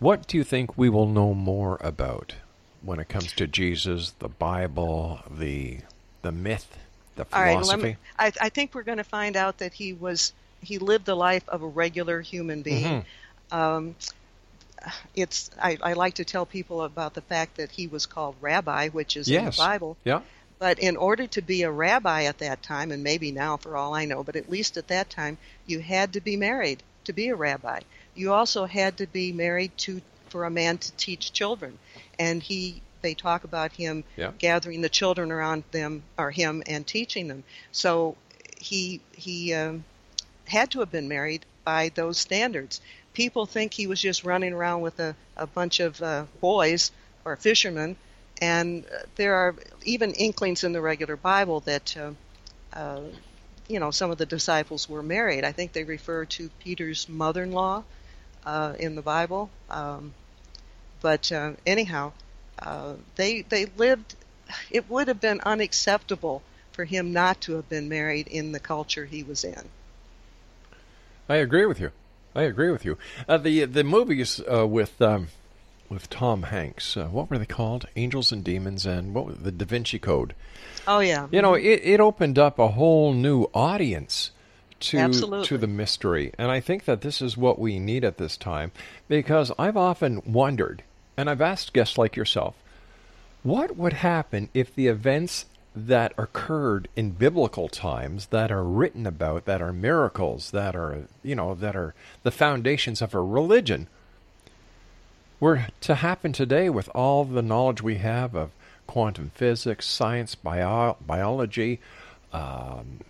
what 0.00 0.26
do 0.26 0.36
you 0.36 0.44
think 0.44 0.76
we 0.76 0.88
will 0.88 1.06
know 1.06 1.34
more 1.34 1.76
about 1.80 2.34
when 2.82 2.98
it 2.98 3.08
comes 3.08 3.32
to 3.32 3.46
Jesus, 3.46 4.10
the 4.18 4.28
Bible, 4.28 5.20
the 5.30 5.78
the 6.22 6.32
myth, 6.32 6.78
the 7.16 7.26
All 7.32 7.42
right, 7.42 7.58
philosophy? 7.58 7.82
me, 7.82 7.96
I, 8.18 8.32
I 8.40 8.48
think 8.48 8.74
we're 8.74 8.82
going 8.82 8.98
to 8.98 9.04
find 9.04 9.36
out 9.36 9.58
that 9.58 9.72
he 9.72 9.92
was 9.92 10.32
he 10.62 10.78
lived 10.78 11.06
the 11.06 11.16
life 11.16 11.48
of 11.48 11.62
a 11.62 11.66
regular 11.66 12.20
human 12.20 12.62
being. 12.62 13.04
Um, 13.50 13.94
it's 15.14 15.50
I, 15.60 15.78
I 15.82 15.92
like 15.92 16.14
to 16.14 16.24
tell 16.24 16.46
people 16.46 16.82
about 16.82 17.14
the 17.14 17.20
fact 17.20 17.56
that 17.56 17.70
he 17.70 17.86
was 17.86 18.06
called 18.06 18.36
rabbi, 18.40 18.88
which 18.88 19.16
is 19.16 19.28
in 19.28 19.44
the 19.44 19.52
Bible. 19.52 19.96
Yeah. 20.04 20.20
But 20.58 20.78
in 20.78 20.96
order 20.96 21.26
to 21.26 21.40
be 21.40 21.62
a 21.62 21.70
rabbi 21.70 22.24
at 22.24 22.38
that 22.38 22.62
time, 22.62 22.92
and 22.92 23.02
maybe 23.02 23.30
now 23.30 23.56
for 23.56 23.76
all 23.76 23.94
I 23.94 24.04
know, 24.04 24.22
but 24.22 24.36
at 24.36 24.50
least 24.50 24.76
at 24.76 24.88
that 24.88 25.08
time, 25.08 25.38
you 25.66 25.80
had 25.80 26.12
to 26.12 26.20
be 26.20 26.36
married 26.36 26.82
to 27.04 27.12
be 27.12 27.28
a 27.28 27.34
rabbi. 27.34 27.80
You 28.14 28.32
also 28.32 28.66
had 28.66 28.98
to 28.98 29.06
be 29.06 29.32
married 29.32 29.76
to 29.78 30.02
for 30.30 30.44
a 30.44 30.50
man 30.50 30.78
to 30.78 30.92
teach 30.92 31.32
children, 31.32 31.78
and 32.18 32.42
he 32.42 32.80
they 33.02 33.14
talk 33.14 33.44
about 33.44 33.72
him 33.72 34.04
Yeah. 34.16 34.32
gathering 34.38 34.82
the 34.82 34.88
children 34.88 35.32
around 35.32 35.64
them 35.70 36.02
or 36.18 36.30
him 36.30 36.62
and 36.66 36.86
teaching 36.86 37.28
them. 37.28 37.44
So 37.72 38.16
he 38.58 39.00
he 39.12 39.54
um, 39.54 39.84
had 40.46 40.70
to 40.72 40.80
have 40.80 40.90
been 40.90 41.08
married 41.08 41.44
by 41.64 41.90
those 41.94 42.18
standards. 42.18 42.80
People 43.12 43.46
think 43.46 43.72
he 43.74 43.86
was 43.86 44.00
just 44.00 44.24
running 44.24 44.52
around 44.52 44.82
with 44.82 44.98
a, 45.00 45.16
a 45.36 45.46
bunch 45.46 45.80
of 45.80 46.00
uh, 46.02 46.24
boys 46.40 46.92
or 47.24 47.36
fishermen, 47.36 47.96
and 48.40 48.84
uh, 48.86 48.98
there 49.16 49.34
are 49.34 49.54
even 49.84 50.12
inklings 50.14 50.64
in 50.64 50.72
the 50.72 50.80
regular 50.80 51.16
Bible 51.16 51.60
that 51.60 51.96
uh, 51.96 52.12
uh, 52.72 53.00
you 53.68 53.80
know 53.80 53.90
some 53.90 54.10
of 54.10 54.18
the 54.18 54.26
disciples 54.26 54.88
were 54.88 55.02
married. 55.02 55.44
I 55.44 55.52
think 55.52 55.72
they 55.72 55.84
refer 55.84 56.24
to 56.26 56.50
Peter's 56.60 57.08
mother-in-law 57.08 57.84
uh, 58.44 58.74
in 58.78 58.94
the 58.94 59.02
Bible. 59.02 59.50
Um, 59.68 60.14
but 61.00 61.30
uh, 61.32 61.52
anyhow, 61.66 62.12
uh, 62.58 62.94
they 63.16 63.42
they 63.42 63.66
lived. 63.76 64.16
It 64.70 64.90
would 64.90 65.08
have 65.08 65.20
been 65.20 65.40
unacceptable 65.42 66.42
for 66.72 66.84
him 66.84 67.12
not 67.12 67.40
to 67.42 67.54
have 67.54 67.68
been 67.68 67.88
married 67.88 68.26
in 68.26 68.52
the 68.52 68.58
culture 68.58 69.04
he 69.04 69.22
was 69.22 69.44
in. 69.44 69.68
I 71.28 71.36
agree 71.36 71.66
with 71.66 71.78
you. 71.78 71.92
I 72.34 72.42
agree 72.42 72.70
with 72.70 72.84
you. 72.84 72.98
Uh, 73.28 73.38
the 73.38 73.64
the 73.64 73.84
movies 73.84 74.40
uh, 74.52 74.66
with 74.66 75.00
um, 75.00 75.28
with 75.88 76.08
Tom 76.08 76.44
Hanks, 76.44 76.96
uh, 76.96 77.06
what 77.06 77.28
were 77.28 77.38
they 77.38 77.46
called? 77.46 77.86
Angels 77.96 78.32
and 78.32 78.44
Demons, 78.44 78.86
and 78.86 79.14
what 79.14 79.26
was 79.26 79.38
the 79.38 79.52
Da 79.52 79.64
Vinci 79.64 79.98
Code. 79.98 80.34
Oh 80.86 81.00
yeah. 81.00 81.28
You 81.30 81.42
know, 81.42 81.54
it, 81.54 81.80
it 81.82 82.00
opened 82.00 82.38
up 82.38 82.58
a 82.58 82.68
whole 82.68 83.12
new 83.12 83.46
audience 83.52 84.30
to 84.80 84.98
Absolutely. 84.98 85.46
to 85.46 85.58
the 85.58 85.66
mystery, 85.66 86.32
and 86.38 86.50
I 86.50 86.60
think 86.60 86.84
that 86.84 87.02
this 87.02 87.20
is 87.20 87.36
what 87.36 87.58
we 87.58 87.78
need 87.78 88.04
at 88.04 88.18
this 88.18 88.36
time 88.36 88.72
because 89.08 89.52
I've 89.58 89.76
often 89.76 90.22
wondered, 90.24 90.82
and 91.16 91.28
I've 91.28 91.40
asked 91.40 91.72
guests 91.72 91.98
like 91.98 92.16
yourself, 92.16 92.54
what 93.42 93.76
would 93.76 93.94
happen 93.94 94.48
if 94.54 94.74
the 94.74 94.88
events 94.88 95.46
that 95.74 96.12
occurred 96.18 96.88
in 96.96 97.10
biblical 97.10 97.68
times 97.68 98.26
that 98.26 98.50
are 98.50 98.64
written 98.64 99.06
about 99.06 99.44
that 99.44 99.62
are 99.62 99.72
miracles 99.72 100.50
that 100.50 100.74
are 100.74 101.04
you 101.22 101.34
know 101.34 101.54
that 101.54 101.76
are 101.76 101.94
the 102.24 102.30
foundations 102.32 103.00
of 103.00 103.14
a 103.14 103.20
religion 103.20 103.86
were 105.38 105.66
to 105.80 105.94
happen 105.96 106.32
today 106.32 106.68
with 106.68 106.88
all 106.94 107.24
the 107.24 107.42
knowledge 107.42 107.82
we 107.82 107.96
have 107.96 108.34
of 108.34 108.50
quantum 108.86 109.30
physics, 109.34 109.86
science, 109.86 110.34
bio- 110.34 110.96
biology, 111.06 111.80
um, 112.32 113.00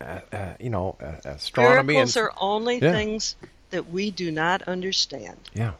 uh, 0.00 0.20
uh, 0.32 0.54
you 0.60 0.70
know, 0.70 0.96
astronomy. 1.24 1.94
Miracles 1.94 2.16
and, 2.16 2.26
are 2.26 2.32
only 2.38 2.78
Yeah. 2.80 2.92
things 2.92 3.36
that 3.70 3.90
we 3.90 4.10
do 4.10 4.30
not 4.30 4.62
understand. 4.62 5.38
Yeah. 5.54 5.72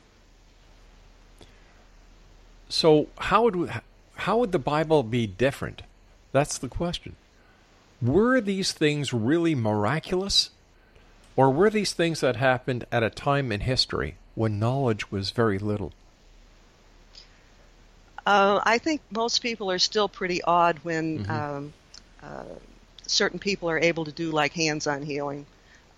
So 2.69 3.09
how 3.19 3.45
would 3.45 3.71
how 4.15 4.39
would 4.39 4.53
the 4.53 4.59
Bible 4.59 5.03
be 5.03 5.27
different? 5.27 5.83
That's 6.33 6.59
the 6.59 6.69
question. 6.69 7.17
Were 8.03 8.41
these 8.41 8.73
things 8.73 9.13
really 9.13 9.55
miraculous, 9.55 10.51
or 11.37 11.51
were 11.51 11.71
these 11.71 11.93
things 11.93 12.21
that 12.21 12.37
happened 12.37 12.85
at 12.93 13.03
a 13.03 13.11
time 13.11 13.51
in 13.51 13.61
history 13.61 14.17
when 14.35 14.59
knowledge 14.59 15.11
was 15.11 15.31
very 15.31 15.59
little? 15.59 15.93
Uh, 18.27 18.61
I 18.63 18.77
think 18.79 19.01
most 19.11 19.41
people 19.41 19.71
are 19.71 19.79
still 19.79 20.09
pretty 20.09 20.43
awed 20.43 20.79
when 20.85 21.25
Mhm. 21.25 21.31
um, 21.31 21.73
uh, 22.23 22.45
certain 23.09 23.39
people 23.39 23.71
are 23.71 23.79
able 23.79 24.05
to 24.05 24.13
do 24.13 24.31
like 24.31 24.53
hands-on 24.53 25.03
healing. 25.03 25.47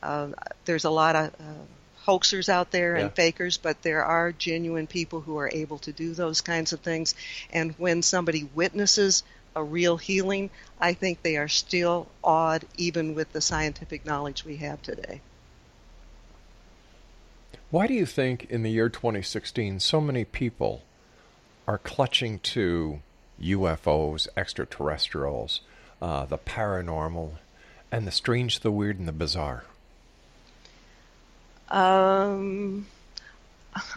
Uh, 0.03 0.29
there's 0.65 0.85
a 0.85 0.91
lot 0.91 1.15
of 1.17 1.35
uh, 1.35 2.07
hoaxers 2.07 2.49
out 2.49 2.71
there 2.71 2.97
and 2.97 3.13
fakers, 3.15 3.59
but 3.59 3.83
there 3.83 4.05
are 4.05 4.33
genuine 4.33 4.87
people 4.87 5.21
who 5.21 5.37
are 5.39 5.51
able 5.53 5.79
to 5.79 5.93
do 5.93 6.15
those 6.15 6.41
kinds 6.41 6.73
of 6.73 6.81
things. 6.81 7.15
And 7.53 7.73
when 7.79 8.03
somebody 8.03 8.49
witnesses 8.55 9.23
a 9.55 9.63
real 9.63 9.97
healing, 9.97 10.51
I 10.81 10.95
think 10.95 11.23
they 11.23 11.37
are 11.37 11.49
still 11.49 12.09
awed, 12.23 12.65
even 12.77 13.15
with 13.15 13.33
the 13.33 13.41
scientific 13.41 14.07
knowledge 14.07 14.45
we 14.45 14.57
have 14.57 14.81
today. 14.83 15.21
Why 17.71 17.87
do 17.87 17.95
you 17.95 18.07
think 18.07 18.47
in 18.51 18.63
the 18.63 18.71
year 18.71 18.89
2016 18.89 19.81
so 19.81 20.01
many 20.01 20.25
people 20.25 20.83
are 21.69 21.79
clutching 21.79 22.41
to 22.41 23.01
UFOs, 23.41 24.27
extraterrestrials, 24.37 25.61
uh, 26.01 26.25
the 26.27 26.39
paranormal, 26.39 27.33
and 27.93 28.07
the 28.07 28.13
strange, 28.13 28.61
the 28.61 28.71
weird, 28.71 28.99
and 28.99 29.09
the 29.09 29.13
bizarre? 29.13 29.65
Um, 31.69 32.87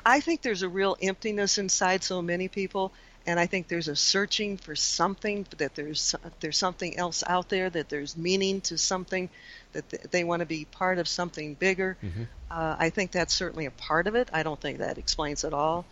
I 0.05 0.19
think 0.19 0.41
there's 0.41 0.61
a 0.61 0.69
real 0.69 0.95
emptiness 1.01 1.57
inside 1.57 2.03
so 2.03 2.21
many 2.21 2.47
people, 2.47 2.91
and 3.25 3.39
I 3.39 3.47
think 3.47 3.67
there's 3.67 3.87
a 3.87 3.95
searching 3.95 4.57
for 4.57 4.75
something 4.75 5.47
that 5.57 5.75
there's 5.75 6.13
there's 6.39 6.57
something 6.57 6.97
else 6.97 7.23
out 7.25 7.49
there 7.49 7.69
that 7.69 7.89
there's 7.89 8.15
meaning 8.15 8.61
to 8.61 8.77
something 8.77 9.29
that 9.71 9.89
th- 9.89 10.03
they 10.11 10.23
want 10.23 10.41
to 10.41 10.45
be 10.45 10.65
part 10.65 10.99
of 10.99 11.07
something 11.07 11.55
bigger. 11.55 11.97
Mhm. 12.03 12.27
Uh, 12.51 12.75
I 12.77 12.89
think 12.91 13.11
that's 13.11 13.33
certainly 13.33 13.65
a 13.65 13.71
part 13.71 14.05
of 14.05 14.15
it. 14.15 14.29
I 14.31 14.43
don't 14.43 14.59
think 14.59 14.77
that 14.77 14.97
explains 14.97 15.43
it 15.43 15.53
all, 15.53 15.85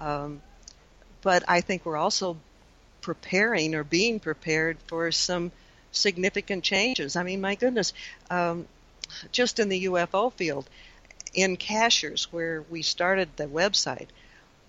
um, 0.00 0.40
but 1.20 1.44
I 1.48 1.60
think 1.60 1.84
we're 1.84 1.98
also 1.98 2.38
preparing 3.06 3.74
or 3.74 3.84
being 3.84 4.18
prepared 4.20 4.76
for 4.88 5.12
some 5.12 5.52
significant 5.92 6.64
changes. 6.64 7.16
I 7.16 7.22
mean, 7.22 7.40
my 7.40 7.54
goodness, 7.54 7.92
um, 8.30 8.66
just 9.30 9.58
in 9.60 9.68
the 9.68 9.84
UFO 9.90 10.32
field, 10.32 10.68
in 11.32 11.56
Cashiers, 11.56 12.24
where 12.32 12.62
we 12.70 12.82
started 12.82 13.28
the 13.36 13.46
website, 13.46 14.08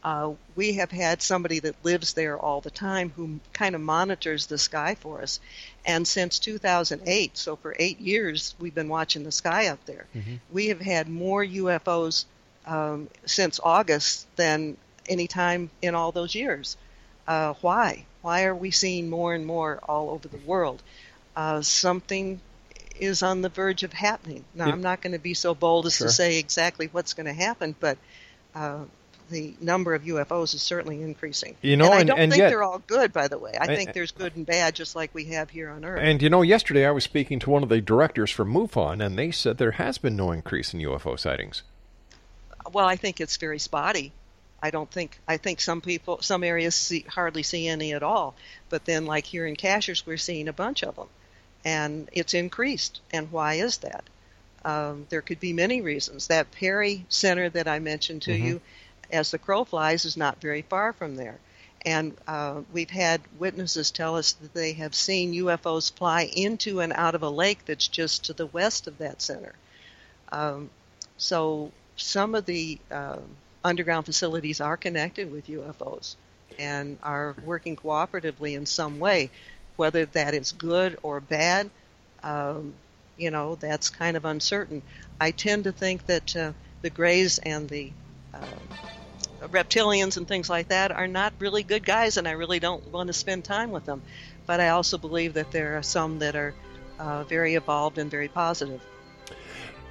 Uh, 0.03 0.35
we 0.55 0.73
have 0.79 0.91
had 0.91 1.21
somebody 1.21 1.59
that 1.59 1.75
lives 1.83 2.13
there 2.13 2.37
all 2.37 2.61
the 2.61 2.71
time 2.71 3.11
who 3.15 3.39
kind 3.51 3.75
of 3.75 3.81
monitors 3.81 4.45
the 4.45 4.57
sky 4.57 4.95
for 4.95 5.21
us. 5.23 5.39
And 5.85 6.07
since 6.07 6.39
2008, 6.39 7.37
so 7.37 7.55
for 7.57 7.75
eight 7.79 7.99
years, 7.99 8.55
we've 8.59 8.75
been 8.75 8.89
watching 8.89 9.23
the 9.25 9.31
sky 9.31 9.67
up 9.67 9.83
there. 9.85 10.05
Mm-hmm. 10.15 10.35
We 10.51 10.67
have 10.67 10.79
had 10.79 11.09
more 11.09 11.43
UFOs 11.43 12.25
um, 12.65 13.09
since 13.25 13.59
August 13.63 14.27
than 14.35 14.77
any 15.09 15.27
time 15.27 15.69
in 15.81 15.95
all 15.95 16.11
those 16.13 16.35
years. 16.35 16.77
Uh, 17.27 17.55
why? 17.61 18.05
Why 18.21 18.45
are 18.45 18.55
we 18.55 18.71
seeing 18.71 19.09
more 19.09 19.33
and 19.33 19.45
more 19.45 19.79
all 19.87 20.09
over 20.09 20.27
the 20.27 20.37
world? 20.45 20.81
Uh, 21.35 21.61
something 21.61 22.39
is 22.99 23.21
on 23.21 23.41
the 23.41 23.49
verge 23.49 23.83
of 23.83 23.93
happening. 23.93 24.43
Now, 24.55 24.65
I'm 24.71 24.81
not 24.81 25.01
going 25.01 25.13
to 25.13 25.19
be 25.19 25.33
so 25.35 25.53
bold 25.53 25.85
as 25.85 25.95
Sure. 25.95 26.07
to 26.07 26.13
say 26.13 26.39
exactly 26.39 26.89
what's 26.91 27.13
going 27.13 27.27
to 27.27 27.33
happen, 27.33 27.75
but 27.79 27.97
uh, 28.55 28.79
the 29.29 29.53
number 29.61 29.93
of 29.93 30.01
UFOs 30.03 30.55
is 30.55 30.63
certainly 30.63 31.01
increasing. 31.03 31.55
You 31.61 31.77
know, 31.77 31.85
and 31.91 31.93
I 31.93 32.03
don't 32.03 32.19
and 32.19 32.31
think 32.31 32.39
yet- 32.39 32.49
they're 32.49 32.63
all 32.63 32.79
good, 32.87 33.13
by 33.13 33.27
the 33.27 33.37
way. 33.37 33.53
I 33.59 33.65
I- 33.65 33.75
think 33.75 33.93
there's 33.93 34.11
good 34.11 34.35
and 34.35 34.45
bad, 34.47 34.73
just 34.73 34.95
like 34.95 35.13
we 35.13 35.25
have 35.25 35.51
here 35.51 35.69
on 35.69 35.85
Earth. 35.85 35.99
And 36.01 36.21
you 36.23 36.29
know, 36.31 36.41
yesterday 36.41 36.87
I 36.87 36.91
was 36.91 37.03
speaking 37.03 37.37
to 37.39 37.51
one 37.51 37.61
of 37.61 37.69
the 37.69 37.81
directors 37.81 38.31
from 38.31 38.51
MUFON, 38.51 39.05
and 39.05 39.15
they 39.17 39.29
said 39.29 39.57
there 39.59 39.71
has 39.73 39.99
been 39.99 40.15
no 40.15 40.31
increase 40.31 40.73
in 40.73 40.79
UFO 40.79 41.15
sightings. 41.19 41.61
well, 42.73 42.85
I 42.87 42.95
think 42.97 43.21
it's 43.21 43.37
very 43.37 43.59
spotty. 43.59 44.11
I 44.61 44.71
don't 44.71 44.89
think 44.89 45.19
I 45.27 45.37
think 45.37 45.61
some 45.61 45.81
people, 45.81 46.21
some 46.21 46.43
areas 46.43 46.75
see, 46.75 47.05
hardly 47.07 47.43
see 47.43 47.67
any 47.67 47.93
at 47.93 48.03
all. 48.03 48.35
But 48.69 48.85
then, 48.85 49.05
like 49.05 49.25
here 49.25 49.45
in 49.45 49.55
Cashiers, 49.55 50.05
we're 50.05 50.17
seeing 50.17 50.47
a 50.47 50.53
bunch 50.53 50.83
of 50.83 50.95
them, 50.95 51.09
and 51.63 52.09
it's 52.11 52.33
increased. 52.33 52.99
And 53.11 53.31
why 53.31 53.55
is 53.55 53.77
that? 53.77 54.03
Um, 54.65 55.05
there 55.09 55.21
could 55.21 55.39
be 55.39 55.53
many 55.53 55.81
reasons. 55.81 56.27
That 56.27 56.51
PARI 56.51 57.05
Center 57.09 57.49
that 57.49 57.67
I 57.67 57.79
mentioned 57.79 58.23
to 58.23 58.31
Mhm. 58.31 58.43
you, 58.43 58.61
as 59.11 59.31
the 59.31 59.37
crow 59.37 59.63
flies, 59.63 60.05
is 60.05 60.17
not 60.17 60.41
very 60.41 60.63
far 60.63 60.91
from 60.93 61.15
there. 61.15 61.37
And 61.85 62.17
uh, 62.27 62.61
we've 62.73 62.89
had 62.89 63.21
witnesses 63.39 63.91
tell 63.91 64.17
us 64.17 64.33
that 64.33 64.53
they 64.53 64.73
have 64.73 64.95
seen 64.95 65.33
UFOs 65.33 65.89
fly 65.91 66.23
into 66.23 66.81
and 66.81 66.91
out 66.91 67.15
of 67.15 67.21
a 67.21 67.29
lake 67.29 67.59
that's 67.65 67.87
just 67.87 68.25
to 68.25 68.33
the 68.33 68.47
west 68.47 68.87
of 68.87 68.97
that 68.97 69.21
center. 69.21 69.53
Um, 70.31 70.69
so 71.17 71.71
some 71.95 72.35
of 72.35 72.45
the 72.45 72.79
um 72.91 73.23
underground 73.67 74.05
facilities 74.05 74.61
are 74.61 74.77
connected 74.77 75.31
with 75.31 75.47
UFOs 75.47 76.15
and 76.57 76.97
are 77.03 77.35
working 77.45 77.75
cooperatively 77.75 78.55
in 78.55 78.65
some 78.65 78.99
way. 78.99 79.29
Whether 79.75 80.05
that 80.05 80.33
is 80.33 80.53
good 80.53 80.97
or 81.03 81.19
bad, 81.19 81.69
um, 82.23 82.73
you 83.17 83.29
know, 83.29 83.55
that's 83.55 83.89
kind 83.89 84.17
of 84.17 84.25
uncertain. 84.25 84.81
I 85.19 85.31
tend 85.31 85.65
to 85.65 85.71
think 85.71 86.05
that 86.07 86.35
uh, 86.35 86.53
the 86.81 86.89
Greys 86.89 87.37
and 87.37 87.69
the 87.69 87.91
um, 88.33 89.49
reptilians 89.49 90.17
and 90.17 90.27
things 90.27 90.49
like 90.49 90.69
that 90.69 90.91
are 90.91 91.07
not 91.07 91.33
really 91.39 91.63
good 91.63 91.85
guys, 91.85 92.17
and 92.17 92.27
I 92.27 92.31
really 92.31 92.59
don't 92.59 92.91
want 92.91 93.07
to 93.07 93.13
spend 93.13 93.43
time 93.43 93.71
with 93.71 93.85
them. 93.85 94.01
But 94.47 94.59
I 94.59 94.69
also 94.69 94.97
believe 94.97 95.33
that 95.33 95.51
there 95.51 95.77
are 95.77 95.83
some 95.83 96.19
that 96.19 96.35
are 96.35 96.53
uh, 96.97 97.23
very 97.23 97.55
evolved 97.55 97.97
and 97.97 98.09
very 98.09 98.29
positive. 98.29 98.81